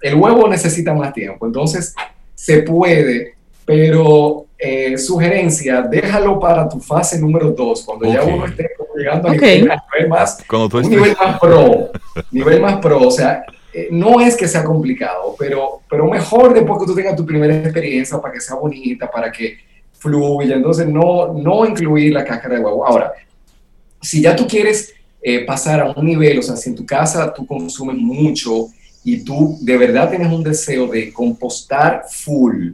El 0.00 0.16
huevo 0.16 0.48
necesita 0.48 0.92
más 0.94 1.12
tiempo, 1.12 1.46
entonces 1.46 1.94
se 2.34 2.62
puede, 2.62 3.34
pero 3.64 4.46
eh, 4.58 4.96
sugerencia, 4.98 5.82
déjalo 5.82 6.38
para 6.38 6.68
tu 6.68 6.80
fase 6.80 7.18
número 7.18 7.50
dos, 7.50 7.84
cuando 7.84 8.12
ya 8.12 8.22
Ok. 8.22 8.28
uno 8.34 8.46
esté 8.46 8.68
llegando 8.96 9.28
a 9.28 9.32
Ok. 9.32 9.40
nivel, 9.42 9.70
a 9.70 9.84
nivel 9.94 10.08
más 10.08 10.44
Cuando 10.48 10.68
tú 10.68 10.76
un 10.78 10.84
estés... 10.84 10.98
nivel 10.98 11.16
más 11.22 11.38
pro, 11.40 11.90
nivel 12.30 12.60
más 12.60 12.76
pro, 12.78 13.00
o 13.08 13.10
sea, 13.10 13.44
eh, 13.72 13.88
no 13.90 14.20
es 14.20 14.36
que 14.36 14.46
sea 14.46 14.62
complicado, 14.64 15.34
pero, 15.38 15.82
pero 15.88 16.06
mejor 16.06 16.54
después 16.54 16.78
que 16.80 16.86
tú 16.86 16.94
tengas 16.94 17.16
tu 17.16 17.26
primera 17.26 17.54
experiencia 17.56 18.20
para 18.20 18.32
que 18.34 18.40
sea 18.40 18.56
bonita, 18.56 19.10
para 19.10 19.32
que 19.32 19.56
fluya, 19.98 20.56
entonces 20.56 20.86
no, 20.86 21.32
no 21.32 21.64
incluir 21.66 22.12
la 22.12 22.24
cáscara 22.24 22.56
de 22.56 22.60
huevo. 22.60 22.86
Ahora, 22.86 23.12
si 24.00 24.20
ya 24.20 24.36
tú 24.36 24.46
quieres 24.46 24.92
eh, 25.26 25.44
pasar 25.46 25.80
a 25.80 25.90
un 25.90 26.04
nivel, 26.06 26.38
o 26.38 26.42
sea, 26.42 26.54
si 26.56 26.68
en 26.70 26.76
tu 26.76 26.84
casa 26.84 27.32
tú 27.32 27.46
consumes 27.46 27.96
mucho 27.96 28.68
y 29.02 29.24
tú 29.24 29.56
de 29.62 29.76
verdad 29.78 30.10
tienes 30.10 30.30
un 30.30 30.42
deseo 30.42 30.86
de 30.86 31.12
compostar 31.12 32.04
full, 32.10 32.72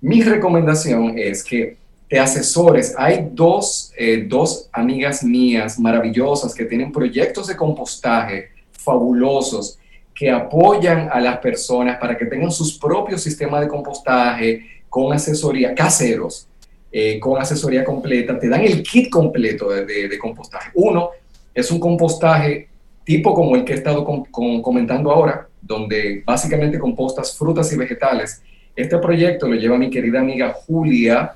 mi 0.00 0.22
recomendación 0.22 1.18
es 1.18 1.44
que 1.44 1.76
te 2.08 2.18
asesores. 2.18 2.94
Hay 2.98 3.28
dos, 3.32 3.92
eh, 3.96 4.24
dos 4.26 4.68
amigas 4.72 5.22
mías 5.22 5.78
maravillosas 5.78 6.54
que 6.54 6.64
tienen 6.64 6.90
proyectos 6.90 7.46
de 7.48 7.56
compostaje 7.56 8.48
fabulosos 8.72 9.78
que 10.14 10.30
apoyan 10.30 11.08
a 11.12 11.20
las 11.20 11.38
personas 11.38 11.98
para 11.98 12.16
que 12.18 12.26
tengan 12.26 12.50
sus 12.50 12.76
propios 12.78 13.22
sistemas 13.22 13.60
de 13.60 13.68
compostaje 13.68 14.66
con 14.88 15.12
asesoría, 15.12 15.74
caseros, 15.74 16.46
eh, 16.92 17.18
con 17.20 17.40
asesoría 17.40 17.84
completa. 17.84 18.38
Te 18.38 18.48
dan 18.48 18.62
el 18.62 18.82
kit 18.82 19.08
completo 19.08 19.70
de, 19.70 19.84
de- 19.86 20.08
de 20.08 20.18
compostaje. 20.18 20.70
Uno 20.74 21.10
es 21.54 21.70
un 21.70 21.80
compostaje 21.80 22.68
tipo 23.04 23.34
como 23.34 23.56
el 23.56 23.64
que 23.64 23.72
he 23.72 23.76
estado 23.76 24.04
com- 24.04 24.24
com- 24.30 24.62
comentando 24.62 25.10
ahora, 25.10 25.48
donde 25.60 26.22
básicamente 26.24 26.78
compostas 26.78 27.36
frutas 27.36 27.72
y 27.72 27.76
vegetales. 27.76 28.42
Este 28.76 28.96
proyecto 28.98 29.48
lo 29.48 29.54
lleva 29.56 29.76
mi 29.76 29.90
querida 29.90 30.20
amiga 30.20 30.52
Julia 30.66 31.32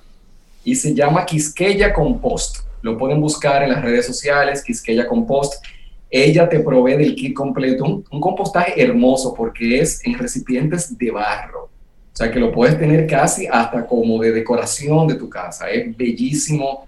y 0.64 0.74
se 0.74 0.94
llama 0.94 1.26
Quisqueya 1.26 1.92
Compost. 1.92 2.58
Lo 2.82 2.96
pueden 2.96 3.20
buscar 3.20 3.62
en 3.62 3.70
las 3.70 3.82
redes 3.82 4.06
sociales, 4.06 4.62
Quisqueya 4.62 5.06
Compost. 5.06 5.64
Ella 6.10 6.48
te 6.48 6.60
provee 6.60 6.96
del 6.96 7.16
kit 7.16 7.34
completo, 7.34 7.84
un, 7.84 8.04
un 8.10 8.20
compostaje 8.20 8.80
hermoso 8.80 9.34
porque 9.34 9.80
es 9.80 10.04
en 10.06 10.16
recipientes 10.16 10.96
de 10.96 11.10
barro. 11.10 11.64
O 11.64 12.16
sea 12.16 12.30
que 12.30 12.38
lo 12.38 12.52
puedes 12.52 12.78
tener 12.78 13.08
casi 13.08 13.48
hasta 13.48 13.84
como 13.84 14.22
de 14.22 14.30
decoración 14.30 15.08
de 15.08 15.16
tu 15.16 15.28
casa. 15.28 15.68
Es 15.68 15.96
bellísimo 15.96 16.86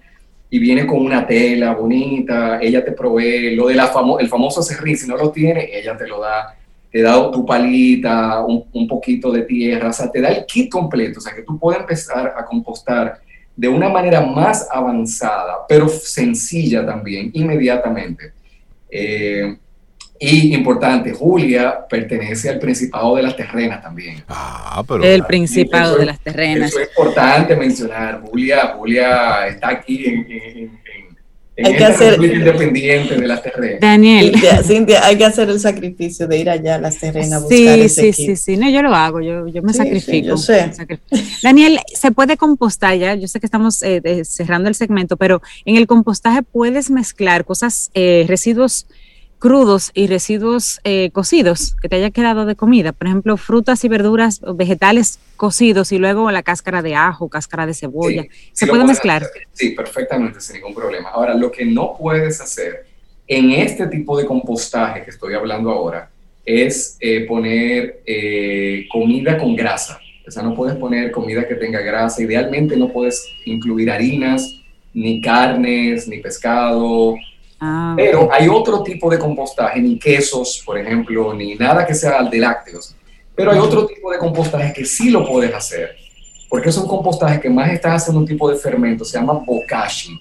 y 0.49 0.59
viene 0.59 0.85
con 0.85 0.99
una 0.99 1.25
tela 1.25 1.73
bonita. 1.73 2.59
Ella 2.61 2.83
te 2.83 2.91
provee 2.91 3.55
lo 3.55 3.67
de 3.67 3.75
la 3.75 3.87
famo 3.87 4.19
el 4.19 4.27
famoso 4.27 4.61
serrín. 4.61 4.97
Si 4.97 5.07
no 5.07 5.17
lo 5.17 5.31
tiene, 5.31 5.69
ella 5.71 5.97
te 5.97 6.07
lo 6.07 6.21
da. 6.21 6.55
Te 6.89 7.01
da 7.01 7.29
tu 7.31 7.45
palita, 7.45 8.43
un, 8.45 8.65
un 8.71 8.87
poquito 8.87 9.31
de 9.31 9.41
tierra. 9.41 9.89
O 9.89 9.93
sea, 9.93 10.09
te 10.09 10.21
da 10.21 10.29
el 10.29 10.45
kit 10.45 10.71
completo. 10.71 11.19
O 11.19 11.21
sea 11.21 11.35
que 11.35 11.43
tú 11.43 11.59
puedes 11.59 11.81
empezar 11.81 12.33
a 12.37 12.45
compostar 12.45 13.19
de 13.57 13.67
una 13.67 13.89
manera 13.89 14.21
más 14.21 14.67
avanzada, 14.71 15.65
pero 15.67 15.89
sencilla 15.89 16.85
también, 16.85 17.31
inmediatamente. 17.33 18.31
Eh, 18.89 19.57
y 20.19 20.53
importante, 20.55 21.11
Julia 21.13 21.79
pertenece 21.89 22.49
al 22.49 22.59
Principado 22.59 23.15
de 23.15 23.23
las 23.23 23.35
Terrenas 23.35 23.81
también. 23.81 24.23
Ah, 24.27 24.83
pero... 24.87 25.03
El 25.03 25.23
Principado 25.25 25.91
Eso- 25.91 25.99
de 25.99 26.05
las 26.05 26.19
Terrenas. 26.19 26.69
Eso 26.71 26.79
es 26.79 26.89
importante 26.89 27.55
mencionar. 27.55 28.21
Julia, 28.21 28.73
Julia 28.77 29.47
está 29.47 29.69
aquí 29.69 30.05
en, 30.05 30.15
en, 30.31 30.31
en, 30.31 30.71
en 31.57 31.65
Hay 31.65 31.75
que 31.75 31.85
hacer- 31.85 32.23
Independiente 32.23 33.15
de 33.15 33.27
las 33.27 33.41
Terrenas. 33.43 33.79
Daniel. 33.79 34.31
Cintia, 34.31 34.63
Cintia, 34.63 35.05
hay 35.05 35.17
que 35.17 35.25
hacer 35.25 35.49
el 35.49 35.59
sacrificio 35.59 36.27
de 36.27 36.37
ir 36.39 36.49
allá 36.49 36.75
a 36.75 36.79
las 36.79 36.97
terrenas 36.99 37.33
a 37.33 37.39
buscar 37.39 37.57
Sí, 37.57 37.67
ese 37.67 38.01
sí, 38.13 38.13
kit. 38.13 38.25
sí, 38.27 38.35
sí. 38.35 38.57
No, 38.57 38.69
yo 38.69 38.81
lo 38.81 38.93
hago, 38.95 39.21
yo, 39.21 39.47
yo 39.47 39.61
me 39.61 39.71
Sí, 39.73 39.79
sí, 39.79 39.83
sacrifico. 39.85 40.27
yo 40.29 40.37
sé. 40.37 40.71
Daniel, 41.43 41.79
¿se 41.93 42.11
puede 42.11 42.37
compostar 42.37 42.95
ya? 42.97 43.15
Yo 43.15 43.27
sé 43.27 43.39
que 43.39 43.45
estamos 43.45 43.81
eh, 43.83 44.23
cerrando 44.25 44.69
el 44.69 44.75
segmento, 44.75 45.17
pero 45.17 45.41
en 45.65 45.75
el 45.77 45.87
compostaje 45.87 46.43
puedes 46.43 46.89
mezclar 46.89 47.45
cosas, 47.45 47.91
eh, 47.93 48.25
residuos 48.27 48.87
crudos 49.39 49.91
y 49.93 50.07
residuos 50.07 50.79
eh, 50.83 51.11
cocidos 51.11 51.75
que 51.81 51.89
te 51.89 51.97
haya 51.97 52.11
quedado 52.11 52.45
de 52.45 52.55
comida. 52.55 52.91
Por 52.91 53.07
ejemplo, 53.07 53.37
frutas 53.37 53.83
y 53.83 53.87
verduras, 53.87 54.41
vegetales 54.55 55.19
cocidos 55.35 55.91
y 55.91 55.97
luego 55.99 56.31
la 56.31 56.43
cáscara 56.43 56.81
de 56.81 56.95
ajo, 56.95 57.29
cáscara 57.29 57.65
de 57.65 57.73
cebolla. 57.73 58.23
Sí, 58.23 58.29
¿Se 58.53 58.67
puede 58.67 58.83
mezclar? 58.85 59.23
hacer. 59.23 59.47
Sí, 59.53 59.69
perfectamente, 59.71 60.41
sin 60.41 60.55
ningún 60.55 60.73
problema. 60.73 61.09
Ahora, 61.09 61.33
lo 61.35 61.51
que 61.51 61.65
no 61.65 61.95
puedes 61.97 62.41
hacer 62.41 62.85
en 63.27 63.51
este 63.51 63.87
tipo 63.87 64.17
de 64.17 64.25
compostaje 64.25 65.03
que 65.03 65.11
estoy 65.11 65.33
hablando 65.33 65.69
ahora 65.69 66.09
es 66.45 66.97
eh, 67.01 67.25
poner 67.27 68.01
eh, 68.05 68.87
comida 68.89 69.37
con 69.37 69.55
grasa. 69.55 69.99
O 70.25 70.31
sea, 70.31 70.43
no 70.43 70.55
puedes 70.55 70.75
poner 70.77 71.11
comida 71.11 71.47
que 71.47 71.55
tenga 71.55 71.79
grasa. 71.81 72.21
Idealmente 72.21 72.75
no 72.75 72.89
puedes 72.91 73.25
incluir 73.45 73.91
harinas, 73.91 74.59
ni 74.93 75.21
carnes, 75.21 76.07
ni 76.07 76.17
pescado. 76.19 77.15
Ah, 77.59 77.93
Pero 77.97 78.29
hay 78.31 78.47
otro 78.47 78.83
tipo 78.83 79.09
de 79.09 79.17
compostaje, 79.17 79.79
ni 79.81 79.97
quesos, 79.97 80.61
por 80.65 80.77
ejemplo, 80.77 81.33
ni 81.33 81.55
nada 81.55 81.85
que 81.85 81.93
sea 81.93 82.23
de 82.23 82.37
lácteos. 82.37 82.95
Pero 83.35 83.51
hay 83.51 83.59
otro 83.59 83.85
tipo 83.85 84.11
de 84.11 84.17
compostaje 84.17 84.73
que 84.73 84.85
sí 84.85 85.09
lo 85.09 85.27
puedes 85.27 85.53
hacer, 85.53 85.95
porque 86.49 86.69
es 86.69 86.77
un 86.77 86.87
compostaje 86.87 87.39
que 87.39 87.49
más 87.49 87.71
está 87.71 87.93
haciendo 87.93 88.19
un 88.19 88.27
tipo 88.27 88.49
de 88.49 88.57
fermento, 88.57 89.03
se 89.05 89.17
llama 89.17 89.33
bokashi. 89.33 90.19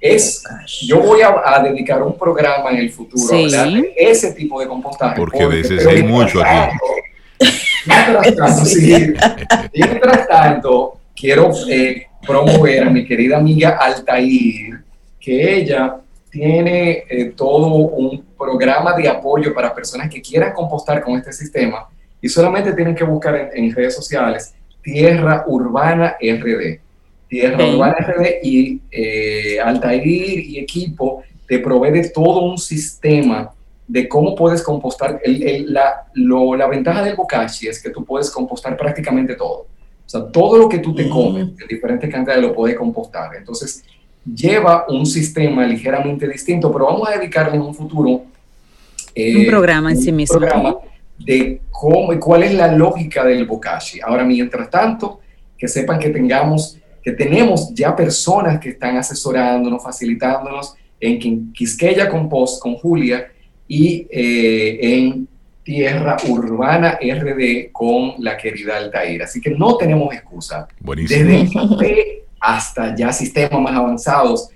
Es, 0.00 0.42
yo 0.82 1.00
voy 1.00 1.20
a, 1.22 1.62
dedicar 1.62 2.02
un 2.02 2.16
programa 2.16 2.70
en 2.70 2.76
el 2.76 2.90
futuro 2.90 3.34
a 3.34 3.38
hablar 3.38 3.68
de 3.70 3.94
ese 3.96 4.32
tipo 4.32 4.60
de 4.60 4.66
compostaje. 4.66 5.16
Porque, 5.16 5.46
de 5.46 5.60
ese 5.60 5.88
hay 5.88 6.02
mucho 6.02 6.42
aquí. 6.44 6.76
Mientras 7.86 8.34
tanto, 8.34 9.70
mientras 9.74 10.28
tanto 10.28 11.00
quiero 11.14 11.50
eh, 11.68 12.06
promover 12.26 12.84
a 12.84 12.90
mi 12.90 13.06
querida 13.06 13.38
amiga 13.38 13.78
Altair, 13.80 14.80
que 15.18 15.58
ella 15.58 15.96
tiene 16.36 17.04
eh, 17.08 17.32
todo 17.34 17.66
un 17.66 18.22
programa 18.36 18.94
de 18.94 19.08
apoyo 19.08 19.54
para 19.54 19.74
personas 19.74 20.10
que 20.10 20.20
quieran 20.20 20.52
compostar 20.52 21.02
con 21.02 21.16
este 21.16 21.32
sistema 21.32 21.88
y 22.20 22.28
solamente 22.28 22.74
tienen 22.74 22.94
que 22.94 23.04
buscar 23.04 23.50
en, 23.54 23.74
redes 23.74 23.94
sociales 23.94 24.54
Tierra 24.82 25.44
Urbana 25.48 26.16
RD. 26.20 26.78
Tierra 27.28 27.66
Urbana 27.66 27.96
RD 28.00 28.26
y 28.42 28.80
eh, 28.90 29.58
Altair 29.58 30.06
y 30.06 30.58
equipo 30.58 31.22
te 31.48 31.58
provee 31.58 31.90
de 31.90 32.10
todo 32.10 32.42
un 32.42 32.58
sistema 32.58 33.50
de 33.88 34.06
cómo 34.06 34.34
puedes 34.34 34.62
compostar. 34.62 35.20
la, 35.24 36.06
la, 36.14 36.66
ventaja 36.66 37.02
del 37.02 37.16
bokashi 37.16 37.68
es 37.68 37.82
que 37.82 37.90
tú 37.90 38.04
puedes 38.04 38.30
compostar 38.30 38.76
prácticamente 38.76 39.36
todo. 39.36 39.60
O 39.60 40.08
sea, 40.08 40.26
todo 40.30 40.58
lo 40.58 40.68
que 40.68 40.78
tú 40.78 40.94
te 40.94 41.08
comes 41.08 41.48
en 41.60 41.66
diferentes 41.68 42.10
cantidades 42.10 42.42
lo 42.42 42.54
puedes 42.54 42.76
compostar. 42.76 43.34
Entonces, 43.36 43.82
lleva 44.34 44.86
un 44.88 45.06
sistema 45.06 45.64
ligeramente 45.64 46.28
distinto, 46.28 46.72
pero 46.72 46.86
vamos 46.86 47.08
a 47.08 47.18
dedicarle 47.18 47.56
en 47.56 47.62
un 47.62 47.74
futuro. 47.74 48.24
Eh, 49.14 49.36
un 49.38 49.46
programa 49.46 49.90
en 49.90 49.98
sí 49.98 50.12
mismo. 50.12 50.38
programa 50.38 50.76
de 51.18 51.60
cómo 51.70 52.12
y 52.12 52.18
cuál 52.18 52.42
es 52.42 52.54
la 52.54 52.72
lógica 52.72 53.24
del 53.24 53.46
bokashi. 53.46 54.00
Ahora, 54.00 54.24
mientras 54.24 54.70
tanto, 54.70 55.20
que 55.56 55.68
sepan 55.68 55.98
que 55.98 56.10
tengamos, 56.10 56.78
que 57.02 57.12
tenemos 57.12 57.72
ya 57.74 57.96
personas 57.96 58.60
que 58.60 58.70
están 58.70 58.96
asesorándonos, 58.96 59.82
facilitándonos 59.82 60.74
en 61.00 61.52
Quisqueya 61.52 62.08
Compost 62.08 62.60
con 62.60 62.74
Julia 62.76 63.30
y 63.68 64.06
eh, 64.10 64.78
en 64.80 65.28
Tierra 65.62 66.16
Urbana 66.28 66.98
RD 67.02 67.72
con 67.72 68.14
la 68.18 68.36
querida 68.36 68.76
Altair. 68.76 69.22
Así 69.22 69.40
que 69.40 69.50
no 69.50 69.76
tenemos 69.76 70.14
excusa. 70.14 70.68
Buenísimo. 70.80 71.76
Desde 71.76 72.24
hasta 72.46 72.94
ya 72.94 73.12
sistemas 73.12 73.60
más 73.60 73.74
avanzados, 73.74 74.50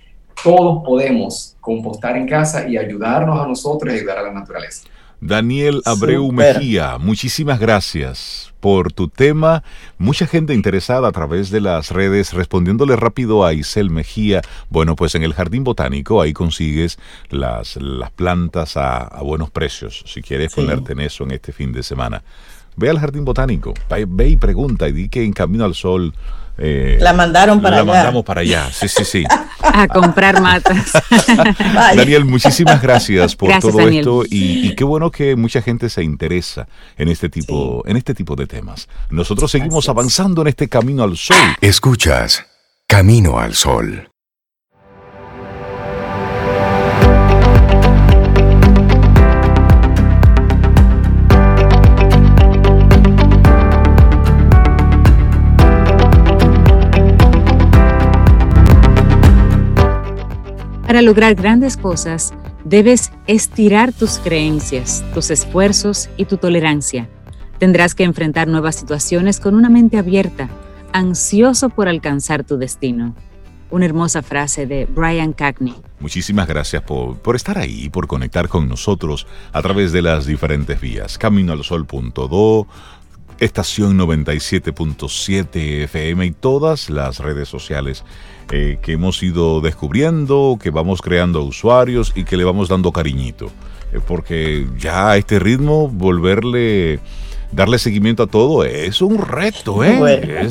todos 0.44 0.84
podemos 0.84 1.56
compostar 1.60 2.16
en 2.16 2.28
casa 2.28 2.68
y 2.68 2.78
ayudarnos 2.78 3.40
a 3.40 3.48
nosotros 3.48 3.92
y 3.92 3.98
ayudar 3.98 4.18
a 4.18 4.22
la 4.22 4.32
naturaleza. 4.32 4.84
Daniel 5.20 5.82
Abreu 5.84 6.32
Mejía, 6.32 6.96
muchísimas 6.98 7.58
gracias 7.58 8.54
por 8.60 8.92
tu 8.92 9.08
tema. 9.08 9.64
Mucha 9.98 10.26
gente 10.26 10.54
interesada 10.54 11.08
a 11.08 11.12
través 11.12 11.50
de 11.50 11.60
las 11.60 11.90
redes 11.90 12.32
respondiéndole 12.32 12.94
rápido 12.96 13.44
a 13.44 13.52
Isel 13.52 13.90
Mejía. 13.90 14.40
Bueno, 14.70 14.96
pues 14.96 15.14
en 15.16 15.24
el 15.24 15.34
Jardín 15.34 15.64
Botánico 15.64 16.22
ahí 16.22 16.32
consigues 16.32 16.96
las, 17.28 17.76
las 17.76 18.10
plantas 18.12 18.76
a, 18.76 19.20
buenos 19.22 19.50
precios. 19.50 20.04
Si 20.06 20.22
quieres 20.22 20.54
ponerte 20.54 20.92
en 20.92 21.00
eso 21.00 21.24
en 21.24 21.32
este 21.32 21.52
fin 21.52 21.72
de 21.72 21.82
semana. 21.82 22.22
Ve 22.76 22.88
al 22.88 23.00
Jardín 23.00 23.24
Botánico, 23.26 23.74
ve 24.08 24.28
y 24.28 24.36
pregunta 24.36 24.88
y 24.88 24.92
di 24.92 25.08
que 25.08 25.24
en 25.24 25.32
Camino 25.32 25.64
al 25.64 25.74
Sol 25.74 26.14
eh, 26.60 26.98
la 27.00 27.12
mandaron 27.12 27.60
para 27.60 27.76
allá. 27.78 27.84
La 27.86 27.92
mandamos 27.92 28.24
para 28.24 28.42
allá, 28.42 28.70
sí, 28.70 28.86
sí, 28.86 29.04
sí. 29.04 29.24
A 29.62 29.88
comprar 29.88 30.40
matas. 30.40 30.92
Daniel, 31.96 32.24
muchísimas 32.24 32.80
gracias 32.80 33.36
por 33.36 33.58
todo 33.58 33.80
esto 33.80 34.24
y, 34.28 34.74
qué 34.74 34.84
bueno 34.84 35.10
que 35.10 35.36
mucha 35.36 35.62
gente 35.62 35.88
se 35.88 36.02
interesa 36.02 36.66
en 36.96 37.08
este 37.08 37.28
tipo, 37.28 37.82
en 37.86 37.96
este 37.96 38.14
tipo 38.14 38.36
de 38.36 38.46
temas. 38.46 38.88
Nosotros 39.10 39.50
seguimos 39.50 39.88
avanzando 39.88 40.42
en 40.42 40.48
este 40.48 40.68
camino 40.68 41.02
al 41.02 41.16
sol. 41.16 41.36
Escuchas 41.60 42.44
Camino 42.90 43.38
al 43.38 43.54
Sol. 43.54 44.10
Para 61.00 61.08
lograr 61.08 61.34
grandes 61.34 61.78
cosas, 61.78 62.34
debes 62.62 63.10
estirar 63.26 63.90
tus 63.90 64.18
creencias, 64.18 65.02
tus 65.14 65.30
esfuerzos 65.30 66.10
y 66.18 66.26
tu 66.26 66.36
tolerancia. 66.36 67.08
Tendrás 67.56 67.94
que 67.94 68.04
enfrentar 68.04 68.48
nuevas 68.48 68.76
situaciones 68.76 69.40
con 69.40 69.54
una 69.54 69.70
mente 69.70 69.96
abierta, 69.96 70.50
ansioso 70.92 71.70
por 71.70 71.88
alcanzar 71.88 72.44
tu 72.44 72.58
destino. 72.58 73.14
Una 73.70 73.86
hermosa 73.86 74.20
frase 74.20 74.66
de 74.66 74.84
Brian 74.84 75.32
Cagney. 75.32 75.74
Muchísimas 76.00 76.46
gracias 76.46 76.82
por, 76.82 77.16
por 77.16 77.34
estar 77.34 77.56
ahí 77.56 77.88
por 77.88 78.06
conectar 78.06 78.48
con 78.48 78.68
nosotros 78.68 79.26
a 79.54 79.62
través 79.62 79.92
de 79.92 80.02
las 80.02 80.26
diferentes 80.26 80.78
vías. 80.82 81.16
Caminoalsol.do, 81.16 82.66
estación 83.40 83.98
97.7 83.98 85.84
FM 85.84 86.26
y 86.26 86.30
todas 86.30 86.90
las 86.90 87.18
redes 87.18 87.48
sociales 87.48 88.04
eh, 88.50 88.78
que 88.82 88.92
hemos 88.92 89.22
ido 89.22 89.60
descubriendo, 89.60 90.58
que 90.60 90.70
vamos 90.70 91.02
creando 91.02 91.42
usuarios 91.42 92.12
y 92.14 92.24
que 92.24 92.36
le 92.36 92.44
vamos 92.44 92.68
dando 92.68 92.92
cariñito. 92.92 93.46
Eh, 93.92 94.00
porque 94.06 94.66
ya 94.78 95.10
a 95.10 95.16
este 95.16 95.38
ritmo 95.38 95.88
volverle 95.88 97.00
darle 97.52 97.78
seguimiento 97.78 98.24
a 98.24 98.26
todo 98.26 98.64
es 98.64 99.02
un 99.02 99.18
reto, 99.18 99.84
¿eh? 99.84 100.48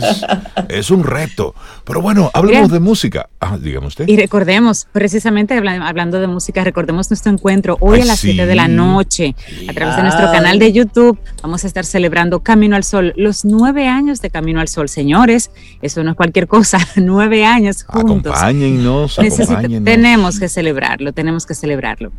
Es, 0.68 0.92
un 0.92 1.04
reto. 1.04 1.56
Pero 1.86 2.02
bueno, 2.02 2.30
hablemos 2.34 2.72
de 2.72 2.80
música. 2.80 3.30
Ah, 3.40 3.58
dígame 3.60 3.88
usted. 3.88 4.08
Y 4.08 4.18
recordemos, 4.18 4.88
precisamente 4.92 5.56
hablando 5.56 6.20
de 6.20 6.28
música, 6.28 6.64
recordemos 6.64 7.10
nuestro 7.10 7.32
encuentro 7.32 7.78
hoy 7.80 8.02
a 8.02 8.06
las 8.06 8.20
7 8.20 8.46
de 8.46 8.56
la 8.56 8.68
noche 8.68 9.36
a 9.68 9.74
través 9.74 9.96
de 9.96 10.04
nuestro 10.04 10.32
canal 10.32 10.60
de 10.60 10.72
YouTube. 10.72 11.18
Vamos 11.42 11.64
a 11.64 11.68
estar 11.68 11.86
celebrando 11.86 12.42
Camino 12.42 12.76
al 12.76 12.84
Sol, 12.84 13.14
los 13.16 13.46
nueve 13.46 13.88
años 13.88 14.22
de 14.22 14.30
Camino 14.30 14.60
al 14.60 14.68
Sol. 14.68 14.90
Señores, 14.90 15.52
eso 15.82 16.04
no 16.04 16.12
es 16.12 16.18
cualquier 16.18 16.48
cosa, 16.48 16.80
nueve 16.96 17.46
años 17.46 17.84
juntos. 17.84 18.34
Acompáñennos, 18.34 19.20
acompáñennos. 19.20 19.86
Tenemos 19.86 20.40
que 20.40 20.50
celebrarlo, 20.50 21.14
tenemos 21.14 21.46
que 21.46 21.56
celebrarlo. 21.56 22.12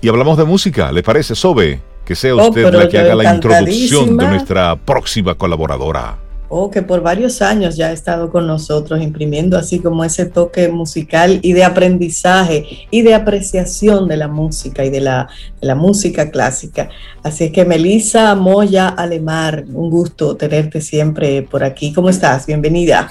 Y 0.00 0.08
hablamos 0.08 0.38
de 0.38 0.44
música, 0.44 0.92
¿le 0.92 1.02
parece, 1.02 1.34
Sobe? 1.34 1.80
Que 2.08 2.14
sea 2.14 2.34
oh, 2.34 2.48
usted 2.48 2.72
la 2.72 2.88
que 2.88 2.98
haga 2.98 3.14
la 3.14 3.34
introducción 3.34 4.16
de 4.16 4.26
nuestra 4.26 4.76
próxima 4.76 5.34
colaboradora. 5.34 6.16
Oh, 6.48 6.70
que 6.70 6.80
por 6.80 7.02
varios 7.02 7.42
años 7.42 7.76
ya 7.76 7.88
ha 7.88 7.92
estado 7.92 8.30
con 8.30 8.46
nosotros 8.46 9.02
imprimiendo 9.02 9.58
así 9.58 9.80
como 9.80 10.02
ese 10.04 10.24
toque 10.24 10.68
musical 10.68 11.38
y 11.42 11.52
de 11.52 11.64
aprendizaje 11.64 12.86
y 12.90 13.02
de 13.02 13.14
apreciación 13.14 14.08
de 14.08 14.16
la 14.16 14.26
música 14.26 14.86
y 14.86 14.88
de 14.88 15.02
la, 15.02 15.28
la 15.60 15.74
música 15.74 16.30
clásica. 16.30 16.88
Así 17.22 17.44
es 17.44 17.52
que 17.52 17.66
Melissa 17.66 18.34
Moya 18.34 18.88
Alemar, 18.88 19.66
un 19.70 19.90
gusto 19.90 20.34
tenerte 20.34 20.80
siempre 20.80 21.42
por 21.42 21.62
aquí. 21.62 21.92
¿Cómo 21.92 22.08
estás? 22.08 22.46
Bienvenida. 22.46 23.10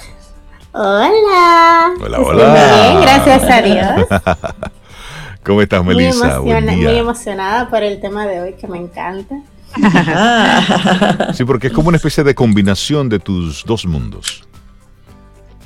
Hola. 0.72 1.94
Hola, 2.04 2.18
hola. 2.18 2.52
Bien, 2.52 3.00
gracias 3.00 3.44
a 3.48 3.62
Dios. 3.62 4.08
¿Cómo 5.48 5.62
estás, 5.62 5.82
Melissa? 5.82 6.42
Muy, 6.42 6.60
muy 6.60 6.98
emocionada 6.98 7.70
por 7.70 7.82
el 7.82 8.02
tema 8.02 8.26
de 8.26 8.42
hoy 8.42 8.52
que 8.52 8.68
me 8.68 8.76
encanta. 8.76 9.34
sí, 11.32 11.42
porque 11.46 11.68
es 11.68 11.72
como 11.72 11.88
una 11.88 11.96
especie 11.96 12.22
de 12.22 12.34
combinación 12.34 13.08
de 13.08 13.18
tus 13.18 13.64
dos 13.64 13.86
mundos. 13.86 14.44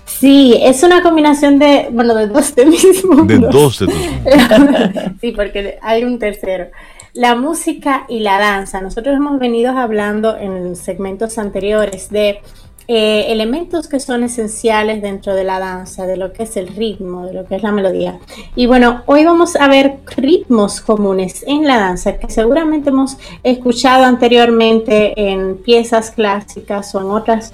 Sí, 0.07 0.57
es 0.63 0.85
una 0.85 1.03
combinación 1.03 1.59
de, 1.59 1.89
bueno, 1.91 2.15
de 2.15 2.29
dos 2.29 2.55
de 2.55 2.67
mis 2.67 3.05
mundos. 3.05 3.27
De 3.27 3.39
dos 3.39 3.79
de 3.81 3.87
tus 3.87 3.97
mundos. 4.59 4.91
sí, 5.21 5.33
porque 5.33 5.79
hay 5.83 6.05
un 6.05 6.21
tercero. 6.21 6.69
La 7.13 7.35
música 7.35 8.05
y 8.09 8.21
la 8.21 8.39
danza. 8.39 8.81
Nosotros 8.81 9.17
hemos 9.17 9.41
venido 9.41 9.77
hablando 9.77 10.37
en 10.37 10.77
segmentos 10.77 11.39
anteriores 11.39 12.09
de 12.09 12.41
eh, 12.89 13.27
elementos 13.29 13.89
que 13.89 14.01
son 14.01 14.25
esenciales 14.25 15.03
dentro 15.03 15.35
de 15.35 15.45
la 15.45 15.59
danza, 15.59 16.07
de 16.07 16.17
lo 16.17 16.33
que 16.33 16.45
es 16.45 16.57
el 16.57 16.69
ritmo, 16.69 17.27
de 17.27 17.35
lo 17.35 17.47
que 17.47 17.57
es 17.57 17.63
la 17.63 17.73
melodía. 17.73 18.19
Y 18.57 18.67
bueno, 18.67 19.03
hoy 19.07 19.25
vamos 19.25 19.57
a 19.57 19.69
ver 19.69 19.99
ritmos 20.17 20.81
comunes 20.81 21.45
en 21.47 21.67
la 21.67 21.79
danza 21.79 22.19
que 22.19 22.31
seguramente 22.31 22.91
hemos 22.91 23.17
escuchado 23.43 24.05
anteriormente 24.05 25.13
en 25.17 25.57
piezas 25.57 26.11
clásicas 26.11 26.95
o 26.95 27.01
en 27.01 27.11
otras 27.11 27.53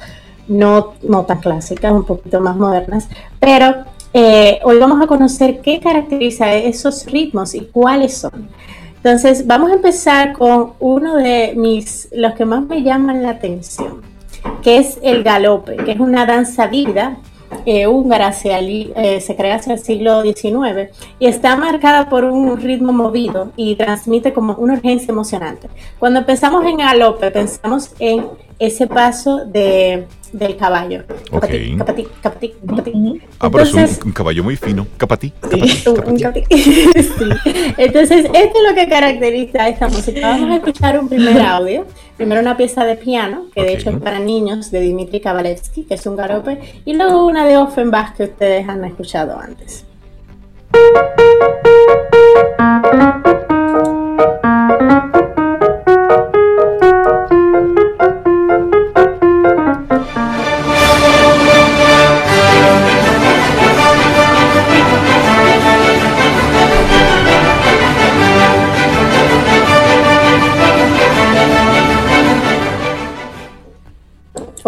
no, 0.48 0.94
no 1.02 1.24
tan 1.26 1.40
clásicas, 1.40 1.92
un 1.92 2.04
poquito 2.04 2.40
más 2.40 2.56
modernas, 2.56 3.08
pero 3.38 3.84
eh, 4.14 4.58
hoy 4.64 4.78
vamos 4.78 5.02
a 5.02 5.06
conocer 5.06 5.60
qué 5.60 5.80
caracteriza 5.80 6.54
esos 6.54 7.06
ritmos 7.06 7.54
y 7.54 7.60
cuáles 7.60 8.16
son. 8.16 8.48
Entonces, 8.96 9.46
vamos 9.46 9.70
a 9.70 9.74
empezar 9.74 10.32
con 10.32 10.72
uno 10.80 11.16
de 11.16 11.54
mis, 11.56 12.08
los 12.12 12.34
que 12.34 12.44
más 12.44 12.66
me 12.66 12.82
llaman 12.82 13.22
la 13.22 13.30
atención, 13.30 14.02
que 14.62 14.78
es 14.78 14.98
el 15.02 15.22
galope, 15.22 15.76
que 15.76 15.92
es 15.92 16.00
una 16.00 16.26
danza 16.26 16.66
vívida 16.66 17.18
eh, 17.64 17.86
húngara, 17.86 18.32
se, 18.32 18.50
eh, 18.50 19.20
se 19.20 19.36
crea 19.36 19.56
hacia 19.56 19.74
el 19.74 19.78
siglo 19.78 20.22
XIX 20.22 20.90
y 21.18 21.26
está 21.26 21.56
marcada 21.56 22.08
por 22.08 22.24
un 22.24 22.58
ritmo 22.60 22.92
movido 22.92 23.52
y 23.56 23.76
transmite 23.76 24.32
como 24.32 24.54
una 24.54 24.74
urgencia 24.74 25.12
emocionante. 25.12 25.68
Cuando 25.98 26.24
pensamos 26.24 26.64
en 26.66 26.78
galope, 26.78 27.30
pensamos 27.30 27.92
en 27.98 28.26
ese 28.58 28.86
paso 28.86 29.44
de 29.44 30.06
del 30.32 30.56
caballo. 30.56 31.04
Okay. 31.30 31.76
Capatí, 31.76 32.06
capatí, 32.22 32.54
capatí, 32.66 33.20
Ah, 33.38 33.50
pero 33.50 33.64
es 33.64 34.00
un, 34.04 34.12
caballo 34.12 34.44
muy 34.44 34.56
fino. 34.56 34.86
Capatí. 34.96 35.30
capatí, 35.30 36.44
Entonces, 37.78 38.24
esto 38.24 38.58
es 38.58 38.68
lo 38.68 38.74
que 38.74 38.88
caracteriza 38.88 39.64
a 39.64 39.68
esta 39.68 39.88
música. 39.88 40.20
Vamos 40.28 40.50
a 40.50 40.56
escuchar 40.56 40.98
un 40.98 41.08
primer 41.08 41.40
audio. 41.40 41.86
Primero 42.16 42.40
una 42.40 42.56
pieza 42.56 42.84
de 42.84 42.96
piano, 42.96 43.46
que 43.54 43.62
de 43.62 43.74
hecho 43.74 43.90
es 43.90 43.96
para 43.96 44.18
niños, 44.18 44.70
de 44.70 44.80
Dimitri 44.80 45.20
Kavalevsky, 45.20 45.84
que 45.84 45.94
es 45.94 46.06
un 46.06 46.16
garope, 46.16 46.58
y 46.84 46.94
luego 46.94 47.24
una 47.26 47.46
de 47.46 47.56
Offenbach 47.56 48.16
que 48.16 48.24
ustedes 48.24 48.68
han 48.68 48.84
escuchado 48.84 49.38
antes. 49.38 49.84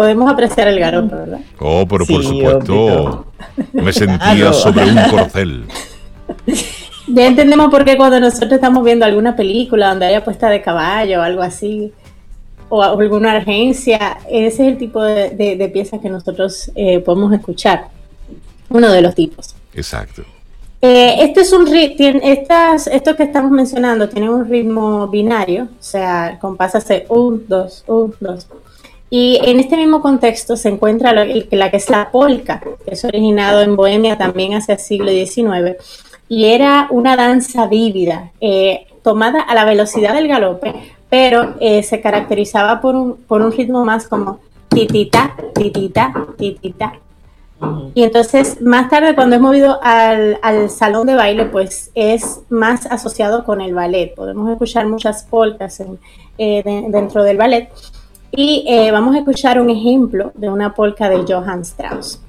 Podemos 0.01 0.31
apreciar 0.31 0.67
el 0.67 0.79
garoto, 0.79 1.15
¿verdad? 1.15 1.41
Oh, 1.59 1.85
pero 1.87 2.07
por 2.07 2.23
supuesto. 2.23 3.27
Me 3.71 3.93
sentía 3.93 4.51
sobre 4.63 4.85
un 4.85 4.97
corcel. 5.11 5.65
Ya 7.07 7.25
entendemos 7.25 7.69
por 7.69 7.83
qué 7.83 7.97
cuando 7.97 8.21
nosotros 8.21 8.53
estamos 8.53 8.85
viendo 8.85 9.03
alguna 9.03 9.35
película 9.35 9.89
donde 9.89 10.05
haya 10.05 10.23
puesta 10.23 10.47
de 10.49 10.61
caballo 10.61 11.19
o 11.19 11.23
algo 11.23 11.41
así, 11.41 11.91
o 12.69 12.81
alguna 12.81 13.35
agencia, 13.35 14.17
ese 14.29 14.47
es 14.47 14.59
el 14.59 14.77
tipo 14.77 15.03
de, 15.03 15.69
piezas 15.73 15.99
que 15.99 16.09
nosotros 16.09 16.71
eh, 16.73 16.99
podemos 16.99 17.33
escuchar. 17.33 17.87
Uno 18.69 18.89
de 18.89 19.01
los 19.01 19.13
tipos. 19.13 19.55
Exacto. 19.73 20.21
Eh, 20.81 21.15
este 21.19 21.41
es 21.41 21.51
un 21.51 21.67
estas, 22.23 22.87
esto 22.87 23.15
que 23.17 23.23
estamos 23.23 23.51
mencionando 23.51 24.07
tiene 24.07 24.29
un 24.29 24.47
ritmo 24.47 25.07
binario, 25.07 25.63
o 25.63 25.83
sea, 25.83 26.29
el 26.29 26.39
compás 26.39 26.75
hace 26.75 27.07
1, 27.09 27.41
2, 27.47 27.83
1, 27.87 28.13
2. 28.21 28.47
Y 29.13 29.41
en 29.43 29.59
este 29.59 29.75
mismo 29.75 30.01
contexto 30.01 30.55
se 30.55 30.69
encuentra 30.69 31.11
la, 31.11 31.25
que 31.25 31.77
es 31.77 31.89
la 31.89 32.11
polka, 32.11 32.61
que 32.85 32.93
es 32.93 33.03
originado 33.03 33.61
en 33.61 33.75
Bohemia 33.75 34.17
también 34.17 34.53
hacia 34.53 34.75
el 34.75 34.79
siglo 34.79 35.11
XIX, 35.11 35.75
y 36.29 36.45
era 36.45 36.87
una 36.89 37.17
danza 37.17 37.67
vívida, 37.67 38.31
eh, 38.39 38.87
tomada 39.03 39.41
a 39.41 39.53
la 39.53 39.65
velocidad 39.65 40.13
del 40.13 40.29
galope, 40.29 40.73
pero 41.09 41.55
eh, 41.59 41.83
se 41.83 41.99
caracterizaba 41.99 42.79
por 42.79 42.95
un, 42.95 43.17
por 43.17 43.41
un 43.41 43.51
ritmo 43.51 43.83
más 43.83 44.07
como 44.07 44.39
titita, 44.69 45.35
titita, 45.53 46.13
titita. 46.37 46.93
Y 47.93 48.03
entonces, 48.03 48.61
más 48.61 48.89
tarde, 48.89 49.13
cuando 49.13 49.35
es 49.35 49.41
movido 49.41 49.77
al, 49.83 50.39
al, 50.41 50.69
salón 50.69 51.05
de 51.05 51.15
baile, 51.15 51.45
pues 51.45 51.91
es 51.95 52.39
más 52.49 52.85
asociado 52.85 53.43
con 53.43 53.59
el 53.59 53.75
ballet. 53.75 54.15
Podemos 54.15 54.49
escuchar 54.49 54.87
muchas 54.87 55.23
polcas 55.25 55.81
en, 55.81 55.99
eh, 56.37 56.63
dentro 56.89 57.23
del 57.23 57.35
ballet. 57.37 57.69
Y 58.31 58.63
eh, 58.67 58.91
vamos 58.91 59.15
a 59.15 59.19
escuchar 59.19 59.59
un 59.59 59.69
ejemplo 59.69 60.31
de 60.35 60.49
una 60.49 60.73
polka 60.73 61.09
de 61.09 61.25
Johann 61.27 61.61
Strauss. 61.61 62.21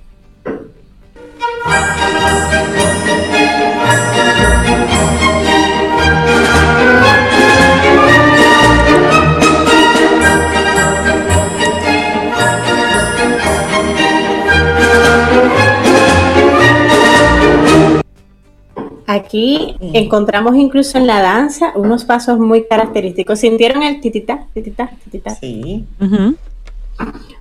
Aquí 19.13 19.77
encontramos 19.93 20.57
incluso 20.57 20.97
en 20.97 21.07
la 21.07 21.21
danza 21.21 21.73
unos 21.75 22.05
pasos 22.07 22.39
muy 22.39 22.65
característicos. 22.65 23.41
¿Sintieron 23.41 23.83
el 23.83 24.01
titita, 24.01 24.47
titita, 24.55 24.91
titita? 25.05 25.35
Sí. 25.35 25.85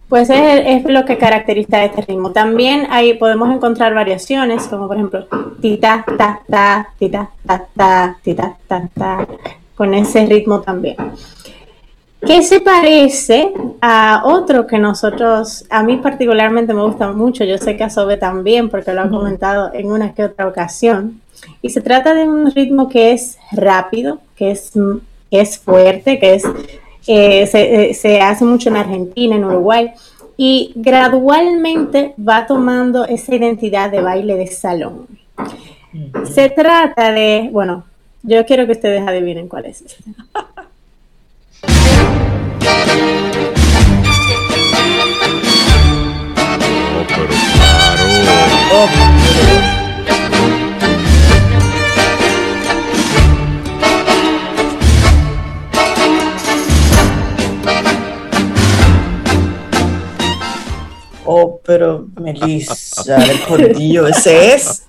Pues 0.09 0.29
es, 0.29 0.83
lo 0.83 1.05
que 1.05 1.17
caracteriza 1.17 1.85
este 1.85 2.01
ritmo. 2.01 2.31
También 2.31 2.87
ahí 2.89 3.13
podemos 3.13 3.49
encontrar 3.55 3.93
variaciones, 3.93 4.67
como 4.67 4.89
por 4.89 4.97
ejemplo 4.97 5.27
tita, 5.61 6.03
ta, 6.17 6.41
ta, 6.49 6.89
tita, 6.99 7.29
ta, 7.47 7.65
ta, 7.73 8.17
tita, 8.21 8.57
ta, 8.67 8.89
ta, 8.93 9.27
con 9.73 9.93
ese 9.93 10.25
ritmo 10.25 10.59
también. 10.59 10.97
¿Qué 12.25 12.43
se 12.43 12.59
parece 12.59 13.53
a 13.81 14.23
otro 14.25 14.67
que 14.67 14.77
nosotros, 14.77 15.65
a 15.69 15.83
mí 15.83 15.97
particularmente 15.97 16.73
me 16.73 16.83
gusta 16.83 17.13
mucho, 17.13 17.45
yo 17.45 17.57
sé 17.57 17.77
que 17.77 17.85
a 17.85 17.89
Sobe 17.89 18.17
también, 18.17 18.69
porque 18.69 18.93
lo 18.93 19.01
ha 19.01 19.09
comentado 19.09 19.71
en 19.73 19.91
una 19.91 20.13
que 20.13 20.25
otra 20.25 20.47
ocasión, 20.47 21.21
y 21.61 21.69
se 21.69 21.81
trata 21.81 22.13
de 22.13 22.27
un 22.27 22.51
ritmo 22.51 22.89
que 22.89 23.11
es 23.11 23.37
rápido, 23.51 24.19
que 24.35 24.51
es, 24.51 24.71
es 25.29 25.57
fuerte, 25.59 26.19
que 26.19 26.35
es, 26.35 26.43
eh, 27.07 27.47
se, 27.47 27.89
eh, 27.89 27.93
se 27.93 28.21
hace 28.21 28.45
mucho 28.45 28.69
en 28.69 28.77
Argentina, 28.77 29.35
en 29.35 29.45
Uruguay, 29.45 29.91
y 30.37 30.71
gradualmente 30.75 32.15
va 32.17 32.47
tomando 32.47 33.05
esa 33.05 33.35
identidad 33.35 33.91
de 33.91 34.01
baile 34.01 34.35
de 34.35 34.47
salón. 34.47 35.07
Se 36.23 36.49
trata 36.49 37.11
de, 37.11 37.49
bueno, 37.51 37.83
yo 38.23 38.45
quiero 38.45 38.65
que 38.65 38.71
ustedes 38.73 39.05
adivinen 39.07 39.47
cuál 39.47 39.65
es. 39.65 39.81
Este. 39.81 40.03
Oh, 48.73 48.87
pero 48.87 49.07
claro. 49.13 49.77
Oh, 49.77 49.80
Oh, 61.33 61.61
pero 61.63 62.07
Melissa, 62.19 62.75
el 63.15 63.41
cordillo, 63.43 64.05
ese 64.05 64.53
es. 64.53 64.85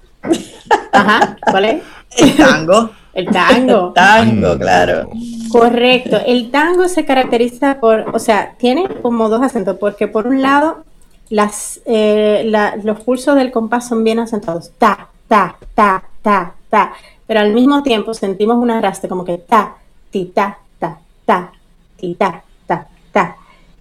Ajá, 0.90 1.36
¿cuál 1.48 1.64
es? 1.66 1.82
El 2.16 2.36
tango. 2.36 2.90
El 3.14 3.26
tango. 3.26 3.88
El 3.88 3.94
tango, 3.94 4.58
claro. 4.58 5.08
Correcto. 5.52 6.18
El 6.26 6.50
tango 6.50 6.88
se 6.88 7.04
caracteriza 7.04 7.78
por, 7.78 8.06
o 8.12 8.18
sea, 8.18 8.54
tiene 8.58 8.88
como 9.02 9.28
dos 9.28 9.40
acentos, 9.40 9.76
porque 9.78 10.08
por 10.08 10.26
un 10.26 10.42
lado, 10.42 10.84
las, 11.30 11.80
eh, 11.86 12.50
los 12.82 13.00
pulsos 13.02 13.36
del 13.36 13.52
compás 13.52 13.86
son 13.86 14.02
bien 14.02 14.18
acentados. 14.18 14.72
Ta, 14.78 15.10
ta, 15.28 15.54
ta, 15.76 16.02
ta, 16.22 16.54
ta. 16.68 16.92
Pero 17.28 17.38
al 17.38 17.52
mismo 17.52 17.84
tiempo 17.84 18.14
sentimos 18.14 18.56
un 18.56 18.72
arrastre 18.72 19.08
como 19.08 19.24
que 19.24 19.38
ta, 19.38 19.76
ti, 20.10 20.32
ta, 20.34 20.58
ta, 20.80 20.98
ta, 21.24 21.52
ti, 21.96 22.16
ta, 22.18 22.42
ta, 22.66 22.88
ta. 23.12 23.36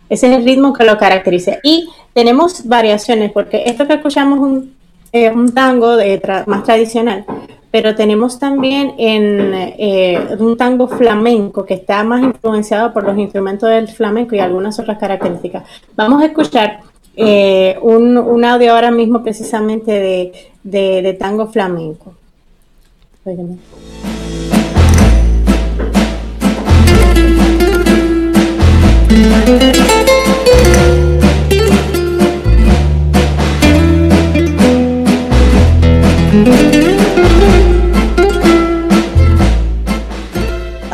Ese 0.09 0.28
es 0.28 0.38
el 0.38 0.43
ritmo 0.43 0.74
que 0.74 0.84
lo 0.84 0.97
caracteriza. 0.97 1.53
Y 1.64 1.89
tenemos 2.14 2.68
variaciones, 2.68 3.32
porque 3.32 3.64
esto 3.66 3.88
que 3.88 3.93
escuchamos 3.93 4.38
es 4.38 4.43
un, 4.43 4.76
eh, 5.14 5.32
un 5.32 5.53
tango 5.53 5.95
de 5.95 6.22
más 6.47 6.64
tradicional, 6.64 7.26
pero 7.70 7.95
tenemos 7.95 8.39
también 8.39 8.93
eh, 8.97 10.36
un 10.39 10.57
tango 10.57 10.88
flamenco 10.88 11.66
que 11.66 11.76
está 11.76 12.03
más 12.03 12.22
influenciado 12.22 12.93
por 12.93 13.03
los 13.03 13.18
instrumentos 13.18 13.70
del 13.70 13.88
flamenco 13.88 14.36
y 14.36 14.39
algunas 14.39 14.78
otras 14.80 14.97
características. 14.97 15.64
Vamos 15.95 16.22
a 16.22 16.26
escuchar 16.26 16.80
eh, 17.16 17.78
un, 17.82 18.45
audio 18.45 18.74
ahora 18.74 18.91
mismo 18.91 19.22
precisamente 19.24 20.32
de 20.64 21.18
tango 21.20 21.47
flamenco. 21.47 22.16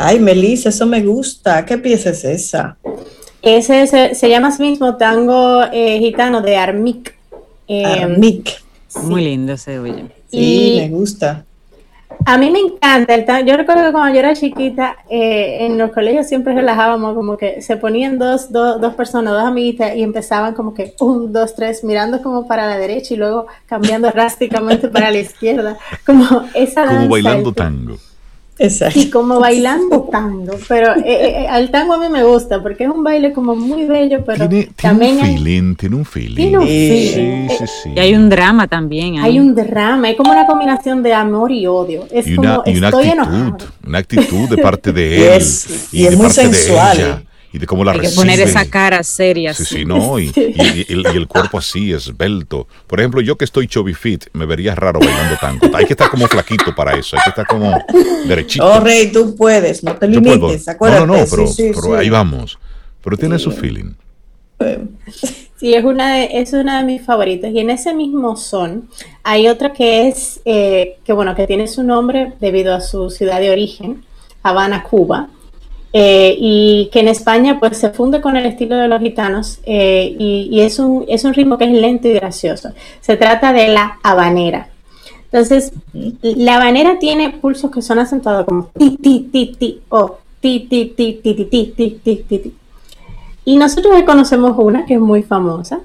Ay, 0.08 0.20
Melissa, 0.20 0.70
eso 0.70 0.86
me 0.86 1.02
gusta. 1.02 1.66
¿Qué 1.66 1.76
pieza 1.76 2.08
es 2.08 2.24
esa? 2.24 2.78
Ese 3.42 4.14
se, 4.14 4.28
llama 4.30 4.48
así 4.48 4.62
mismo 4.62 4.96
tango 4.96 5.62
eh, 5.70 5.98
gitano 5.98 6.40
de 6.40 6.56
Armic. 6.56 7.14
Eh, 7.66 7.84
Armic. 7.84 8.62
Muy 9.02 9.22
lindo 9.22 9.52
ese 9.52 9.78
oye. 9.78 10.06
Sí, 10.30 10.76
me 10.80 10.88
gusta. 10.88 11.44
A 12.24 12.38
mí 12.38 12.50
me 12.50 12.58
encanta 12.58 13.14
el 13.14 13.26
tango. 13.26 13.48
Yo 13.48 13.58
recuerdo 13.58 13.84
que 13.84 13.92
cuando 13.92 14.14
yo 14.14 14.20
era 14.20 14.34
chiquita, 14.34 14.96
eh, 15.10 15.66
en 15.66 15.76
los 15.76 15.92
colegios 15.92 16.26
siempre 16.26 16.54
relajábamos, 16.54 17.14
como 17.14 17.36
que 17.36 17.60
se 17.60 17.76
ponían 17.76 18.18
dos, 18.18 18.50
dos, 18.50 18.80
dos 18.80 18.94
personas, 18.94 19.34
dos 19.34 19.44
amiguitas, 19.44 19.94
y 19.94 20.02
empezaban 20.02 20.54
como 20.54 20.72
que 20.72 20.94
un, 21.00 21.34
dos, 21.34 21.54
tres, 21.54 21.84
mirando 21.84 22.22
como 22.22 22.48
para 22.48 22.66
la 22.66 22.78
derecha 22.78 23.12
y 23.12 23.18
luego 23.18 23.46
cambiando 23.66 24.10
drásticamente 24.14 24.88
para 24.88 25.10
la 25.10 25.18
izquierda. 25.18 25.76
Como 26.06 26.24
esa 26.54 26.86
Como 26.86 27.08
bailando 27.10 27.52
tango. 27.52 27.98
Exacto. 28.58 28.98
Y 28.98 29.08
como 29.10 29.38
bailando 29.38 30.08
tango, 30.10 30.52
pero 30.66 30.94
eh, 30.96 31.02
eh, 31.06 31.42
eh, 31.44 31.46
el 31.54 31.70
tango 31.70 31.94
a 31.94 31.98
mí 31.98 32.08
me 32.08 32.24
gusta 32.24 32.60
porque 32.62 32.84
es 32.84 32.90
un 32.90 33.04
baile 33.04 33.32
como 33.32 33.54
muy 33.54 33.84
bello, 33.84 34.24
pero 34.24 34.48
tiene, 34.48 34.68
también 34.80 35.16
tiene 35.18 35.28
un 35.30 35.36
feeling, 35.36 35.74
tiene 35.76 35.96
un 35.96 36.04
feeling. 36.04 36.34
Tiene 36.36 36.58
un 36.58 36.66
feeling. 36.66 37.48
Sí, 37.50 37.56
sí, 37.58 37.64
sí. 37.84 37.90
Y 37.94 37.98
hay 38.00 38.14
un 38.14 38.28
drama 38.28 38.66
también. 38.66 39.18
Hay 39.18 39.38
un 39.38 39.54
drama, 39.54 40.08
hay 40.08 40.16
como 40.16 40.32
una 40.32 40.46
combinación 40.46 41.02
de 41.02 41.14
amor 41.14 41.52
y 41.52 41.66
odio. 41.66 42.06
Es 42.10 42.26
y 42.26 42.34
como 42.36 42.48
una, 42.62 42.62
y 42.66 42.78
una 42.78 42.88
estoy 42.88 43.08
actitud, 43.08 43.28
enojado. 43.34 43.56
una 43.86 43.98
actitud 43.98 44.48
de 44.48 44.58
parte 44.58 44.92
de 44.92 45.08
Y 45.18 45.22
él 45.22 45.32
es- 45.34 45.88
y 45.92 45.98
y, 46.02 46.04
es 46.04 46.10
de 46.10 46.16
muy 46.16 46.26
parte 46.26 46.42
sensual. 46.42 46.96
de 46.96 47.02
ella 47.04 47.22
y 47.52 47.58
de 47.58 47.66
cómo 47.66 47.82
la 47.84 47.92
Hay 47.92 48.00
que 48.00 48.08
poner 48.10 48.38
esa 48.40 48.68
cara 48.68 49.02
seria. 49.02 49.54
Sí, 49.54 49.64
sí, 49.64 49.84
no, 49.84 50.18
y, 50.18 50.26
y- 50.36 50.84
y 50.88 50.92
el, 50.92 51.06
y 51.14 51.16
el 51.16 51.26
cuerpo 51.26 51.58
así, 51.58 51.92
esbelto. 51.92 52.68
Por 52.86 53.00
ejemplo, 53.00 53.20
yo 53.20 53.36
que 53.36 53.44
estoy 53.44 53.66
chubby 53.66 53.94
fit, 53.94 54.26
me 54.34 54.44
vería 54.46 54.74
raro 54.74 55.00
bailando 55.00 55.36
tango. 55.40 55.74
Hay 55.76 55.86
que 55.86 55.94
estar 55.94 56.10
como 56.10 56.26
flaquito 56.28 56.74
para 56.74 56.96
eso, 56.96 57.16
hay 57.16 57.22
que 57.24 57.30
estar 57.30 57.46
como 57.46 57.72
derechito. 58.26 58.66
Oh, 58.66 58.80
Rey, 58.80 59.10
tú 59.12 59.34
puedes, 59.36 59.82
no 59.82 59.96
te 59.96 60.08
limites, 60.08 60.66
No, 60.66 60.72
acuérdate. 60.72 61.06
no, 61.06 61.16
no, 61.16 61.24
pero, 61.30 61.46
sí, 61.46 61.54
sí, 61.54 61.70
pero 61.74 61.82
sí. 61.82 61.92
ahí 62.00 62.10
vamos. 62.10 62.58
Pero 63.02 63.16
tiene 63.16 63.38
su 63.38 63.50
feeling. 63.52 63.92
Sí, 65.56 65.74
es 65.74 65.84
una 65.84 66.14
de, 66.14 66.28
es 66.40 66.52
una 66.52 66.78
de 66.78 66.84
mis 66.84 67.02
favoritas. 67.02 67.50
Y 67.52 67.58
en 67.60 67.70
ese 67.70 67.94
mismo 67.94 68.36
son 68.36 68.88
hay 69.22 69.48
otra 69.48 69.72
que 69.72 70.08
es, 70.08 70.40
eh, 70.44 70.98
que 71.04 71.12
bueno, 71.12 71.34
que 71.34 71.46
tiene 71.46 71.66
su 71.68 71.82
nombre 71.82 72.32
debido 72.40 72.74
a 72.74 72.80
su 72.80 73.10
ciudad 73.10 73.40
de 73.40 73.50
origen, 73.50 74.04
Habana, 74.42 74.82
Cuba. 74.84 75.28
Eh, 75.92 76.36
y 76.38 76.90
que 76.92 77.00
en 77.00 77.08
España 77.08 77.58
pues 77.58 77.78
se 77.78 77.90
funde 77.90 78.20
con 78.20 78.36
el 78.36 78.46
estilo 78.46 78.76
de 78.76 78.88
los 78.88 79.00
gitanos 79.00 79.60
eh, 79.64 80.14
y, 80.18 80.48
y 80.50 80.60
es, 80.60 80.78
un, 80.78 81.04
es 81.08 81.24
un 81.24 81.34
ritmo 81.34 81.56
que 81.56 81.64
es 81.64 81.72
lento 81.72 82.08
y 82.08 82.12
gracioso. 82.12 82.70
Se 83.00 83.16
trata 83.16 83.52
de 83.52 83.68
la 83.68 83.98
habanera. 84.02 84.68
Entonces, 85.30 85.72
la 86.22 86.56
habanera 86.56 86.98
tiene 86.98 87.30
pulsos 87.30 87.70
que 87.70 87.82
son 87.82 87.98
acentuados 87.98 88.46
como 88.46 88.70
ti, 88.78 88.96
ti, 88.96 89.28
ti, 89.30 89.54
ti, 89.58 89.80
o 89.90 90.18
ti, 90.40 90.66
ti, 90.70 90.94
ti, 90.96 91.20
ti, 91.22 91.34
ti, 91.34 91.44
ti, 91.44 91.72
ti, 91.76 92.00
ti, 92.02 92.16
ti, 92.16 92.38
ti. 92.38 92.54
Y 93.44 93.56
nosotros 93.56 93.94
hoy 93.94 94.04
conocemos 94.04 94.54
una 94.56 94.86
que 94.86 94.94
es 94.94 95.00
muy 95.00 95.22
famosa, 95.22 95.80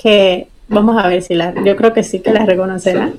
que 0.00 0.48
vamos 0.68 1.02
a 1.02 1.08
ver 1.08 1.22
si 1.22 1.34
la, 1.34 1.54
yo 1.62 1.76
creo 1.76 1.92
que 1.92 2.02
sí 2.02 2.20
que 2.20 2.32
la 2.32 2.44
reconocerán. 2.44 3.14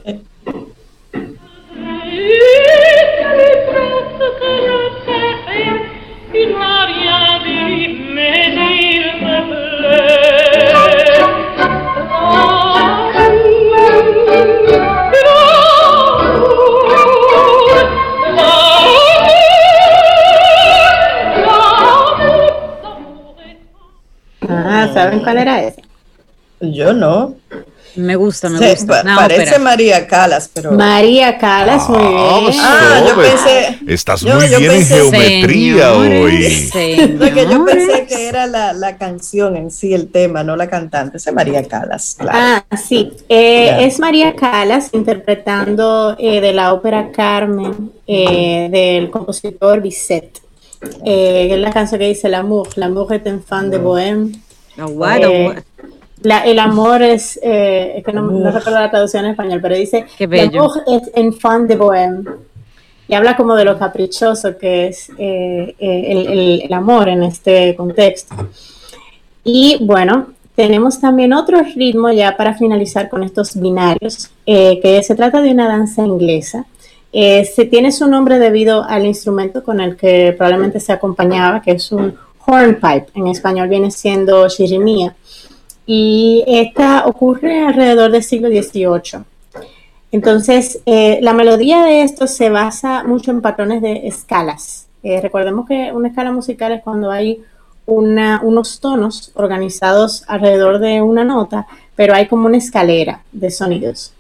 Ah, 24.50 24.90
¿saben 24.92 25.20
cuál 25.20 25.38
era 25.38 25.62
esa? 25.64 25.82
Yo 26.62 26.94
no. 26.94 27.36
Me 27.96 28.16
gusta, 28.16 28.50
me 28.50 28.58
gusta. 28.72 29.04
pa- 29.04 29.16
parece 29.16 29.42
ópera. 29.44 29.60
María 29.60 30.08
Calas, 30.08 30.50
pero. 30.54 30.72
María 30.72 31.38
Calas, 31.38 31.88
muy 31.90 32.00
bien. 32.00 32.60
Ah, 32.62 33.04
yo 33.08 33.16
pensé- 33.22 33.80
Estás 33.88 34.22
yo- 34.22 34.36
muy 34.36 34.50
yo 34.50 34.60
bien 34.60 34.72
en 34.72 34.86
geometría 34.86 35.94
hoy. 35.94 36.44
Señores, 36.44 37.10
No, 37.20 37.34
que 37.34 37.46
yo 37.48 37.66
pensé 37.66 38.06
que 38.08 38.28
era 38.28 38.48
la, 38.48 38.74
la 38.74 38.98
canción 38.98 39.56
en 39.58 39.70
sí, 39.72 39.94
el 39.94 40.08
tema, 40.12 40.44
no 40.44 40.56
la 40.56 40.68
cantante. 40.70 41.18
Esa 41.18 41.30
es 41.30 41.36
María 41.36 41.64
Calas, 41.68 42.16
claro. 42.18 42.38
Ah, 42.42 42.78
sí. 42.78 43.12
Eh. 43.30 43.78
Es 43.86 44.00
María 44.00 44.36
Calas 44.36 44.90
interpretando 44.94 46.16
eh, 46.20 46.42
de 46.42 46.54
la 46.54 46.74
ópera 46.74 47.12
Carmen 47.12 47.92
eh, 48.08 48.70
del 48.72 49.10
compositor 49.12 49.82
Bizet. 49.82 50.40
Eh, 51.06 51.50
es 51.52 51.60
la 51.60 51.72
canción 51.72 52.00
que 52.00 52.08
dice 52.08 52.28
L'amour, 52.28 52.68
l'amour 52.76 53.14
est 53.14 53.26
un 53.28 53.42
fan 53.42 53.70
de 53.70 53.78
Bohème. 53.78 54.32
No, 54.76 54.88
Eh, 54.88 54.92
guau. 54.92 55.54
La- 56.24 56.46
el 56.46 56.58
amor 56.60 57.02
es, 57.04 57.40
eh, 57.44 57.94
es 57.98 58.04
que 58.04 58.12
no, 58.14 58.22
no 58.24 58.52
recuerdo 58.52 58.80
la 58.80 58.90
traducción 58.90 59.26
en 59.26 59.32
español, 59.32 59.60
pero 59.62 59.76
dice. 59.76 60.06
L'amour 60.54 60.82
est 60.88 61.18
un 61.18 61.34
fan 61.34 61.68
de 61.68 61.76
Bohème. 61.78 62.24
Y 63.08 63.14
habla 63.16 63.36
como 63.36 63.56
de 63.56 63.66
lo 63.66 63.78
caprichoso 63.78 64.58
que 64.58 64.88
es 64.88 65.10
eh, 65.18 65.76
eh, 65.78 66.04
el, 66.08 66.28
el- 66.28 66.62
el 66.64 66.74
amor 66.74 67.10
en 67.10 67.24
este 67.24 67.76
contexto. 67.76 68.34
Y 69.44 69.78
bueno, 69.82 70.28
tenemos 70.56 71.00
también 71.00 71.34
otro 71.34 71.60
ritmo 71.76 72.12
ya 72.12 72.38
para 72.38 72.54
finalizar 72.54 73.10
con 73.10 73.24
estos 73.24 73.60
binarios, 73.60 74.30
eh, 74.46 74.80
que 74.82 75.04
se 75.04 75.16
trata 75.16 75.42
de 75.42 75.52
una 75.52 75.68
danza 75.68 76.06
inglesa. 76.06 76.66
Eh, 77.12 77.46
se 77.46 77.66
tiene 77.66 77.92
su 77.92 78.08
nombre 78.08 78.40
debido 78.40 78.84
al 78.84 79.06
instrumento 79.06 79.64
con 79.64 79.80
el 79.82 79.96
que 79.98 80.34
probablemente 80.38 80.80
se 80.80 80.94
acompañaba, 80.94 81.62
que 81.62 81.72
es 81.72 81.92
un 81.92 82.16
hornpipe, 82.46 83.08
en 83.16 83.28
español 83.28 83.68
viene 83.70 83.92
siendo 83.92 84.48
chirimía. 84.48 85.14
Y 85.86 86.44
esta 86.48 87.06
ocurre 87.08 87.62
alrededor 87.66 88.12
del 88.12 88.24
siglo 88.24 88.48
XVIII. 88.50 89.24
Entonces, 90.12 90.80
eh, 90.86 91.20
la 91.22 91.34
melodía 91.34 91.84
de 91.84 92.04
esto 92.04 92.28
se 92.28 92.50
basa 92.50 93.04
mucho 93.04 93.32
en 93.32 93.42
patrones 93.42 93.82
de 93.82 94.08
escalas. 94.08 94.88
Eh, 95.02 95.20
recordemos 95.22 95.68
que 95.68 95.92
una 95.92 96.08
escala 96.10 96.32
musical 96.32 96.72
es 96.72 96.84
cuando 96.84 97.12
hay 97.12 97.42
una- 97.86 98.40
unos 98.44 98.80
tonos 98.80 99.32
organizados 99.34 100.24
alrededor 100.28 100.80
de 100.80 101.02
una 101.02 101.24
nota, 101.26 101.68
pero 101.96 102.14
hay 102.14 102.28
como 102.28 102.46
una 102.46 102.58
escalera 102.58 103.22
de 103.32 103.52
sonidos. 103.52 104.14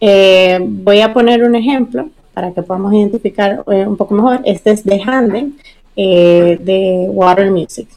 Eh, 0.00 0.58
voy 0.60 1.00
a 1.02 1.12
poner 1.12 1.44
un 1.44 1.54
ejemplo 1.54 2.08
para 2.34 2.52
que 2.52 2.62
podamos 2.62 2.92
identificar 2.94 3.62
un 3.66 3.96
poco 3.96 4.14
mejor. 4.14 4.40
Este 4.44 4.70
es 4.72 4.82
de 4.84 5.00
Handel, 5.06 5.52
de 5.94 7.06
Water 7.10 7.50
Music. 7.50 7.88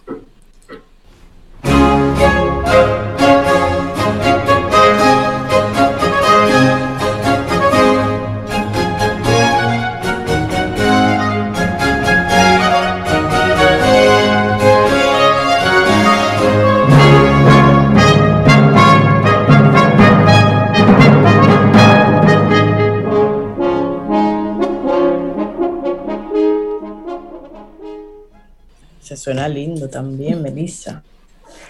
Se 29.03 29.17
suena 29.17 29.49
lindo 29.49 29.89
también, 29.89 30.41
Melissa. 30.41 31.03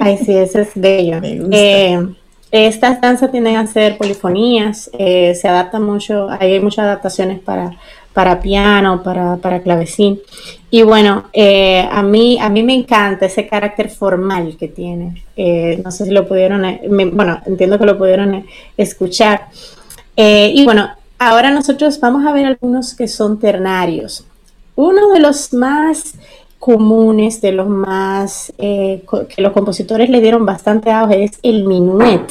Ay, 0.06 0.18
sí, 0.18 0.34
ese 0.36 0.62
es 0.62 0.70
bello. 0.76 1.22
Me 1.22 1.39
gusta. 1.39 1.56
Eh, 1.58 2.08
estas 2.51 3.01
danzas 3.01 3.32
tienden 3.32 3.56
a 3.56 3.66
ser 3.66 3.97
polifonías, 3.97 4.89
eh, 4.99 5.34
se 5.34 5.47
adaptan 5.47 5.84
mucho, 5.84 6.28
hay 6.30 6.60
muchas 6.60 6.86
adaptaciones 6.86 7.39
para, 7.39 7.72
para 8.14 8.39
piano, 8.41 9.01
para, 9.01 9.38
para 9.38 9.62
clavecín. 9.62 10.20
Y 10.70 10.84
bueno, 10.84 11.30
eh, 11.34 11.88
a, 11.91 12.04
mí, 12.04 12.38
a 12.39 12.49
mí 12.49 12.62
me 12.62 12.76
encanta 12.76 13.26
ese 13.26 13.47
carácter 13.47 13.89
formal 13.89 14.56
que 14.58 14.68
tiene. 14.68 15.24
Eh, 15.36 15.82
no 15.84 15.89
sé 15.91 16.06
si 16.06 16.12
lo 16.12 16.28
pudieron, 16.28 16.62
me- 16.62 17.06
bueno, 17.06 17.41
entiendo 17.45 17.80
que 17.80 17.86
lo 17.86 17.97
pudieron 17.97 18.45
escuchar. 18.78 19.47
Y 20.16 20.64
bueno, 20.64 20.89
ahora 21.18 21.49
nosotros 21.49 21.99
vamos 21.99 22.26
a 22.28 22.34
ver 22.34 22.45
algunos 22.45 22.93
que 22.93 23.08
son 23.08 23.39
ternarios. 23.39 24.26
Uno 24.76 25.10
de 25.10 25.20
los 25.20 25.54
más 25.54 26.16
comunes, 26.64 27.41
de 27.41 27.51
los 27.51 27.68
más 27.68 28.53
eh, 28.57 29.03
que 29.28 29.41
los 29.41 29.51
compositores 29.51 30.09
le 30.09 30.22
dieron 30.22 30.45
bastante 30.45 30.91
auge 30.91 31.26
es 31.26 31.38
el 31.43 31.66
minuet. 31.66 32.22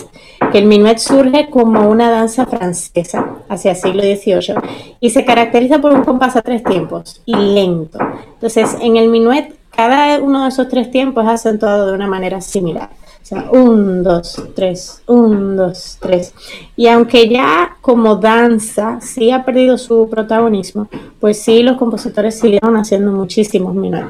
Que 0.51 0.57
el 0.57 0.65
minuet 0.65 0.97
surge 0.97 1.51
como 1.51 1.87
una 1.87 2.11
danza 2.11 2.47
francesa 2.47 3.43
hacia 3.51 3.73
el 3.73 3.77
siglo 3.77 4.03
XVIII 4.03 4.55
y 5.01 5.11
se 5.11 5.27
caracteriza 5.27 5.83
por 5.83 5.93
un 5.93 6.03
compás 6.03 6.35
a 6.37 6.41
tres 6.41 6.65
tiempos 6.65 7.21
y 7.27 7.37
lento. 7.37 7.99
Entonces, 8.33 8.75
en 8.81 8.97
el 8.97 9.11
minuet, 9.11 9.55
cada 9.69 10.19
uno 10.19 10.45
de 10.45 10.49
esos 10.49 10.67
tres 10.67 10.91
tiempos 10.91 11.25
es 11.25 11.31
acentuado 11.33 11.89
de 11.89 11.93
una 11.93 12.07
manera 12.07 12.41
similar. 12.41 12.89
O 13.23 13.25
sea, 13.25 13.49
un, 13.53 14.03
dos, 14.03 14.43
tres, 14.55 15.01
un, 15.07 15.57
dos, 15.57 15.97
tres. 16.01 16.35
Y 16.77 16.89
aunque 16.89 17.29
ya 17.29 17.77
como 17.81 18.17
danza 18.17 18.99
sí 19.01 19.31
ha 19.31 19.45
perdido 19.45 19.79
su 19.79 20.09
protagonismo, 20.11 20.89
pues 21.21 21.41
sí 21.41 21.63
los 21.63 21.77
compositores 21.77 22.39
siguieron 22.41 22.77
haciendo 22.77 23.13
muchísimos 23.13 23.75
minuet. 23.75 24.07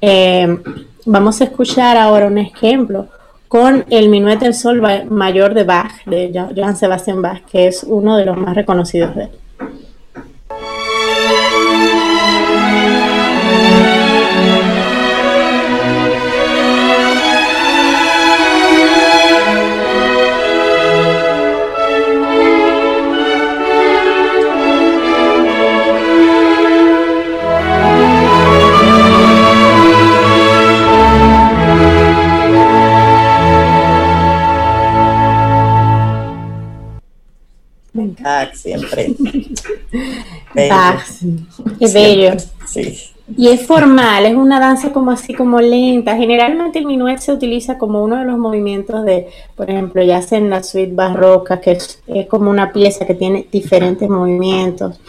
Eh, 0.00 0.58
vamos 1.06 1.40
a 1.40 1.44
escuchar 1.44 1.96
ahora 1.96 2.26
un 2.26 2.38
ejemplo 2.38 3.06
con 3.48 3.84
el 3.90 4.08
Minuet 4.08 4.40
del 4.40 4.52
Sol 4.54 4.82
Mayor 5.08 5.54
de 5.54 5.62
Bach, 5.62 6.04
de 6.04 6.32
Jo- 6.34 6.50
Johann 6.54 6.76
Sebastian 6.76 7.22
Bach, 7.22 7.42
que 7.44 7.68
es 7.68 7.84
uno 7.84 8.16
de 8.16 8.26
los 8.26 8.36
más 8.36 8.56
reconocidos 8.56 9.14
de 9.14 9.22
él. 9.22 9.30
Bach 38.36 38.54
siempre. 38.54 39.14
Bach, 40.68 41.04
es 41.80 41.94
bello. 41.94 42.32
Sí. 42.66 42.98
Y 43.36 43.48
es 43.48 43.66
formal, 43.66 44.24
es 44.24 44.36
una 44.36 44.60
danza 44.60 44.92
como 44.92 45.10
así 45.10 45.34
como 45.34 45.60
lenta. 45.60 46.16
Generalmente 46.16 46.78
el 46.78 46.86
minuet 46.86 47.18
se 47.18 47.32
utiliza 47.32 47.76
como 47.76 48.02
uno 48.02 48.16
de 48.16 48.24
los 48.24 48.38
movimientos 48.38 49.04
de, 49.04 49.28
por 49.56 49.68
ejemplo, 49.68 50.02
ya 50.02 50.22
sea 50.22 50.38
en 50.38 50.48
la 50.48 50.62
suite 50.62 50.94
barroca, 50.94 51.60
que 51.60 51.72
es, 51.72 52.00
como 52.28 52.50
una 52.50 52.72
pieza 52.72 53.04
que 53.04 53.14
tiene 53.14 53.46
diferentes 53.50 54.08
movimientos. 54.08 55.00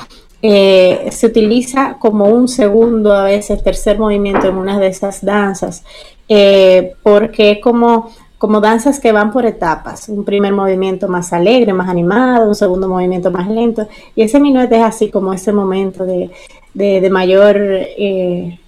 Eh, 0.41 1.09
se 1.11 1.27
utiliza 1.27 1.97
como 1.99 2.25
un 2.25 2.47
segundo, 2.47 3.13
a 3.13 3.25
veces 3.25 3.63
tercer 3.63 3.99
movimiento 3.99 4.47
en 4.47 4.55
una 4.55 4.79
de 4.79 4.87
esas 4.87 5.23
danzas, 5.23 5.83
eh, 6.27 6.93
porque 7.03 7.51
es 7.51 7.59
como 7.59 8.11
como 8.37 8.61
danzas 8.61 8.99
que 8.99 9.11
van 9.11 9.31
por 9.31 9.45
etapas, 9.45 10.09
un 10.09 10.23
primer 10.23 10.53
movimiento 10.53 11.07
más 11.07 11.33
alegre, 11.33 11.73
más 11.73 11.89
animado, 11.89 12.47
un 12.47 12.55
segundo 12.55 12.87
movimiento 12.87 13.31
más 13.31 13.49
lento, 13.49 13.87
y 14.15 14.21
ese 14.21 14.39
minuet 14.39 14.71
es 14.71 14.83
así 14.83 15.09
como 15.09 15.33
ese 15.33 15.51
momento 15.51 16.05
de, 16.05 17.09
mayor, 17.09 17.57
eh, 17.57 18.59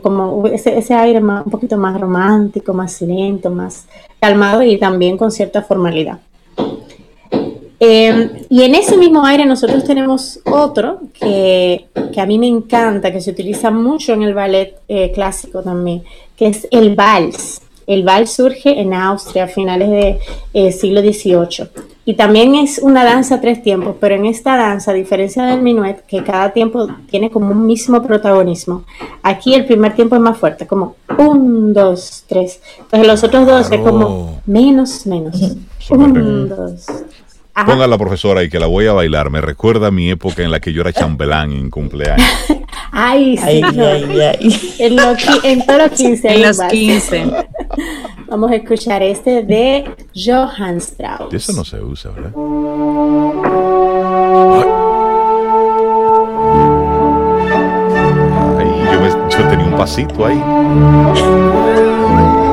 como 0.00 0.46
ese, 0.46 0.94
aire 0.94 1.18
un 1.18 1.50
poquito 1.50 1.76
más 1.76 2.00
romántico, 2.00 2.72
más 2.72 3.00
lento, 3.02 3.50
más 3.50 3.86
calmado 4.20 4.62
y 4.62 4.78
también 4.78 5.16
con 5.16 5.32
cierta 5.32 5.62
formalidad. 5.62 6.20
Em, 7.78 8.30
y 8.48 8.62
en 8.62 8.74
ese 8.74 8.96
mismo 8.96 9.26
aire 9.26 9.44
nosotros 9.44 9.84
tenemos 9.84 10.40
otro 10.46 11.00
que, 11.12 11.86
a 12.16 12.26
mí 12.26 12.38
me 12.38 12.46
encanta, 12.46 13.12
que 13.12 13.20
se 13.20 13.32
utiliza 13.32 13.70
mucho 13.70 14.14
en 14.14 14.22
el 14.22 14.32
ballet 14.32 14.76
eh, 14.88 15.12
clásico 15.12 15.62
también, 15.62 16.02
que 16.36 16.46
es 16.46 16.66
el 16.70 16.94
vals. 16.94 17.60
El 17.86 18.02
vals 18.02 18.32
surge 18.32 18.80
en 18.80 18.94
Austria 18.94 19.44
a 19.44 19.48
finales 19.48 19.90
del 19.90 20.18
eh, 20.54 20.72
siglo 20.72 21.00
XVIII 21.00 21.68
y 22.08 22.14
también 22.14 22.54
es 22.54 22.78
una 22.78 23.04
danza 23.04 23.34
a 23.34 23.40
tres 23.40 23.60
tiempos, 23.64 23.96
pero 24.00 24.14
en 24.14 24.26
esta 24.26 24.56
danza, 24.56 24.92
a 24.92 24.94
diferencia 24.94 25.44
del 25.44 25.60
minuet, 25.60 26.06
que 26.06 26.22
cada 26.22 26.52
tiempo 26.52 26.86
tiene 27.10 27.30
como 27.30 27.50
un 27.50 27.66
mismo 27.66 28.00
protagonismo, 28.00 28.84
aquí 29.24 29.54
el 29.54 29.66
primer 29.66 29.96
tiempo 29.96 30.14
es 30.14 30.22
más 30.22 30.38
fuerte, 30.38 30.68
como 30.68 30.94
un, 31.18 31.74
dos, 31.74 32.22
tres. 32.28 32.60
Entonces 32.78 33.08
los 33.08 33.24
otros 33.24 33.44
dos 33.44 33.72
es 33.72 33.80
como 33.80 34.40
menos, 34.46 35.04
menos. 35.04 35.56
Un, 35.90 36.48
dos. 36.48 36.86
Ponga 37.66 37.88
la 37.88 37.98
profesora 37.98 38.44
y 38.44 38.48
que 38.48 38.60
la 38.60 38.66
voy 38.66 38.86
a 38.86 38.92
bailar. 38.92 39.30
Me 39.30 39.40
recuerda 39.40 39.88
a 39.88 39.90
mi 39.90 40.08
época 40.08 40.44
en 40.44 40.52
la 40.52 40.60
que 40.60 40.72
yo 40.72 40.82
era 40.82 40.92
chambelán 40.92 41.50
en 41.50 41.70
cumpleaños. 41.70 42.24
ay, 42.92 43.36
sí. 43.36 43.62
En, 44.78 44.96
todos 44.96 45.78
los 45.78 45.90
15. 45.92 46.28
En 46.28 46.42
los 46.42 46.60
15. 46.60 47.26
Vamos 48.28 48.50
a 48.50 48.56
escuchar 48.56 49.02
este 49.02 49.42
de 49.42 49.84
Johann 50.14 50.78
Strauss. 50.78 51.32
Eso 51.32 51.52
no 51.52 51.64
se 51.64 51.80
usa, 51.80 52.10
¿verdad? 52.10 52.32
Ay, 58.58 58.68
yo, 58.92 59.28
yo 59.28 59.48
tenía 59.48 59.66
un 59.66 59.76
pasito 59.76 60.26
ahí. 60.26 60.42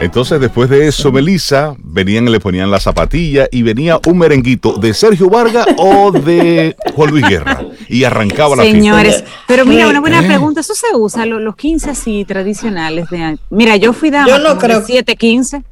Entonces, 0.00 0.40
después 0.40 0.70
de 0.70 0.86
eso, 0.86 1.12
Melissa, 1.12 1.74
venían 1.82 2.26
y 2.28 2.30
le 2.30 2.40
ponían 2.40 2.70
la 2.70 2.80
zapatilla 2.80 3.48
y 3.52 3.62
venía 3.62 4.00
un 4.06 4.16
merenguito 4.16 4.78
de 4.78 4.94
Sergio 4.94 5.28
Vargas 5.28 5.66
o 5.76 6.10
de 6.10 6.74
Juan 6.94 7.10
Luis 7.10 7.28
Guerra 7.28 7.60
y 7.88 8.04
arrancaba 8.04 8.56
la 8.56 8.62
fiesta. 8.62 8.78
Señores, 8.78 9.24
pero 9.46 9.64
mira, 9.64 9.88
una 9.88 10.00
buena 10.00 10.22
¿Eh? 10.22 10.26
pregunta, 10.26 10.60
¿eso 10.60 10.74
se 10.74 10.94
usa 10.94 11.26
los, 11.26 11.56
15 11.56 11.90
así 11.90 12.24
tradicionales? 12.24 13.08
De, 13.10 13.38
mira, 13.50 13.76
yo 13.76 13.92
fui 13.92 14.10
dama 14.10 14.28
yo 14.28 14.38
no 14.38 14.58
creo. 14.58 14.82
7, 14.84 15.16
15 15.16 15.62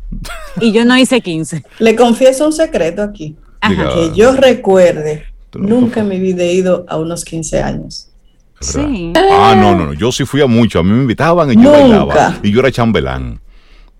y 0.61 0.73
yo 0.73 0.85
no 0.85 0.97
hice 0.97 1.21
15. 1.21 1.65
Le 1.79 1.97
confieso 1.97 2.47
un 2.47 2.53
secreto 2.53 3.03
aquí, 3.03 3.37
que 3.61 4.13
yo 4.15 4.33
recuerde, 4.33 5.25
nunca 5.55 6.01
en 6.01 6.09
mi 6.09 6.19
vida 6.19 6.43
he 6.45 6.53
ido 6.53 6.85
a 6.89 6.97
unos 6.97 7.25
15 7.25 7.63
años. 7.63 8.11
Sí. 8.61 9.13
Ah, 9.17 9.55
no, 9.57 9.75
no, 9.75 9.87
no, 9.87 9.93
yo 9.93 10.11
sí 10.11 10.25
fui 10.25 10.41
a 10.41 10.47
mucho, 10.47 10.79
a 10.79 10.83
mí 10.83 10.91
me 10.91 11.03
invitaban 11.03 11.51
y 11.51 11.63
yo 11.63 11.71
bailaba 11.71 12.39
y 12.43 12.51
yo 12.51 12.61
era 12.61 12.71
chambelán. 12.71 13.41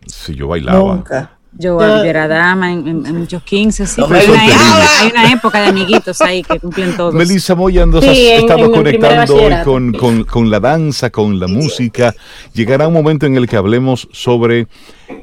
Sí, 0.07 0.35
yo 0.35 0.49
bailaba. 0.49 0.97
Nunca. 0.97 1.34
Yo, 1.57 1.81
era 2.05 2.27
dama 2.27 2.73
en, 2.73 3.03
muchos 3.17 3.43
15, 3.43 3.87
sí, 3.87 4.03
hay, 4.11 5.11
una 5.11 5.33
época, 5.33 5.61
de 5.61 5.69
amiguitos 5.69 6.21
ahí 6.21 6.43
que 6.43 6.59
cumplen 6.59 6.97
todos. 6.97 7.15
Melissa 7.15 7.55
Moya, 7.55 7.87
nos 7.87 8.05
estamos 8.05 8.71
conectando 8.71 9.37
hoy 9.37 9.55
con, 9.65 9.93
con, 9.93 10.25
con, 10.25 10.51
la 10.51 10.59
danza, 10.59 11.11
con 11.11 11.39
la 11.39 11.47
música. 11.47 12.15
Llegará 12.55 12.89
un 12.89 12.95
momento 12.95 13.27
en 13.27 13.37
el 13.37 13.49
que 13.49 13.57
hablemos 13.57 14.09
sobre 14.13 14.67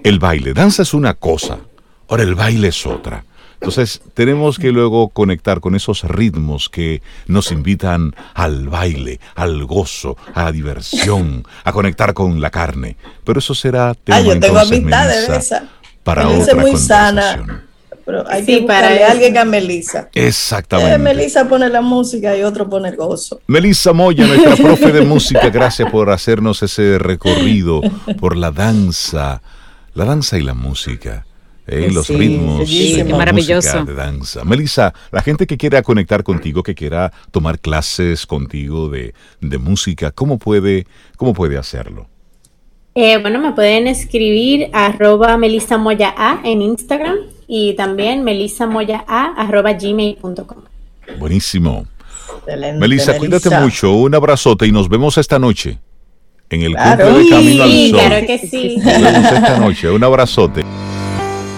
el 0.04 0.20
baile. 0.20 0.54
Danza 0.54 0.84
es 0.84 0.94
una 0.94 1.16
cosa, 1.16 1.60
ahora 2.08 2.24
el 2.24 2.36
baile 2.36 2.70
es 2.70 2.86
otra. 2.86 3.26
Entonces 3.56 4.02
tenemos 4.16 4.58
que 4.58 4.72
luego 4.72 5.10
conectar 5.10 5.60
con 5.60 5.76
esos 5.76 6.04
ritmos 6.04 6.68
que 6.68 7.04
nos 7.28 7.52
invitan 7.52 8.16
al 8.34 8.70
baile, 8.70 9.20
al 9.36 9.66
gozo, 9.66 10.18
a 10.34 10.46
la 10.46 10.52
diversión, 10.52 11.46
a 11.64 11.72
conectar 11.72 12.16
con 12.16 12.42
la 12.42 12.50
carne. 12.50 12.98
Pero 13.24 13.38
eso 13.38 13.54
será 13.54 13.94
tema 13.94 14.18
ah, 14.18 14.22
yo 14.22 14.40
tengo 14.40 14.58
a 14.58 14.66
mitad 14.66 15.08
de 15.08 15.38
esa 15.38 15.70
para 16.04 16.28
otra 16.28 16.56
muy 16.56 16.78
sana. 16.78 17.66
Pero 18.06 18.28
hay 18.28 18.44
que 18.46 18.62
para 18.64 19.12
alguien 19.12 19.38
a 19.38 19.46
Melissa. 19.46 20.10
Exactamente. 20.14 20.96
Eh, 20.96 20.98
Melissa 20.98 21.48
pone 21.48 21.70
la 21.70 21.82
música 21.82 22.36
y 22.36 22.44
otro 22.44 22.70
pone 22.70 22.90
el 22.90 22.96
gozo. 22.96 23.42
Melissa 23.48 23.94
Moya, 23.94 24.26
nuestra 24.26 24.56
profe 24.56 24.92
de 24.92 25.02
música, 25.02 25.50
gracias 25.50 25.90
por 25.92 26.10
hacernos 26.10 26.64
ese 26.64 26.98
recorrido 26.98 27.82
por 28.20 28.36
la 28.36 28.52
danza, 28.52 29.42
la 29.94 30.06
danza 30.06 30.38
y 30.38 30.42
la 30.42 30.54
música. 30.54 31.26
Eh, 31.68 31.90
los 31.92 32.10
ritmos 32.10 32.68
sí, 32.68 33.02
maravilloso. 33.04 33.86
de 33.86 33.94
danza. 33.94 34.44
Melissa, 34.44 34.94
la 35.12 35.22
gente 35.22 35.46
que 35.46 35.58
quiera 35.58 35.84
conectar 35.84 36.24
contigo, 36.24 36.64
que 36.64 36.76
quiera 36.76 37.14
tomar 37.30 37.60
clases 37.60 38.26
contigo 38.26 38.90
de, 38.90 39.14
de 39.40 39.58
música, 39.60 40.12
¿cómo 40.12 40.40
puede, 40.40 40.88
¿cómo 41.16 41.34
puede 41.34 41.58
hacerlo? 41.58 42.11
Eh, 42.94 43.18
bueno, 43.20 43.40
me 43.40 43.54
pueden 43.54 43.88
escribir 43.88 44.70
arroba 44.74 45.38
Moya 45.38 46.14
A 46.18 46.42
en 46.44 46.62
Instagram 46.62 47.16
y 47.48 47.74
también 47.74 48.24
melisamoyaa 48.24 49.34
arroba 49.38 49.74
gmail.com. 49.74 50.64
Buenísimo. 51.18 51.86
Melissa, 52.80 53.18
cuídate 53.18 53.50
mucho, 53.50 53.94
un 53.94 54.16
abrazote 54.16 54.66
y 54.66 54.72
nos 54.72 54.90
vemos 54.90 55.18
esta 55.18 55.38
noche 55.40 55.78
en 56.50 56.62
el 56.64 56.74
claro. 56.74 57.18
de 57.18 57.30
Camino 57.30 57.64
al 57.64 57.72
Sol. 57.72 58.00
Claro 58.00 58.28
que 58.28 58.38
sí. 58.40 58.78
Nos 58.78 59.02
vemos 59.02 59.32
esta 59.32 59.58
noche, 59.58 59.90
un 59.90 60.04
abrazote. 60.04 60.64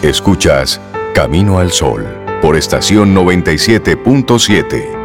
Escuchas 0.02 0.80
Camino 1.14 1.60
al 1.60 1.72
Sol 1.72 2.06
por 2.42 2.58
estación 2.58 3.16
97.7. 3.16 5.03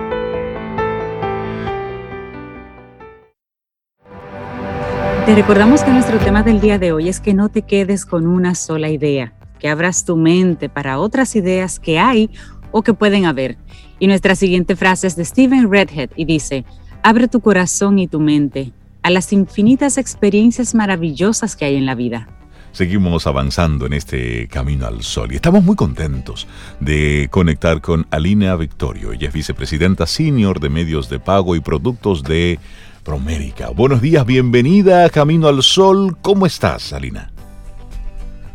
Te 5.28 5.34
recordamos 5.34 5.82
que 5.82 5.90
nuestro 5.90 6.18
tema 6.18 6.42
del 6.42 6.58
día 6.58 6.78
de 6.78 6.90
hoy 6.90 7.10
es 7.10 7.20
que 7.20 7.34
no 7.34 7.50
te 7.50 7.60
quedes 7.60 8.06
con 8.06 8.26
una 8.26 8.54
sola 8.54 8.88
idea, 8.88 9.34
que 9.58 9.68
abras 9.68 10.06
tu 10.06 10.16
mente 10.16 10.70
para 10.70 10.98
otras 10.98 11.36
ideas 11.36 11.78
que 11.78 11.98
hay 11.98 12.30
o 12.70 12.80
que 12.80 12.94
pueden 12.94 13.26
haber. 13.26 13.58
Y 13.98 14.06
nuestra 14.06 14.34
siguiente 14.34 14.74
frase 14.74 15.06
es 15.06 15.16
de 15.16 15.26
Stephen 15.26 15.70
Redhead 15.70 16.08
y 16.16 16.24
dice, 16.24 16.64
abre 17.02 17.28
tu 17.28 17.42
corazón 17.42 17.98
y 17.98 18.08
tu 18.08 18.20
mente 18.20 18.72
a 19.02 19.10
las 19.10 19.30
infinitas 19.34 19.98
experiencias 19.98 20.74
maravillosas 20.74 21.56
que 21.56 21.66
hay 21.66 21.76
en 21.76 21.84
la 21.84 21.94
vida. 21.94 22.26
Seguimos 22.72 23.26
avanzando 23.26 23.84
en 23.84 23.92
este 23.92 24.48
camino 24.48 24.86
al 24.86 25.02
sol 25.02 25.32
y 25.32 25.36
estamos 25.36 25.62
muy 25.62 25.76
contentos 25.76 26.46
de 26.80 27.28
conectar 27.30 27.82
con 27.82 28.06
Alina 28.10 28.56
Victorio. 28.56 29.12
Ella 29.12 29.28
es 29.28 29.34
vicepresidenta 29.34 30.06
senior 30.06 30.58
de 30.58 30.70
medios 30.70 31.10
de 31.10 31.18
pago 31.18 31.54
y 31.54 31.60
productos 31.60 32.22
de 32.22 32.58
Promérica. 33.08 33.70
Buenos 33.70 34.02
días, 34.02 34.26
bienvenida 34.26 35.06
a 35.06 35.08
Camino 35.08 35.48
al 35.48 35.62
Sol. 35.62 36.18
¿Cómo 36.20 36.44
estás, 36.44 36.92
Alina? 36.92 37.32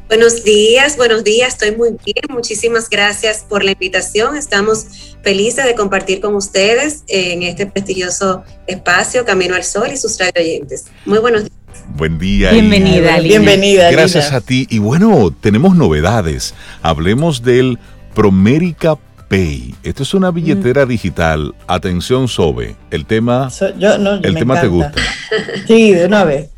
Buenos 0.07 0.43
días, 0.43 0.95
buenos 0.95 1.23
días, 1.23 1.53
estoy 1.53 1.75
muy 1.75 1.89
bien. 2.05 2.23
Muchísimas 2.29 2.87
gracias 2.87 3.43
por 3.49 3.63
la 3.63 3.71
invitación. 3.71 4.37
Estamos 4.37 5.15
felices 5.23 5.65
de 5.65 5.73
compartir 5.73 6.21
con 6.21 6.35
ustedes 6.35 7.03
en 7.07 7.41
este 7.41 7.65
prestigioso 7.65 8.43
espacio 8.67 9.25
Camino 9.25 9.55
al 9.55 9.63
Sol 9.63 9.89
y 9.91 9.97
sus 9.97 10.19
radio 10.19 10.33
oyentes. 10.37 10.85
Muy 11.07 11.17
buenos 11.17 11.45
días. 11.45 11.55
Buen 11.97 12.19
día. 12.19 12.51
Bienvenida, 12.51 13.15
Alina. 13.15 13.39
Bienvenida. 13.39 13.89
Gracias 13.89 14.33
a 14.33 14.41
ti. 14.41 14.67
Y 14.69 14.77
bueno, 14.77 15.35
tenemos 15.41 15.75
novedades. 15.75 16.53
Hablemos 16.83 17.41
del 17.41 17.79
Promérica 18.13 18.99
Pay. 19.33 19.73
Esto 19.81 20.03
es 20.03 20.13
una 20.13 20.29
billetera 20.29 20.85
digital. 20.85 21.55
Atención, 21.65 22.27
Sobe. 22.27 22.75
El 22.91 23.07
tema, 23.07 23.49
So- 23.49 23.75
yo, 23.79 23.97
no, 23.97 24.13
el 24.13 24.33
me 24.33 24.39
tema 24.39 24.61
te 24.61 24.67
gusta. 24.67 24.93
Sí, 25.67 25.91
de 25.91 26.05
una 26.05 26.23
vez. 26.23 26.51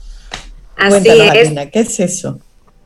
Así 0.75 0.89
Cuéntanos, 0.89 1.35
es. 1.35 1.45
Alina, 1.47 1.69
¿qué 1.69 1.79
es 1.79 1.99
eso? 2.01 2.37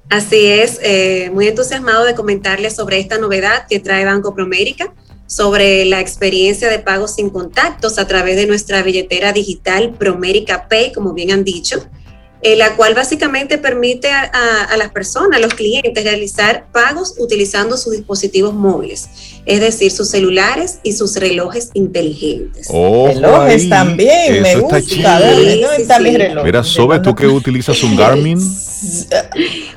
Así 0.08 0.46
es, 0.46 0.80
eh, 0.84 1.32
muy 1.34 1.48
entusiasmado 1.48 2.06
de 2.06 2.14
comentarles 2.14 2.76
sobre 2.76 3.00
esta 3.00 3.18
novedad 3.18 3.66
que 3.68 3.80
trae 3.80 4.06
Banco 4.06 4.36
Promérica, 4.36 4.94
sobre 5.26 5.86
la 5.86 6.00
experiencia 6.00 6.70
de 6.70 6.78
pagos 6.78 7.16
sin 7.16 7.32
contactos 7.32 7.98
a 7.98 8.06
través 8.06 8.36
de 8.36 8.46
nuestra 8.46 8.84
billetera 8.84 9.34
digital 9.34 9.96
Promérica 9.98 10.68
Pay, 10.68 10.94
como 10.94 11.14
bien 11.14 11.32
han 11.32 11.44
dicho, 11.44 11.84
eh, 12.42 12.56
la 12.56 12.76
cual 12.76 12.94
básicamente 12.96 13.58
permite 13.58 14.10
a, 14.12 14.22
a- 14.34 14.64
a 14.66 14.78
las 14.78 14.92
personas, 14.92 15.38
a 15.38 15.40
los 15.40 15.54
clientes, 15.54 16.04
realizar 16.04 16.68
pagos 16.72 17.16
utilizando 17.20 17.76
sus 17.78 17.92
dispositivos 17.94 18.54
móviles, 18.54 19.10
es 19.46 19.60
decir, 19.60 19.92
sus 19.92 20.10
celulares 20.10 20.80
y 20.84 20.94
sus 20.94 21.16
relojes 21.18 21.70
inteligentes. 21.74 22.68
Ojo 22.70 23.08
Relojes 23.08 23.64
ahí. 23.64 23.70
también, 23.70 24.42
me 24.42 24.52
Eso 24.52 24.60
está 24.60 24.80
gusta. 24.80 24.82
chido. 24.82 25.10
¿Dónde 25.10 25.68
Sí, 25.76 25.84
sí, 25.84 25.84
sí. 26.12 26.18
reloj? 26.18 26.44
Mira, 26.46 26.64
Sobe, 26.64 27.00
tú 27.00 27.14
que 27.16 27.28
utilizas 27.42 27.84
un 27.84 27.96
Garmin. 27.98 28.40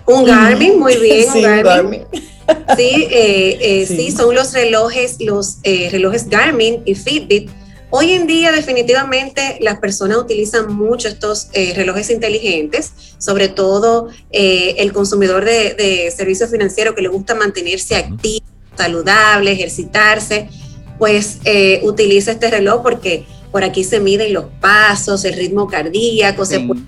Un 0.06 0.24
Garmin, 0.24 0.78
muy 0.78 0.96
bien, 0.96 1.26
Sí, 1.32 1.38
un 1.38 1.42
Garmin. 1.42 1.64
Garmin. 1.64 2.02
Sí, 2.76 3.06
eh, 3.10 3.58
eh, 3.60 3.86
sí. 3.86 3.96
Sí. 3.96 4.10
son 4.10 4.34
los 4.34 4.52
relojes, 4.52 5.16
los 5.20 5.56
eh, 5.62 5.88
relojes 5.90 6.28
Garmin 6.28 6.82
y 6.84 6.94
Fitbit. 6.94 7.50
Hoy 7.94 8.12
en 8.12 8.26
día 8.26 8.52
definitivamente 8.52 9.58
las 9.60 9.78
personas 9.78 10.16
utilizan 10.16 10.72
mucho 10.72 11.08
estos 11.08 11.48
eh, 11.52 11.74
relojes 11.76 12.08
inteligentes, 12.08 12.90
sobre 13.18 13.48
todo 13.48 14.08
eh, 14.30 14.76
el 14.78 14.94
consumidor 14.94 15.44
de, 15.44 15.74
de 15.74 16.10
servicios 16.10 16.50
financieros 16.50 16.94
que 16.94 17.02
le 17.02 17.08
gusta 17.08 17.34
mantenerse 17.34 17.94
activo, 17.96 18.46
saludable, 18.78 19.52
ejercitarse, 19.52 20.48
pues 20.98 21.40
eh, 21.44 21.80
utiliza 21.82 22.32
este 22.32 22.50
reloj 22.50 22.82
porque 22.82 23.26
por 23.50 23.62
aquí 23.62 23.84
se 23.84 24.00
miden 24.00 24.32
los 24.32 24.46
pasos, 24.60 25.26
el 25.26 25.34
ritmo 25.34 25.66
cardíaco, 25.68 26.46
se 26.46 26.60
puede 26.60 26.80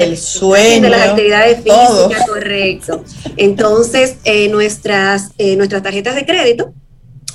El 0.00 0.16
sueño. 0.16 0.82
de 0.82 0.88
las 0.90 1.10
actividades 1.10 1.62
todo. 1.62 2.08
físicas, 2.08 2.28
correcto. 2.28 3.04
Entonces, 3.36 4.16
eh, 4.24 4.48
nuestras, 4.48 5.30
eh, 5.38 5.54
nuestras 5.54 5.84
tarjetas 5.84 6.16
de 6.16 6.26
crédito 6.26 6.72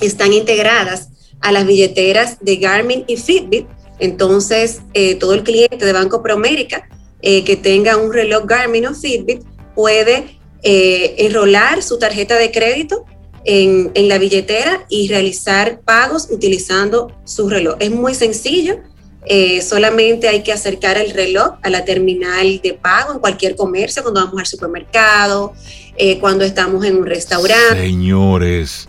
están 0.02 0.34
integradas 0.34 1.08
a 1.44 1.52
las 1.52 1.66
billeteras 1.66 2.38
de 2.40 2.56
Garmin 2.56 3.04
y 3.06 3.16
Fitbit. 3.16 3.66
Entonces, 4.00 4.80
eh, 4.94 5.14
todo 5.14 5.34
el 5.34 5.44
cliente 5.44 5.84
de 5.84 5.92
Banco 5.92 6.22
Promérica 6.22 6.88
eh, 7.22 7.44
que 7.44 7.56
tenga 7.56 7.96
un 7.96 8.12
reloj 8.12 8.44
Garmin 8.46 8.86
o 8.86 8.94
Fitbit 8.94 9.42
puede 9.74 10.38
eh, 10.62 11.14
enrolar 11.18 11.82
su 11.82 11.98
tarjeta 11.98 12.36
de 12.36 12.50
crédito 12.50 13.04
en, 13.44 13.90
en 13.94 14.08
la 14.08 14.18
billetera 14.18 14.86
y 14.88 15.08
realizar 15.08 15.80
pagos 15.82 16.28
utilizando 16.30 17.12
su 17.24 17.48
reloj. 17.48 17.76
Es 17.78 17.90
muy 17.90 18.14
sencillo. 18.14 18.78
Eh, 19.26 19.62
solamente 19.62 20.28
hay 20.28 20.42
que 20.42 20.52
acercar 20.52 20.98
el 20.98 21.10
reloj 21.10 21.54
a 21.62 21.70
la 21.70 21.84
terminal 21.84 22.60
de 22.62 22.74
pago 22.74 23.12
en 23.12 23.18
cualquier 23.18 23.56
comercio, 23.56 24.02
cuando 24.02 24.22
vamos 24.22 24.38
al 24.38 24.46
supermercado, 24.46 25.54
eh, 25.96 26.18
cuando 26.18 26.44
estamos 26.44 26.84
en 26.84 26.96
un 26.96 27.06
restaurante. 27.06 27.80
Señores. 27.80 28.88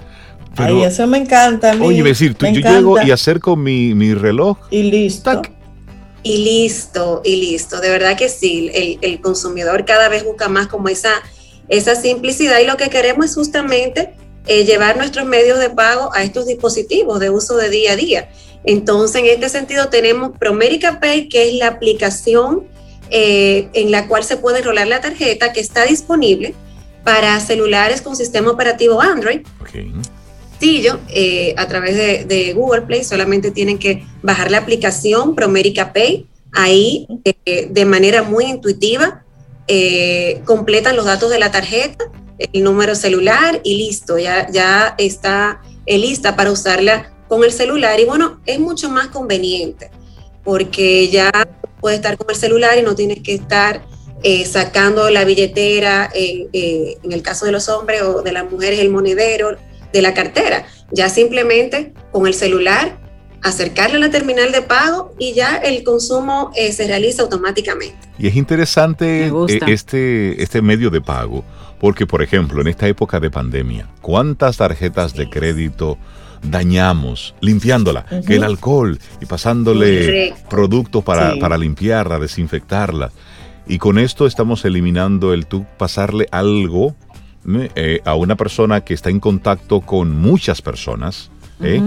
Ay, 0.58 0.74
Pero, 0.74 0.86
eso 0.86 1.08
me 1.08 1.18
encanta. 1.18 1.72
a 1.72 1.76
mí. 1.76 1.86
oye, 1.86 2.04
decir, 2.04 2.36
tú, 2.36 2.46
Me 2.46 2.54
yo 2.54 2.60
encanta. 2.60 2.78
llego 2.78 3.02
y 3.02 3.12
acerco 3.12 3.56
mi, 3.56 3.94
mi 3.94 4.14
reloj. 4.14 4.58
Y 4.72 4.84
listo. 4.84 5.32
Tac. 5.32 5.52
Y 6.24 6.38
listo, 6.40 7.22
y 7.24 7.36
listo. 7.36 7.82
De 7.82 7.90
verdad 7.90 8.18
que 8.18 8.30
sí, 8.30 8.72
el, 8.74 8.98
el 9.02 9.22
consumidor 9.22 9.86
cada 9.86 10.10
vez 10.10 10.24
busca 10.24 10.48
más 10.48 10.68
como 10.68 10.88
esa, 10.90 11.12
esa 11.70 11.96
simplicidad 11.96 12.60
y 12.60 12.66
lo 12.66 12.78
que 12.78 12.90
queremos 12.90 13.26
es 13.28 13.36
justamente 13.36 14.14
eh, 14.48 14.64
llevar 14.66 14.98
nuestros 14.98 15.26
medios 15.28 15.60
de 15.60 15.70
pago 15.70 16.12
a 16.16 16.24
estos 16.24 16.48
dispositivos 16.48 17.20
de 17.20 17.30
uso 17.30 17.58
de 17.58 17.70
día 17.70 17.92
a 17.92 17.96
día. 17.96 18.30
Entonces, 18.64 19.22
en 19.22 19.28
este 19.28 19.50
sentido, 19.50 19.90
tenemos 19.90 20.32
Promérica 20.40 21.00
Pay, 21.00 21.30
que 21.30 21.50
es 21.50 21.56
la 21.56 21.68
aplicación 21.68 22.64
eh, 23.12 23.70
en 23.74 23.92
la 23.92 24.08
cual 24.08 24.24
se 24.24 24.38
puede 24.38 24.64
rolar 24.64 24.88
la 24.88 25.02
tarjeta 25.02 25.54
que 25.54 25.60
está 25.60 25.86
disponible 25.86 26.56
para 27.04 27.40
celulares 27.40 28.02
con 28.02 28.16
sistema 28.16 28.50
operativo 28.50 29.00
Android 29.00 29.42
Ok. 29.62 29.76
Eh, 30.62 31.54
a 31.58 31.68
través 31.68 32.28
de, 32.28 32.54
Google 32.54 32.84
Play. 32.84 33.04
Solamente 33.04 33.52
tienen 33.52 33.78
que 33.78 34.06
bajar 34.22 34.52
la 34.52 34.60
aplicación 34.60 35.36
Promérica 35.36 35.94
Pay. 35.94 36.28
Ahí, 36.54 37.08
eh, 37.24 37.68
de 37.70 37.86
manera 37.86 38.24
muy 38.24 38.46
intuitiva, 38.46 39.24
eh, 39.68 40.42
completan 40.46 40.96
los 40.96 41.06
datos 41.06 41.30
de 41.30 41.40
la 41.40 41.52
tarjeta, 41.52 42.06
el 42.40 42.64
número 42.64 42.96
celular 42.96 43.60
y 43.64 43.78
listo. 43.78 44.18
Ya, 44.18 44.50
ya 44.52 44.96
está 44.98 45.62
lista 45.86 46.36
para 46.36 46.52
usarla 46.52 47.14
con 47.28 47.44
el 47.44 47.52
celular. 47.52 48.00
Y 48.00 48.06
bueno, 48.06 48.42
es 48.46 48.60
mucho 48.60 48.90
más 48.90 49.08
conveniente 49.08 49.92
porque 50.44 51.10
ya 51.10 51.32
puedes 51.82 51.98
estar 51.98 52.18
con 52.18 52.30
el 52.30 52.36
celular 52.36 52.78
y 52.78 52.84
no 52.84 52.96
tienes 52.96 53.22
que 53.22 53.34
estar 53.34 53.86
sacando 54.46 55.12
la 55.12 55.24
billetera, 55.24 56.10
en 56.14 57.12
el 57.12 57.22
caso 57.22 57.46
de 57.46 57.52
los 57.52 57.70
hombres 57.70 58.02
o 58.02 58.24
de 58.24 58.32
las 58.32 58.50
mujeres, 58.50 58.80
el 58.80 58.90
monedero 58.90 59.56
de 59.96 60.02
la 60.02 60.14
cartera. 60.14 60.66
Ya 60.92 61.10
simplemente 61.10 61.94
con 62.12 62.28
el 62.28 62.34
celular 62.34 62.98
acercarle 63.42 63.98
a 63.98 64.00
la 64.00 64.10
terminal 64.10 64.52
de 64.52 64.62
pago 64.62 65.14
y 65.20 65.34
ya 65.34 65.58
el 65.58 65.84
consumo 65.84 66.52
eh, 66.56 66.72
se 66.74 66.88
realiza 66.88 67.22
automáticamente. 67.24 67.96
Y 68.20 68.28
es 68.28 68.36
interesante 68.36 69.28
eh, 69.28 69.60
este, 69.68 70.42
este 70.44 70.62
medio 70.62 70.90
de 70.90 71.00
pago, 71.02 71.44
porque 71.80 72.06
por 72.06 72.22
ejemplo, 72.22 72.62
en 72.62 72.68
esta 72.68 72.88
época 72.88 73.20
de 73.20 73.30
pandemia, 73.30 73.88
¿cuántas 74.02 74.58
tarjetas 74.58 75.14
de 75.14 75.30
crédito 75.30 75.98
dañamos 76.42 77.36
limpiándola? 77.40 78.06
Que 78.28 78.36
el 78.36 78.44
alcohol 78.44 79.00
y 79.22 79.26
pasándole 79.26 80.06
Correcto. 80.06 80.50
productos 80.50 81.04
para, 81.04 81.34
Sí. 81.34 81.40
para 81.40 81.58
limpiarla, 81.58 82.20
desinfectarla. 82.20 83.12
Y 83.68 83.78
con 83.80 83.98
esto 83.98 84.28
estamos 84.28 84.64
eliminando 84.66 85.34
el 85.34 85.46
tú 85.48 85.66
pasarle 85.78 86.28
algo. 86.32 86.96
Eh, 87.76 88.02
a 88.06 88.16
una 88.16 88.36
persona 88.36 88.82
que 88.82 88.94
está 88.94 89.10
en 89.10 89.20
contacto 89.20 89.82
con 89.82 90.16
muchas 90.20 90.62
personas 90.62 91.30
¿eh? 91.62 91.82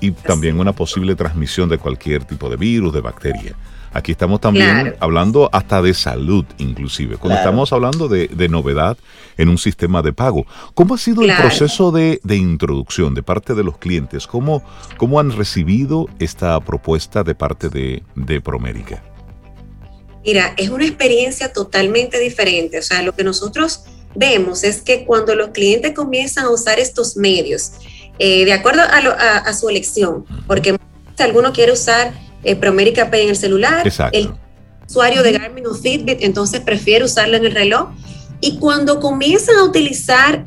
Y 0.00 0.10
también 0.10 0.58
una 0.58 0.72
posible 0.72 1.14
transmisión 1.14 1.68
de 1.68 1.78
cualquier 1.78 2.24
tipo 2.24 2.48
de 2.50 2.56
virus, 2.56 2.92
de 2.92 3.00
bacteria. 3.00 3.54
Aquí 3.92 4.10
estamos 4.12 4.40
también 4.40 4.66
Claro. 4.80 4.96
hablando 4.98 5.48
hasta 5.52 5.80
de 5.80 5.94
salud, 5.94 6.44
inclusive, 6.58 7.18
cuando 7.18 7.36
Claro. 7.36 7.50
estamos 7.50 7.72
hablando 7.72 8.08
de, 8.08 8.26
de 8.26 8.48
novedad 8.48 8.96
en 9.36 9.48
un 9.48 9.58
sistema 9.58 10.02
de 10.02 10.12
pago. 10.12 10.44
¿Cómo 10.74 10.94
ha 10.94 10.98
sido 10.98 11.22
el 11.22 11.32
proceso 11.36 11.92
de, 11.92 12.18
de 12.24 12.36
introducción 12.36 13.14
de 13.14 13.22
parte 13.22 13.54
de 13.54 13.62
los 13.62 13.78
clientes? 13.78 14.26
¿Cómo, 14.26 14.64
cómo 14.96 15.20
han 15.20 15.30
recibido 15.36 16.08
esta 16.18 16.58
propuesta 16.60 17.22
de 17.22 17.34
parte 17.36 17.68
de, 17.68 18.02
de 18.16 18.40
Promérica? 18.40 19.04
Mira, 20.24 20.54
es 20.56 20.70
una 20.70 20.84
experiencia 20.86 21.52
totalmente 21.52 22.18
diferente. 22.18 22.78
O 22.78 22.82
sea, 22.82 23.02
lo 23.02 23.14
que 23.14 23.24
nosotros 23.24 23.84
vemos 24.14 24.64
es 24.64 24.82
que 24.82 25.04
cuando 25.04 25.34
los 25.34 25.48
clientes 25.48 25.92
comienzan 25.94 26.44
a 26.46 26.50
usar 26.50 26.78
estos 26.78 27.16
medios, 27.16 27.72
eh, 28.18 28.44
de 28.44 28.52
acuerdo 28.52 28.82
a, 28.82 29.00
lo- 29.00 29.12
a- 29.12 29.38
a 29.38 29.54
su 29.54 29.68
elección, 29.68 30.24
porque 30.46 30.76
si 31.16 31.22
alguno 31.22 31.52
quiere 31.52 31.72
usar 31.72 32.12
eh, 32.44 32.56
Promérica 32.56 33.10
Pay 33.10 33.22
en 33.22 33.28
el 33.30 33.36
celular, 33.36 33.86
Exacto. 33.86 34.18
el 34.18 34.30
usuario 34.88 35.22
de 35.22 35.32
Garmin 35.32 35.66
o 35.66 35.74
Fitbit, 35.74 36.18
entonces 36.22 36.60
prefiere 36.60 37.04
usarlo 37.04 37.36
en 37.36 37.44
el 37.46 37.52
reloj. 37.52 37.88
Y 38.40 38.58
cuando 38.58 38.98
comienzan 39.00 39.56
a 39.56 39.62
utilizar 39.64 40.44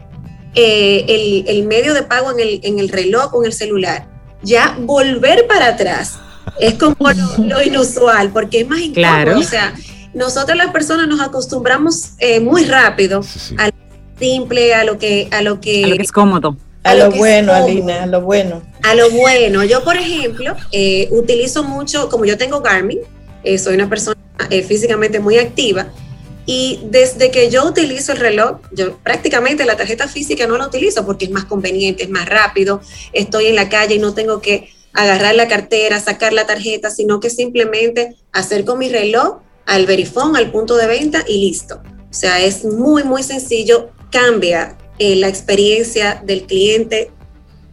eh, 0.54 1.06
el, 1.08 1.46
el 1.48 1.66
medio 1.66 1.94
de 1.94 2.04
pago 2.04 2.32
en 2.32 2.40
el, 2.40 2.60
en 2.64 2.80
el 2.80 2.90
reloj 2.90 3.34
o 3.34 3.42
en 3.42 3.48
el 3.48 3.54
celular, 3.54 4.08
ya 4.44 4.76
volver 4.80 5.48
para 5.48 5.68
atrás 5.70 6.16
es 6.60 6.76
como 6.76 6.96
lo, 7.12 7.44
lo 7.46 7.64
inusual, 7.64 8.30
porque 8.32 8.60
es 8.62 8.68
más 8.68 8.80
incómodo. 8.80 8.94
Claro. 8.94 9.40
O 9.40 9.44
sea, 9.44 9.74
nosotros 10.16 10.58
las 10.58 10.72
personas 10.72 11.08
nos 11.08 11.22
acostumbramos 11.22 12.12
eh, 12.20 12.40
muy 12.40 12.64
rápido 12.66 13.22
Sí, 13.22 13.40
sí. 13.40 13.56
a 13.60 13.68
lo 13.68 13.74
simple, 14.18 14.74
a 14.74 14.84
lo 14.84 14.98
que, 14.98 15.28
a 15.32 15.42
lo 15.42 15.60
que, 15.60 15.84
A 15.84 15.88
lo 15.90 15.98
que 15.98 16.02
es 16.04 16.12
cómodo. 16.12 16.58
A 16.84 16.92
a 16.92 16.96
lo 16.96 17.10
lo 17.10 17.18
bueno, 17.18 17.52
cómodo. 17.52 17.68
Alina, 17.68 18.04
a 18.04 18.06
lo 18.06 18.22
bueno. 18.22 18.62
a 18.84 18.96
lo 18.96 19.10
bueno. 19.12 19.64
Yo, 19.64 19.84
por 19.84 19.98
ejemplo, 19.98 20.56
eh, 20.72 21.08
utilizo 21.12 21.64
mucho, 21.64 22.10
como 22.10 22.26
yo 22.26 22.38
tengo 22.38 22.62
Garmin, 22.62 23.00
eh, 23.44 23.58
soy 23.58 23.76
una 23.76 23.90
persona 23.90 24.16
eh, 24.50 24.64
físicamente 24.64 25.20
muy 25.20 25.38
activa, 25.38 25.88
y 26.46 26.80
desde 26.92 27.32
que 27.32 27.50
yo 27.50 27.66
utilizo 27.66 28.12
el 28.12 28.20
reloj, 28.20 28.60
yo 28.72 28.98
prácticamente 28.98 29.66
la 29.66 29.76
tarjeta 29.76 30.08
física 30.08 30.46
no 30.46 30.58
la 30.58 30.68
utilizo 30.68 31.04
porque 31.06 31.26
es 31.26 31.32
más 31.32 31.46
conveniente, 31.46 32.04
es 32.04 32.10
más 32.10 32.30
rápido, 32.30 32.82
estoy 33.14 33.48
en 33.48 33.56
la 33.56 33.68
calle 33.68 33.96
y 33.96 34.00
no 34.00 34.14
tengo 34.14 34.42
que 34.42 34.70
agarrar 34.94 35.34
la 35.34 35.48
cartera, 35.48 36.00
sacar 36.00 36.34
la 36.34 36.46
tarjeta, 36.46 36.92
sino 36.92 37.20
que 37.20 37.32
simplemente 37.32 38.16
acerco 38.32 38.76
mi 38.76 38.90
reloj 38.90 39.40
al 39.66 39.86
verifón, 39.86 40.36
al 40.36 40.52
punto 40.52 40.76
de 40.76 40.88
venta 40.88 41.24
y 41.28 41.40
listo. 41.40 41.82
O 42.10 42.14
sea, 42.14 42.42
es 42.42 42.64
muy, 42.64 43.04
muy 43.04 43.24
sencillo, 43.24 43.92
cambia 44.12 44.78
eh, 45.00 45.16
la 45.16 45.28
experiencia 45.28 46.22
del 46.26 46.46
cliente 46.46 47.12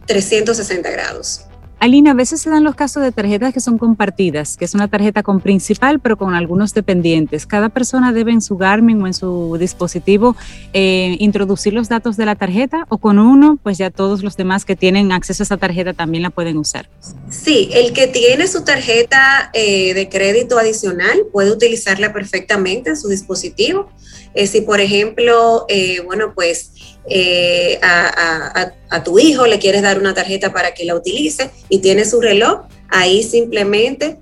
360 0.05 0.91
grados. 0.91 1.45
Alina, 1.83 2.11
a 2.11 2.13
veces 2.13 2.39
se 2.39 2.49
dan 2.49 2.63
los 2.63 2.75
casos 2.75 3.03
de 3.03 3.11
tarjetas 3.11 3.53
que 3.53 3.59
son 3.59 3.77
compartidas, 3.77 4.55
que 4.55 4.63
es 4.63 4.73
una 4.73 4.87
tarjeta 4.87 5.21
con 5.21 5.41
principal, 5.41 5.99
pero 5.99 6.15
con 6.15 6.33
algunos 6.33 6.73
dependientes. 6.73 7.45
Cada 7.45 7.67
persona 7.67 8.13
debe 8.13 8.31
en 8.31 8.41
su 8.41 8.55
Garmin 8.55 9.01
o 9.01 9.07
en 9.07 9.13
su 9.13 9.57
dispositivo 9.59 10.37
eh, 10.71 11.17
introducir 11.19 11.73
los 11.73 11.89
datos 11.89 12.15
de 12.15 12.25
la 12.25 12.35
tarjeta 12.35 12.85
o 12.87 12.99
con 12.99 13.19
uno, 13.19 13.59
pues 13.61 13.77
ya 13.77 13.91
todos 13.91 14.23
los 14.23 14.37
demás 14.37 14.63
que 14.63 14.77
tienen 14.77 15.11
acceso 15.11 15.43
a 15.43 15.45
esa 15.45 15.57
tarjeta 15.57 15.91
también 15.91 16.23
la 16.23 16.29
pueden 16.29 16.55
usar. 16.55 16.87
Sí, 17.29 17.69
el 17.73 17.91
que 17.91 18.07
tiene 18.07 18.47
su 18.47 18.63
tarjeta 18.63 19.51
eh, 19.53 19.93
de 19.93 20.07
crédito 20.07 20.57
adicional 20.57 21.23
puede 21.33 21.51
utilizarla 21.51 22.13
perfectamente 22.13 22.91
en 22.91 22.95
su 22.95 23.09
dispositivo. 23.09 23.89
Eh, 24.35 24.47
si, 24.47 24.61
por 24.61 24.79
ejemplo, 24.79 25.67
bueno, 26.05 26.31
pues 26.33 26.71
eh, 27.09 27.79
a, 27.81 29.03
tu 29.03 29.19
hijo, 29.19 29.45
le 29.47 29.59
quieres 29.59 29.81
dar 29.81 29.99
una 29.99 30.13
tarjeta 30.13 30.53
para 30.53 30.73
que 30.73 30.85
la 30.85 30.95
utilice 30.95 31.49
y 31.67 31.79
tiene 31.79 32.05
su 32.05 32.21
reloj, 32.21 32.61
ahí 32.89 33.23
simplemente 33.23 34.17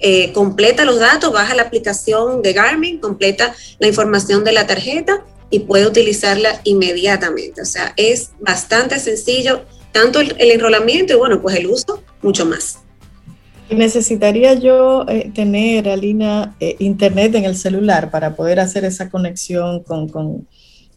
eh, 0.00 0.32
completa 0.32 0.84
los 0.84 0.98
datos, 0.98 1.32
baja 1.32 1.54
la 1.54 1.62
aplicación 1.62 2.42
de 2.42 2.52
Garmin, 2.52 2.98
completa 2.98 3.54
la 3.78 3.86
información 3.86 4.42
de 4.42 4.52
la 4.52 4.66
tarjeta 4.66 5.24
y 5.50 5.60
puede 5.60 5.86
utilizarla 5.86 6.60
inmediatamente. 6.64 7.62
O 7.62 7.64
sea, 7.64 7.92
es 7.96 8.32
bastante 8.40 8.98
sencillo, 8.98 9.64
tanto 9.92 10.20
el, 10.20 10.34
enrolamiento 10.38 11.12
y 11.12 11.16
bueno, 11.16 11.40
pues 11.40 11.56
el 11.56 11.66
uso, 11.66 12.02
mucho 12.22 12.44
más. 12.46 12.80
necesitaría 13.70 14.54
yo 14.54 15.04
eh, 15.08 15.30
tener, 15.32 15.88
Alina, 15.88 16.56
internet 16.78 17.34
en 17.36 17.44
el 17.44 17.56
celular 17.56 18.10
para 18.10 18.34
poder 18.34 18.58
hacer 18.58 18.84
esa 18.84 19.10
conexión 19.10 19.84
con, 19.84 20.08
con, 20.08 20.48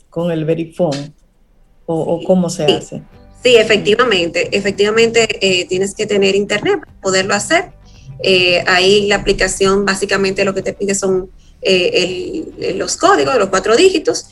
con 0.10 0.32
el 0.32 0.46
Verifone 0.46 1.14
o, 1.88 2.22
cómo 2.24 2.50
se 2.50 2.66
hace? 2.66 3.02
Sí, 3.44 3.56
efectivamente, 3.56 4.56
efectivamente 4.56 5.28
eh, 5.42 5.66
tienes 5.66 5.96
que 5.96 6.06
tener 6.06 6.36
internet 6.36 6.80
para 6.80 7.02
poderlo 7.02 7.34
hacer. 7.34 7.72
Eh, 8.22 8.64
ahí 8.68 9.08
la 9.08 9.16
aplicación 9.16 9.86
básicamente 9.86 10.44
lo 10.44 10.54
que 10.54 10.62
te 10.62 10.74
pide 10.74 10.96
son 10.96 11.30
eh, 11.62 12.74
los 12.76 12.98
códigos, 12.98 13.38
los 13.38 13.50
cuatro 13.50 13.76
dígitos, 13.76 14.30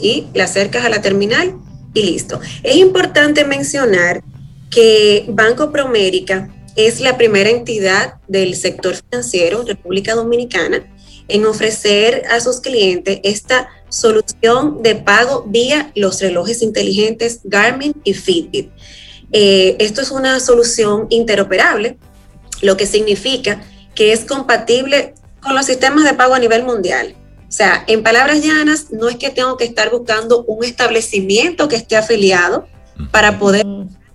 y 0.00 0.26
le 0.32 0.42
acercas 0.42 0.84
a 0.84 0.88
la 0.88 1.00
terminal 1.00 1.54
y 1.94 2.02
listo. 2.02 2.40
Es 2.62 2.76
importante 2.76 3.44
mencionar 3.44 4.22
que 4.70 5.24
Banco 5.28 5.70
Promérica 5.70 6.54
es 6.76 7.00
la 7.00 7.16
primera 7.16 7.50
entidad 7.50 8.14
del 8.28 8.54
sector 8.54 8.94
financiero, 8.94 9.64
República 9.66 10.14
Dominicana, 10.14 10.86
en 11.26 11.44
ofrecer 11.44 12.22
a 12.30 12.40
sus 12.40 12.60
clientes 12.60 13.20
esta 13.22 13.68
solución 13.88 14.82
de 14.82 14.94
pago 14.94 15.44
vía 15.46 15.92
los 15.94 16.20
relojes 16.20 16.62
inteligentes 16.62 17.40
Garmin 17.44 17.94
y 18.04 18.14
Fitbit. 18.14 18.70
Eh, 19.32 19.76
esto 19.78 20.00
es 20.00 20.10
una 20.10 20.40
solución 20.40 21.06
interoperable, 21.10 21.98
lo 22.62 22.76
que 22.76 22.86
significa 22.86 23.62
que 23.94 24.12
es 24.12 24.24
compatible 24.24 25.14
con 25.40 25.54
los 25.54 25.66
sistemas 25.66 26.04
de 26.04 26.14
pago 26.14 26.34
a 26.34 26.38
nivel 26.38 26.64
mundial. 26.64 27.14
O 27.48 27.52
sea, 27.52 27.84
en 27.86 28.02
palabras 28.02 28.42
llanas, 28.42 28.90
no 28.90 29.08
es 29.08 29.16
que 29.16 29.30
tengo 29.30 29.56
que 29.56 29.64
estar 29.64 29.90
buscando 29.90 30.44
un 30.44 30.64
establecimiento 30.64 31.68
que 31.68 31.76
esté 31.76 31.96
afiliado 31.96 32.66
para 33.10 33.38
poder, 33.38 33.64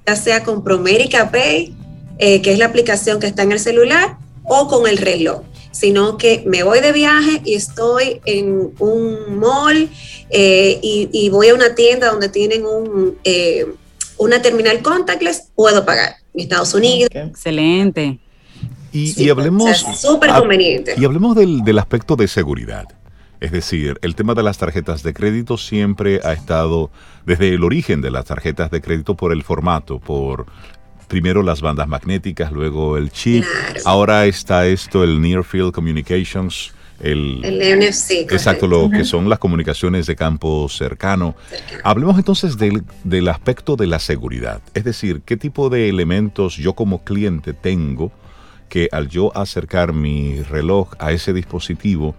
ya 0.05 0.15
sea 0.15 0.43
con 0.43 0.63
Promérica 0.63 1.31
Pay, 1.31 1.75
eh, 2.19 2.41
que 2.41 2.53
es 2.53 2.59
la 2.59 2.65
aplicación 2.65 3.19
que 3.19 3.27
está 3.27 3.41
en 3.41 3.51
el 3.51 3.59
celular, 3.59 4.17
o 4.43 4.67
con 4.67 4.87
el 4.87 4.97
reloj 4.97 5.41
sino 5.73 6.17
que 6.17 6.43
me 6.45 6.63
voy 6.63 6.79
de 6.79 6.93
viaje 6.93 7.41
y 7.43 7.55
estoy 7.55 8.21
en 8.25 8.71
un 8.79 9.39
mall 9.39 9.89
eh, 10.29 10.79
y, 10.81 11.29
voy 11.29 11.49
a 11.49 11.55
una 11.55 11.75
tienda 11.75 12.11
donde 12.11 12.29
tienen 12.29 12.65
un, 12.65 13.17
eh, 13.23 13.65
una 14.17 14.41
terminal 14.41 14.81
contactless, 14.81 15.49
puedo 15.55 15.83
pagar 15.83 16.15
en 16.33 16.41
Estados 16.41 16.73
Unidos. 16.73 17.09
Excelente. 17.11 18.19
Y, 18.91 19.29
hablemos, 19.29 19.83
súper 19.95 20.29
conveniente. 20.31 20.93
y 20.95 21.03
hablemos 21.03 21.35
del, 21.35 21.63
del 21.63 21.79
aspecto 21.79 22.15
de 22.15 22.27
seguridad. 22.27 22.87
Es 23.39 23.51
decir, 23.51 23.99
el 24.03 24.15
tema 24.15 24.35
de 24.35 24.43
las 24.43 24.59
tarjetas 24.59 25.03
de 25.03 25.13
crédito 25.13 25.57
siempre 25.57 26.21
ha 26.23 26.31
estado 26.31 26.91
desde 27.25 27.49
el 27.49 27.63
origen 27.63 28.01
de 28.01 28.11
las 28.11 28.25
tarjetas 28.25 28.71
de 28.71 28.81
crédito 28.81 29.15
por 29.15 29.33
el 29.33 29.43
formato, 29.43 29.99
por 29.99 30.45
primero 31.13 31.43
las 31.43 31.61
bandas 31.61 31.87
magnéticas, 31.87 32.51
luego 32.51 32.97
el 32.97 33.11
chip. 33.11 33.45
Ahora 33.85 34.25
está 34.25 34.65
esto, 34.65 35.03
el 35.03 35.21
Near 35.21 35.43
Field 35.43 35.71
Communications. 35.71 36.73
El, 36.99 37.39
NFC. 37.39 38.31
Exacto, 38.31 38.65
lo 38.65 38.89
que 38.89 39.05
son 39.05 39.29
las 39.29 39.37
comunicaciones 39.37 40.07
de 40.07 40.15
campo 40.15 40.67
cercano. 40.69 41.35
Hablemos 41.83 42.17
entonces 42.17 42.57
del, 42.57 42.83
del 43.03 43.27
aspecto 43.27 43.75
de 43.75 43.85
la 43.85 43.99
seguridad. 43.99 44.59
Es 44.73 44.85
decir, 44.85 45.21
qué 45.23 45.37
tipo 45.37 45.69
de 45.69 45.87
elementos 45.87 46.57
yo 46.57 46.73
como 46.73 47.03
cliente 47.03 47.53
tengo 47.53 48.11
que 48.67 48.89
al 48.91 49.07
yo 49.07 49.37
acercar 49.37 49.93
mi 49.93 50.41
reloj 50.41 50.95
a 50.97 51.11
ese 51.11 51.31
dispositivo, 51.31 52.15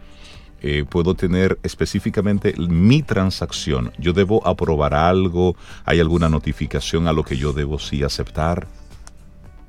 eh, 0.66 0.86
puedo 0.88 1.14
tener 1.14 1.59
específicamente 1.62 2.55
mi 2.57 3.03
transacción. 3.03 3.92
Yo 3.99 4.14
debo 4.14 4.47
aprobar 4.49 4.95
algo, 4.95 5.57
hay 5.84 6.01
alguna 6.01 6.30
notificación 6.30 7.07
a 7.07 7.12
lo 7.12 7.22
que 7.22 7.36
yo 7.36 7.53
debo 7.53 7.78
sí 7.78 8.03
aceptar. 8.03 8.66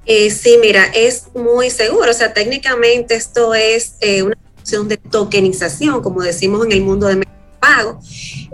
Eh, 0.06 0.30
sí, 0.30 0.58
mira, 0.62 0.86
es 0.94 1.28
muy 1.34 1.70
seguro. 1.70 2.12
O 2.12 2.14
sea, 2.14 2.34
técnicamente 2.34 3.16
esto 3.16 3.54
es 3.56 3.96
eh, 4.02 4.24
una 4.24 4.38
función 4.56 4.88
de 4.88 4.98
tokenización, 4.98 6.02
como 6.02 6.22
decimos 6.22 6.66
en 6.66 6.72
el 6.72 6.82
mundo 6.82 7.08
de 7.08 7.26
pago. 7.60 8.00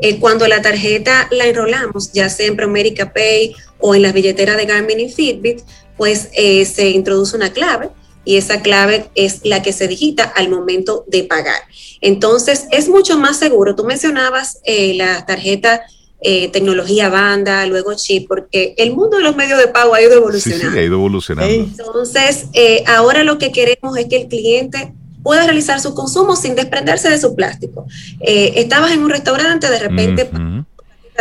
Eh, 0.01 0.19
cuando 0.19 0.47
la 0.47 0.61
tarjeta 0.61 1.27
la 1.31 1.45
enrolamos, 1.45 2.11
ya 2.13 2.29
sea 2.29 2.47
en 2.47 2.55
Promerica 2.55 3.11
Pay 3.13 3.55
o 3.79 3.95
en 3.95 4.03
las 4.03 4.13
billeteras 4.13 4.57
de 4.57 4.65
Garmin 4.65 4.99
y 4.99 5.11
Fitbit, 5.11 5.61
pues 5.97 6.29
se 6.31 6.89
introduce 6.89 7.35
una 7.35 7.51
clave 7.51 7.89
y 8.25 8.37
esa 8.37 8.61
clave 8.61 9.09
es 9.13 9.41
la 9.43 9.61
que 9.61 9.73
se 9.73 9.87
digita 9.87 10.23
al 10.23 10.49
momento 10.49 11.03
de 11.07 11.25
pagar. 11.25 11.61
Entonces, 11.99 12.65
es 12.71 12.89
mucho 12.89 13.19
más 13.19 13.37
seguro. 13.37 13.75
Tú 13.75 13.83
mencionabas 13.83 14.59
la 14.65 15.25
tarjeta 15.25 15.81
eh, 16.21 16.49
tecnología 16.49 17.09
banda, 17.09 17.65
luego 17.65 17.95
chip, 17.95 18.27
porque 18.27 18.75
el 18.77 18.93
mundo 18.93 19.17
de 19.17 19.23
los 19.23 19.35
medios 19.35 19.59
de 19.59 19.67
pago 19.67 19.95
ha 19.95 20.01
ido 20.01 20.13
evolucionando. 20.13 20.71
Sí, 20.71 20.77
ha 20.77 20.83
ido 20.83 20.93
evolucionando. 20.93 21.53
Entonces, 21.53 22.45
eh, 22.53 22.83
ahora 22.87 23.23
lo 23.23 23.37
que 23.37 23.51
queremos 23.51 23.97
es 23.97 24.05
que 24.05 24.17
el 24.17 24.27
cliente 24.27 24.93
pueda 25.23 25.45
realizar 25.45 25.79
su 25.79 25.93
consumo 25.93 26.35
sin 26.35 26.55
desprenderse 26.55 27.09
de 27.09 27.19
su 27.19 27.35
plástico. 27.35 27.85
Eh, 28.19 28.53
estabas 28.57 28.91
en 28.91 29.03
un 29.03 29.09
restaurante, 29.09 29.69
de 29.69 29.79
repente 29.79 30.29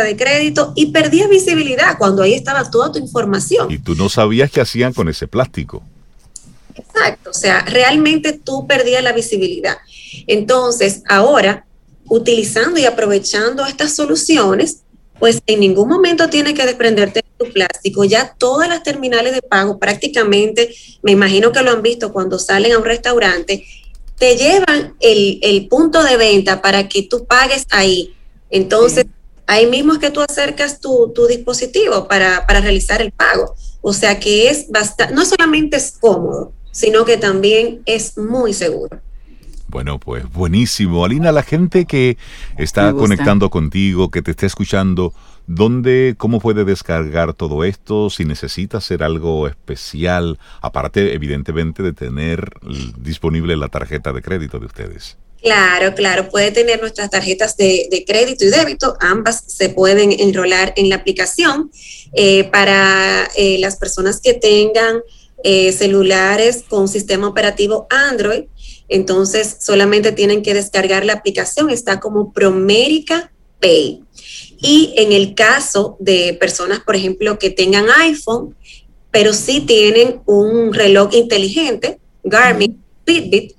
de 0.03 0.15
crédito 0.17 0.73
y 0.75 0.87
perdías 0.87 1.29
visibilidad 1.29 1.97
cuando 1.97 2.23
ahí 2.23 2.33
estaba 2.33 2.69
toda 2.69 2.91
tu 2.91 2.99
información. 2.99 3.71
Y 3.71 3.77
tú 3.77 3.95
no 3.95 4.09
sabías 4.09 4.51
qué 4.51 4.61
hacían 4.61 4.93
con 4.93 5.09
ese 5.09 5.27
plástico. 5.27 5.83
Exacto, 6.75 7.29
o 7.29 7.33
sea, 7.33 7.61
realmente 7.65 8.33
tú 8.33 8.65
perdías 8.67 9.03
la 9.03 9.11
visibilidad. 9.11 9.77
Entonces, 10.27 11.03
ahora, 11.07 11.65
utilizando 12.05 12.79
y 12.79 12.85
aprovechando 12.85 13.65
estas 13.65 13.95
soluciones, 13.95 14.83
pues 15.21 15.39
en 15.45 15.59
ningún 15.59 15.87
momento 15.87 16.31
tienes 16.31 16.55
que 16.55 16.65
desprenderte 16.65 17.19
de 17.19 17.45
tu 17.45 17.53
plástico. 17.53 18.03
Ya 18.03 18.33
todas 18.39 18.67
las 18.67 18.81
terminales 18.81 19.33
de 19.33 19.43
pago 19.43 19.77
prácticamente, 19.77 20.73
me 21.03 21.11
imagino 21.11 21.51
que 21.51 21.61
lo 21.61 21.69
han 21.69 21.83
visto 21.83 22.11
cuando 22.11 22.39
salen 22.39 22.71
a 22.71 22.79
un 22.79 22.85
restaurante, 22.85 23.63
te 24.17 24.35
llevan 24.35 24.95
el, 24.99 25.67
punto 25.69 26.01
de 26.01 26.17
venta 26.17 26.59
para 26.63 26.89
que 26.89 27.03
tú 27.03 27.25
pagues 27.25 27.67
ahí. 27.69 28.15
Entonces, 28.49 29.05
ahí 29.45 29.67
mismo 29.67 29.93
es 29.93 29.99
que 29.99 30.09
tú 30.09 30.21
acercas 30.21 30.81
tu, 30.81 31.13
dispositivo 31.29 32.07
para, 32.07 32.47
para, 32.47 32.59
realizar 32.59 32.99
el 32.99 33.11
pago. 33.11 33.53
O 33.81 33.93
sea 33.93 34.19
que 34.19 34.49
es 34.49 34.71
bastante, 34.71 35.13
no 35.13 35.23
solamente 35.23 35.77
es 35.77 35.91
cómodo, 35.99 36.51
sino 36.71 37.05
que 37.05 37.17
también 37.17 37.83
es 37.85 38.17
muy 38.17 38.55
seguro. 38.55 38.99
Bueno, 39.71 39.99
pues 39.99 40.29
buenísimo. 40.29 41.05
Alina, 41.05 41.31
la 41.31 41.43
gente 41.43 41.85
que 41.85 42.17
está 42.57 42.91
conectando 42.91 43.49
contigo, 43.49 44.11
que 44.11 44.21
te 44.21 44.31
está 44.31 44.45
escuchando, 44.45 45.13
¿dónde, 45.47 46.15
cómo 46.17 46.41
puede 46.41 46.65
descargar 46.65 47.33
todo 47.33 47.63
esto? 47.63 48.09
Si 48.09 48.25
necesita 48.25 48.79
hacer 48.79 49.01
algo 49.01 49.47
especial, 49.47 50.39
aparte 50.61 51.13
evidentemente 51.13 51.83
de 51.83 51.93
tener 51.93 52.51
disponible 52.97 53.55
la 53.55 53.69
tarjeta 53.69 54.11
de 54.11 54.21
crédito 54.21 54.59
de 54.59 54.65
ustedes. 54.65 55.17
Claro, 55.41 55.95
claro, 55.95 56.27
puede 56.29 56.51
tener 56.51 56.81
nuestras 56.81 57.09
tarjetas 57.09 57.55
de, 57.55 58.03
crédito 58.05 58.43
y 58.43 58.49
débito, 58.49 58.97
ambas 58.99 59.45
se 59.47 59.69
pueden 59.69 60.11
enrolar 60.11 60.73
en 60.75 60.89
la 60.89 60.97
aplicación. 60.97 61.71
Eh, 62.13 62.43
para 62.51 63.29
eh, 63.37 63.57
las 63.59 63.77
personas 63.77 64.19
que 64.19 64.33
tengan 64.33 65.01
eh, 65.43 65.71
celulares 65.71 66.63
con 66.67 66.87
sistema 66.87 67.27
operativo 67.27 67.87
Android, 67.89 68.43
entonces, 68.91 69.55
solamente 69.61 70.11
tienen 70.11 70.43
que 70.43 70.53
descargar 70.53 71.05
la 71.05 71.13
aplicación, 71.13 71.69
está 71.69 72.01
como 72.01 72.33
Promérica 72.33 73.31
Pay. 73.61 74.03
Y 74.59 74.93
en 74.97 75.13
el 75.13 75.33
caso 75.33 75.95
de 75.99 76.35
personas, 76.37 76.81
por 76.81 76.97
ejemplo, 76.97 77.39
que 77.39 77.49
tengan 77.49 77.85
iPhone, 77.89 78.53
pero 79.09 79.31
sí 79.31 79.61
tienen 79.61 80.21
un 80.25 80.73
reloj 80.73 81.13
inteligente, 81.13 81.99
Garmin, 82.25 82.83
Fitbit, 83.05 83.53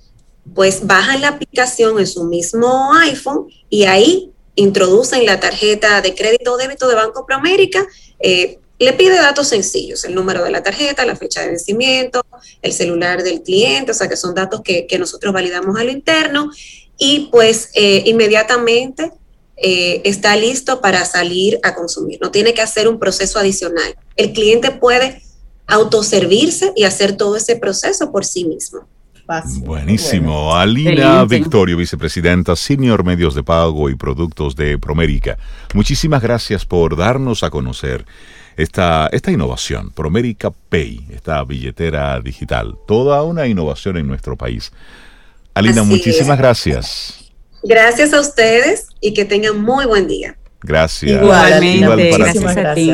pues 0.54 0.86
bajan 0.86 1.22
la 1.22 1.28
aplicación 1.28 1.98
en 1.98 2.06
su 2.06 2.24
mismo 2.24 2.92
iPhone 2.96 3.46
y 3.70 3.84
ahí 3.84 4.32
introducen 4.54 5.24
la 5.24 5.40
tarjeta 5.40 6.02
de 6.02 6.14
crédito 6.14 6.52
o 6.52 6.56
débito 6.58 6.88
de 6.88 6.94
Banco 6.94 7.24
Promérica, 7.24 7.86
eh, 8.18 8.58
le 8.82 8.92
pide 8.92 9.16
datos 9.16 9.48
sencillos, 9.48 10.04
el 10.04 10.14
número 10.14 10.44
de 10.44 10.50
la 10.50 10.62
tarjeta, 10.62 11.04
la 11.04 11.16
fecha 11.16 11.42
de 11.42 11.48
vencimiento, 11.48 12.24
el 12.62 12.72
celular 12.72 13.22
del 13.22 13.42
cliente, 13.42 13.92
o 13.92 13.94
sea 13.94 14.08
que 14.08 14.16
son 14.16 14.34
datos 14.34 14.62
que, 14.62 14.86
nosotros 14.98 15.32
validamos 15.32 15.78
a 15.78 15.84
lo 15.84 15.90
interno 15.90 16.50
y 16.98 17.28
pues 17.32 17.70
eh, 17.74 18.02
inmediatamente 18.06 19.12
eh, 19.56 20.02
está 20.04 20.36
listo 20.36 20.80
para 20.80 21.04
salir 21.04 21.58
a 21.62 21.74
consumir. 21.74 22.18
No 22.20 22.30
tiene 22.30 22.54
que 22.54 22.62
hacer 22.62 22.88
un 22.88 22.98
proceso 22.98 23.38
adicional. 23.38 23.96
El 24.16 24.32
cliente 24.32 24.70
puede 24.70 25.22
autoservirse 25.66 26.72
y 26.76 26.84
hacer 26.84 27.16
todo 27.16 27.36
ese 27.36 27.56
proceso 27.56 28.12
por 28.12 28.24
sí 28.24 28.44
mismo. 28.44 28.86
Buenísimo. 29.60 30.54
Alina 30.54 31.24
Victorio, 31.24 31.76
vicepresidenta 31.76 32.56
Senior 32.56 33.04
Medios 33.04 33.34
de 33.34 33.42
Pago 33.42 33.88
y 33.88 33.94
Productos 33.94 34.56
de 34.56 34.78
Promérica. 34.78 35.38
Muchísimas 35.74 36.22
gracias 36.22 36.66
por 36.66 36.96
darnos 36.96 37.42
a 37.42 37.50
conocer 37.50 38.04
esta, 38.56 39.08
esta 39.12 39.30
innovación, 39.30 39.90
Promérica 39.90 40.50
Pay, 40.50 41.06
esta 41.12 41.42
billetera 41.44 42.20
digital. 42.20 42.76
Toda 42.86 43.22
una 43.22 43.46
innovación 43.46 43.96
en 43.96 44.06
nuestro 44.06 44.36
país. 44.36 44.72
Alina, 45.54 45.82
muchísimas 45.82 46.38
gracias. 46.38 47.30
Gracias 47.62 48.12
a 48.12 48.20
ustedes 48.20 48.88
y 49.00 49.14
que 49.14 49.24
tengan 49.24 49.60
muy 49.62 49.86
buen 49.86 50.08
día. 50.08 50.36
Gracias. 50.62 51.22
Igualmente. 51.22 52.10
gracias 52.16 52.56
a 52.56 52.74
ti. 52.74 52.92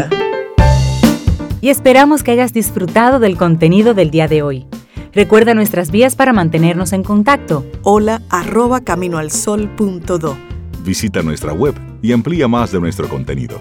Y 1.61 1.71
esperamos 1.71 2.23
que 2.23 2.31
hayas 2.33 2.53
disfrutado 2.53 3.19
del 3.19 3.37
contenido 3.37 3.95
del 3.95 4.11
día 4.11 4.29
de 4.29 4.43
hoy. 4.43 4.67
Recuerda 5.13 5.55
nuestras 5.55 5.91
vías 5.91 6.15
para 6.15 6.33
mantenernos 6.33 6.93
en 6.93 7.03
contacto. 7.03 7.67
Hola 7.83 8.23
arroba 8.29 8.83
caminoalsol.do. 8.83 10.37
Visita 10.85 11.23
nuestra 11.23 11.53
web 11.53 11.75
y 12.03 12.13
amplía 12.13 12.47
más 12.47 12.71
de 12.71 12.81
nuestro 12.81 13.09
contenido. 13.09 13.61